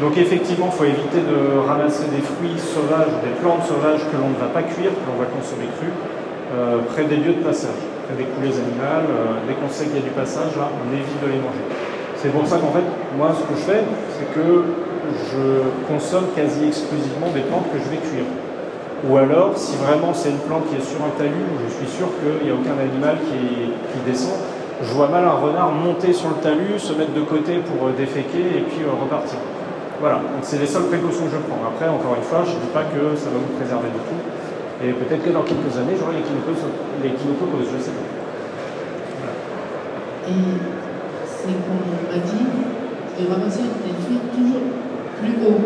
Donc 0.00 0.16
effectivement, 0.16 0.72
il 0.72 0.76
faut 0.76 0.88
éviter 0.88 1.20
de 1.24 1.56
ramasser 1.64 2.08
des 2.12 2.20
fruits 2.20 2.56
sauvages 2.60 3.12
ou 3.12 3.20
des 3.24 3.32
plantes 3.40 3.64
sauvages 3.64 4.04
que 4.08 4.16
l'on 4.16 4.32
ne 4.32 4.40
va 4.40 4.52
pas 4.52 4.64
cuire, 4.64 4.92
que 4.92 5.04
l'on 5.08 5.16
va 5.16 5.24
consommer 5.24 5.68
cru, 5.76 5.88
euh, 5.88 6.84
près 6.92 7.04
des 7.08 7.16
lieux 7.16 7.40
de 7.40 7.44
passage, 7.44 7.80
près 8.04 8.16
des 8.16 8.28
coulées 8.28 8.52
animales. 8.56 9.08
dès 9.48 9.56
qu'on 9.56 9.72
sait 9.72 9.88
qu'il 9.88 10.00
y 10.00 10.04
a 10.04 10.08
du 10.08 10.12
passage, 10.12 10.52
on 10.56 10.88
évite 10.92 11.20
de 11.24 11.28
les 11.32 11.40
manger. 11.40 11.64
C'est 12.16 12.28
pour 12.28 12.44
ça 12.44 12.56
qu'en 12.60 12.72
fait, 12.76 12.84
moi, 13.16 13.32
ce 13.32 13.44
que 13.48 13.56
je 13.56 13.64
fais, 13.64 13.82
c'est 14.16 14.28
que 14.36 14.85
je 15.30 15.68
consomme 15.86 16.26
quasi 16.34 16.68
exclusivement 16.68 17.30
des 17.34 17.42
plantes 17.42 17.70
que 17.72 17.78
je 17.78 17.88
vais 17.90 18.02
cuire. 18.02 18.28
Ou 19.04 19.16
alors, 19.16 19.52
si 19.56 19.76
vraiment 19.76 20.14
c'est 20.14 20.30
une 20.30 20.42
plante 20.48 20.68
qui 20.68 20.76
est 20.76 20.84
sur 20.84 20.98
un 21.04 21.12
talus, 21.18 21.46
où 21.52 21.56
je 21.62 21.70
suis 21.70 21.86
sûr 21.86 22.08
qu'il 22.18 22.46
n'y 22.46 22.50
a 22.50 22.56
aucun 22.56 22.74
animal 22.80 23.18
qui, 23.28 23.70
descend, 24.08 24.40
je 24.82 24.92
vois 24.92 25.08
mal 25.08 25.24
un 25.24 25.36
renard 25.36 25.72
monter 25.72 26.12
sur 26.12 26.28
le 26.30 26.40
talus, 26.42 26.78
se 26.78 26.92
mettre 26.92 27.12
de 27.12 27.22
côté 27.22 27.60
pour 27.64 27.88
euh, 27.88 27.92
déféquer 27.96 28.60
et 28.60 28.64
puis 28.68 28.84
euh, 28.84 28.92
repartir. 28.92 29.38
Voilà, 30.00 30.16
donc 30.16 30.42
c'est 30.42 30.58
les 30.60 30.66
seules 30.66 30.88
précautions 30.92 31.24
que 31.24 31.32
je 31.32 31.40
prends. 31.48 31.64
Après, 31.64 31.88
encore 31.88 32.16
une 32.16 32.26
fois, 32.28 32.44
je 32.44 32.52
ne 32.52 32.60
dis 32.60 32.72
pas 32.72 32.84
que 32.84 33.16
ça 33.16 33.32
va 33.32 33.40
vous 33.40 33.56
préserver 33.56 33.88
de 33.88 34.00
tout. 34.04 34.20
Et 34.84 34.92
peut-être 34.92 35.24
que 35.24 35.32
dans 35.32 35.40
quelques 35.48 35.72
années, 35.80 35.96
j'aurai 35.96 36.20
l'échinococose, 36.20 36.68
l'échinococose, 37.00 37.72
je 37.72 37.80
sais 37.80 37.96
pas. 37.96 38.04
Et 40.28 40.44
c'est 41.24 41.56
qu'on 41.64 41.80
m'a 42.12 42.20
dit 42.20 42.44
des 43.16 43.24
trucs 43.24 44.28
toujours 44.36 44.85
plus 45.20 45.34
haut. 45.46 45.60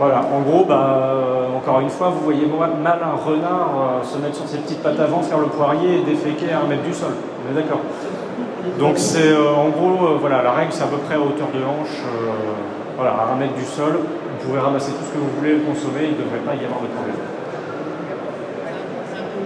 Voilà, 0.00 0.22
en 0.32 0.40
gros, 0.40 0.64
bah, 0.64 1.12
euh, 1.12 1.58
encore 1.58 1.80
une 1.80 1.90
fois, 1.90 2.08
vous 2.08 2.24
voyez 2.24 2.46
mal 2.46 2.98
un 3.04 3.16
renard 3.22 4.00
euh, 4.00 4.02
se 4.02 4.16
mettre 4.16 4.36
sur 4.36 4.48
ses 4.48 4.56
petites 4.56 4.82
pattes 4.82 4.98
avant, 4.98 5.20
faire 5.20 5.38
le 5.38 5.46
poirier 5.46 5.98
et 5.98 6.02
déféquer 6.02 6.52
à 6.52 6.64
un 6.64 6.66
mètre 6.66 6.84
du 6.84 6.94
sol. 6.94 7.12
On 7.44 7.52
est 7.52 7.60
d'accord 7.60 7.80
Donc 8.78 8.96
c'est 8.96 9.28
euh, 9.28 9.52
en 9.52 9.68
gros, 9.68 10.16
voilà, 10.18 10.42
la 10.42 10.52
règle 10.52 10.72
c'est 10.72 10.84
à 10.84 10.86
peu 10.86 10.96
près 10.96 11.16
à 11.16 11.20
hauteur 11.20 11.48
de 11.52 11.60
hanche, 11.60 12.00
voilà, 12.96 13.12
à 13.12 13.34
un 13.34 13.36
mètre 13.36 13.52
du 13.52 13.64
sol. 13.64 14.00
Vous 14.00 14.48
pouvez 14.48 14.60
ramasser 14.60 14.92
tout 14.92 15.04
ce 15.04 15.12
que 15.12 15.18
vous 15.18 15.36
voulez, 15.36 15.52
le 15.52 15.68
consommer, 15.68 16.08
il 16.08 16.16
ne 16.16 16.24
devrait 16.24 16.48
pas 16.48 16.56
y 16.56 16.64
avoir 16.64 16.80
de 16.80 16.88
problème. 16.96 17.20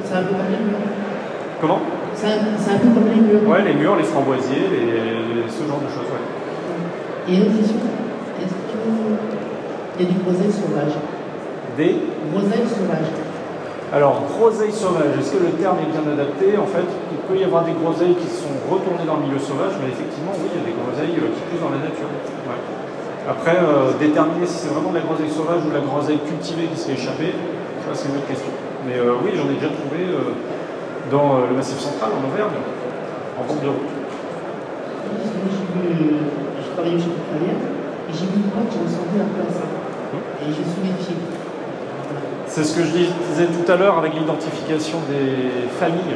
C'est 0.05 0.15
un 0.15 0.23
peu 0.23 0.39
comme 0.39 0.55
les 0.55 0.63
murs. 0.63 0.87
Comment? 1.61 1.81
C'est 2.15 2.31
un, 2.31 2.79
peu 2.79 2.95
comme 2.95 3.11
les 3.11 3.21
murs. 3.21 3.43
Ouais, 3.51 3.63
les 3.67 3.75
murs, 3.75 3.97
les 3.97 4.05
framboisiers, 4.05 4.71
les, 4.71 5.51
ce 5.51 5.67
genre 5.67 5.83
de 5.83 5.91
choses, 5.91 6.07
ouais. 6.15 6.23
Et 7.27 7.37
une 7.39 7.59
question, 7.59 7.75
il 9.99 10.07
y 10.07 10.09
a 10.09 10.13
du 10.13 10.19
groseille 10.19 10.51
sauvage. 10.51 10.95
Des 11.77 11.97
Groseille 12.33 12.67
sauvage. 12.67 13.11
Alors, 13.93 14.27
groseille 14.27 14.73
sauvage, 14.73 15.15
est-ce 15.21 15.31
que 15.31 15.43
le 15.45 15.55
terme 15.55 15.79
est 15.79 15.91
bien 15.93 16.03
adapté? 16.03 16.59
En 16.59 16.67
fait, 16.67 16.87
il 17.15 17.19
peut 17.31 17.39
y 17.39 17.45
avoir 17.45 17.63
des 17.63 17.77
groseilles 17.79 18.19
qui 18.19 18.27
sont 18.27 18.51
retournées 18.67 19.07
dans 19.07 19.23
le 19.23 19.31
milieu 19.31 19.39
sauvage, 19.39 19.79
mais 19.79 19.95
effectivement, 19.95 20.35
oui, 20.35 20.51
il 20.51 20.59
y 20.59 20.63
a 20.63 20.67
des 20.67 20.75
groseilles 20.75 21.15
euh, 21.15 21.31
qui 21.31 21.43
poussent 21.47 21.63
dans 21.63 21.71
la 21.71 21.79
nature. 21.79 22.11
Après, 23.29 23.55
euh, 23.55 23.95
déterminer 24.03 24.51
si 24.51 24.67
c'est 24.67 24.73
vraiment 24.75 24.91
de 24.91 24.99
la 24.99 25.07
groseille 25.07 25.31
sauvage 25.31 25.63
ou 25.63 25.71
de 25.71 25.79
la 25.79 25.87
groseille 25.87 26.19
cultivée 26.27 26.67
qui 26.67 26.79
s'est 26.79 26.99
échappée, 26.99 27.39
ça 27.87 27.95
c'est 27.95 28.11
une 28.11 28.19
autre 28.19 28.27
question. 28.27 28.51
Mais 28.83 28.99
euh, 28.99 29.23
oui, 29.23 29.31
j'en 29.39 29.47
ai 29.47 29.63
déjà 29.63 29.71
trouvé 29.71 30.11
dans 31.15 31.47
le 31.47 31.55
Massif 31.55 31.79
central, 31.79 32.19
en 32.19 32.23
Auvergne, 32.27 32.59
en 33.39 33.47
bord 33.47 33.63
de 33.63 33.71
route. 33.71 33.95
J'ai 36.83 36.99
chez 36.99 37.15
et 38.05 38.13
j'ai 38.13 38.27
vu 38.27 38.37
une 38.37 38.51
boîte 38.53 38.69
qui 38.69 38.79
ressemblait 38.83 39.23
à 39.23 39.29
place 39.33 39.74
C'est 42.47 42.65
ce 42.65 42.77
que 42.77 42.85
je 42.85 42.91
disais 42.91 43.47
tout 43.47 43.71
à 43.71 43.77
l'heure 43.77 43.99
avec 43.99 44.15
l'identification 44.15 44.99
des 45.11 45.67
familles. 45.79 46.15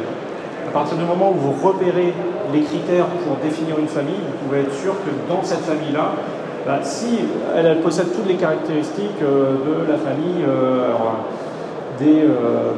À 0.68 0.70
partir 0.70 0.96
du 0.96 1.04
moment 1.04 1.32
où 1.32 1.34
vous 1.34 1.66
repérez 1.66 2.12
les 2.52 2.60
critères 2.62 3.06
pour 3.26 3.36
définir 3.42 3.78
une 3.78 3.88
famille, 3.88 4.20
vous 4.22 4.46
pouvez 4.46 4.60
être 4.60 4.74
sûr 4.74 4.92
que 5.02 5.10
dans 5.28 5.42
cette 5.42 5.64
famille-là, 5.64 6.12
bah, 6.66 6.80
si 6.82 7.24
elle, 7.56 7.80
possède 7.80 8.12
toutes 8.14 8.28
les 8.28 8.36
caractéristiques 8.36 9.22
euh, 9.22 9.56
de 9.64 9.90
la 9.90 9.96
famille 9.96 10.44
euh, 10.46 10.92
des, 11.98 12.22
euh, 12.22 12.76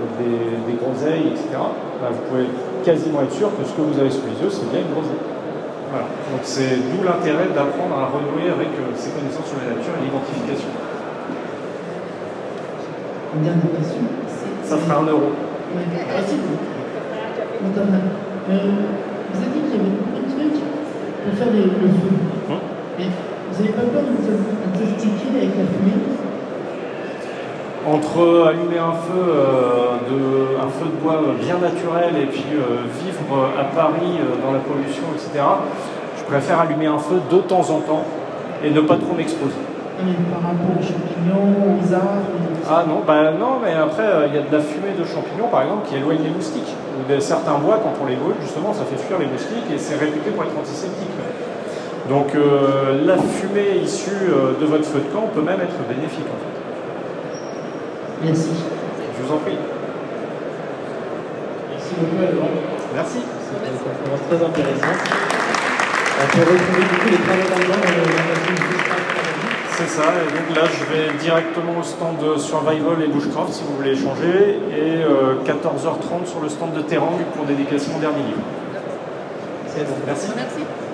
groseilles, 0.81 1.35
etc., 1.35 1.59
bah, 2.01 2.09
vous 2.15 2.23
pouvez 2.31 2.47
quasiment 2.85 3.23
être 3.23 3.35
sûr 3.35 3.51
que 3.59 3.67
ce 3.67 3.75
que 3.75 3.83
vous 3.83 3.99
avez 3.99 4.11
sous 4.11 4.25
les 4.25 4.41
yeux, 4.41 4.51
c'est 4.51 4.71
bien 4.71 4.81
une 4.81 4.95
groseille. 4.95 5.21
Donc 5.91 6.41
c'est 6.45 6.79
d'où 6.79 7.03
l'intérêt 7.03 7.51
d'apprendre 7.51 7.99
à 7.99 8.07
renouer 8.15 8.47
avec 8.47 8.71
ses 8.95 9.11
connaissances 9.11 9.51
sur 9.51 9.59
la 9.59 9.75
nature 9.75 9.91
et 9.99 10.07
l'identification. 10.07 10.71
Une 13.35 13.43
dernière 13.43 13.71
question. 13.79 14.03
Ça 14.65 14.77
fera 14.77 15.01
un 15.01 15.07
euro. 15.07 15.31
Oui, 15.77 15.83
merci 15.95 16.35
beaucoup. 16.35 16.71
Euh, 17.61 18.59
vous 19.33 19.39
avez 19.39 19.51
dit 19.55 19.61
qu'il 19.61 19.77
y 19.77 19.81
avait 19.81 19.95
beaucoup 19.95 20.19
de 20.19 20.31
trucs 20.35 20.59
pour 20.61 21.35
faire 21.39 21.53
des, 21.53 21.63
le 21.63 21.89
feu. 21.95 22.13
Mais 22.99 23.07
vous 23.07 23.63
n'avez 23.63 23.73
pas 23.75 23.83
peur 23.83 24.03
de 24.03 24.11
vous 24.11 24.27
intoxiquer 24.27 25.29
avec 25.37 25.51
la 25.57 25.65
fumée 25.65 26.21
entre 27.87 28.47
allumer 28.47 28.79
un 28.79 28.93
feu, 28.93 29.25
euh, 29.29 29.97
de, 30.09 30.57
un 30.59 30.69
feu 30.69 30.85
de 30.87 31.03
bois 31.03 31.23
bien 31.41 31.59
naturel 31.59 32.15
et 32.23 32.27
puis 32.27 32.45
euh, 32.53 32.85
vivre 33.03 33.49
à 33.59 33.65
Paris 33.65 34.19
euh, 34.21 34.45
dans 34.45 34.53
la 34.53 34.59
pollution, 34.59 35.05
etc., 35.15 35.45
je 36.19 36.25
préfère 36.25 36.61
allumer 36.61 36.87
un 36.87 36.99
feu 36.99 37.21
de 37.31 37.39
temps 37.39 37.71
en 37.71 37.81
temps 37.81 38.05
et 38.63 38.71
ne 38.71 38.81
pas 38.81 38.97
trop 38.97 39.15
m'exposer 39.15 39.57
par 40.31 40.43
rapport 40.43 40.73
aux 40.73 40.83
champignons, 40.83 41.77
aux 41.77 41.93
arbres 41.93 42.33
Ah 42.69 42.85
non, 42.89 43.03
bah 43.07 43.33
non, 43.33 43.61
mais 43.63 43.73
après, 43.75 44.07
euh, 44.07 44.27
il 44.29 44.35
y 44.35 44.39
a 44.39 44.43
de 44.43 44.53
la 44.53 44.61
fumée 44.61 44.95
de 44.99 45.05
champignons, 45.05 45.49
par 45.51 45.63
exemple, 45.63 45.89
qui 45.89 45.97
éloigne 45.97 46.23
les 46.23 46.31
moustiques. 46.31 46.73
Ou 46.97 47.13
de 47.13 47.21
certains 47.21 47.59
bois, 47.59 47.81
quand 47.83 47.93
on 48.03 48.07
les 48.07 48.17
brûle, 48.17 48.37
justement, 48.41 48.73
ça 48.73 48.85
fait 48.85 48.97
fuir 48.97 49.19
les 49.19 49.27
moustiques 49.27 49.69
et 49.73 49.79
c'est 49.79 49.97
réputé 49.97 50.31
pour 50.31 50.45
être 50.45 50.57
antiseptique. 50.57 51.15
Donc 52.09 52.35
euh, 52.35 53.07
la 53.07 53.17
fumée 53.17 53.79
issue 53.85 54.11
euh, 54.11 54.59
de 54.61 54.67
votre 54.67 54.85
feu 54.85 54.99
de 54.99 55.15
camp 55.15 55.31
peut 55.33 55.43
même 55.43 55.61
être 55.61 55.79
bénéfique, 55.87 56.27
en 56.27 56.39
fait. 56.43 56.57
Merci. 58.25 58.51
Je 58.51 59.23
vous 59.23 59.33
en 59.33 59.39
prie. 59.39 59.59
Merci 61.71 61.93
beaucoup, 61.95 62.19
Alban. 62.19 62.51
Merci. 62.95 63.21
C'était 63.23 63.71
une 63.71 63.79
conférence 63.79 64.23
très 64.27 64.41
intéressante. 64.43 65.01
On 66.21 66.27
peut 66.37 66.45
retrouver 66.51 66.85
du 66.85 66.97
coup 66.99 67.09
les 67.11 67.23
travaux 67.23 67.49
d'Alban 67.49 67.81
dans 67.81 67.95
le 67.95 68.13
magazine 68.13 68.61
c'est 69.81 70.03
ça, 70.03 70.13
et 70.13 70.31
donc 70.31 70.57
là 70.57 70.63
je 70.67 70.85
vais 70.93 71.19
directement 71.19 71.79
au 71.81 71.83
stand 71.83 72.19
de 72.19 72.39
Survival 72.39 73.03
et 73.03 73.09
Bushcraft 73.09 73.53
si 73.53 73.63
vous 73.65 73.77
voulez 73.77 73.93
échanger, 73.93 74.61
et 74.71 75.05
14h30 75.49 76.23
euh, 76.23 76.27
sur 76.27 76.41
le 76.41 76.49
stand 76.49 76.75
de 76.75 76.83
Terang 76.83 77.19
pour 77.35 77.47
dédicacer 77.47 77.91
mon 77.93 77.99
dernier 77.99 78.23
livre. 78.23 78.43
C'est 79.69 79.85
bon, 79.85 79.97
merci. 80.07 80.29
Merci. 80.37 80.90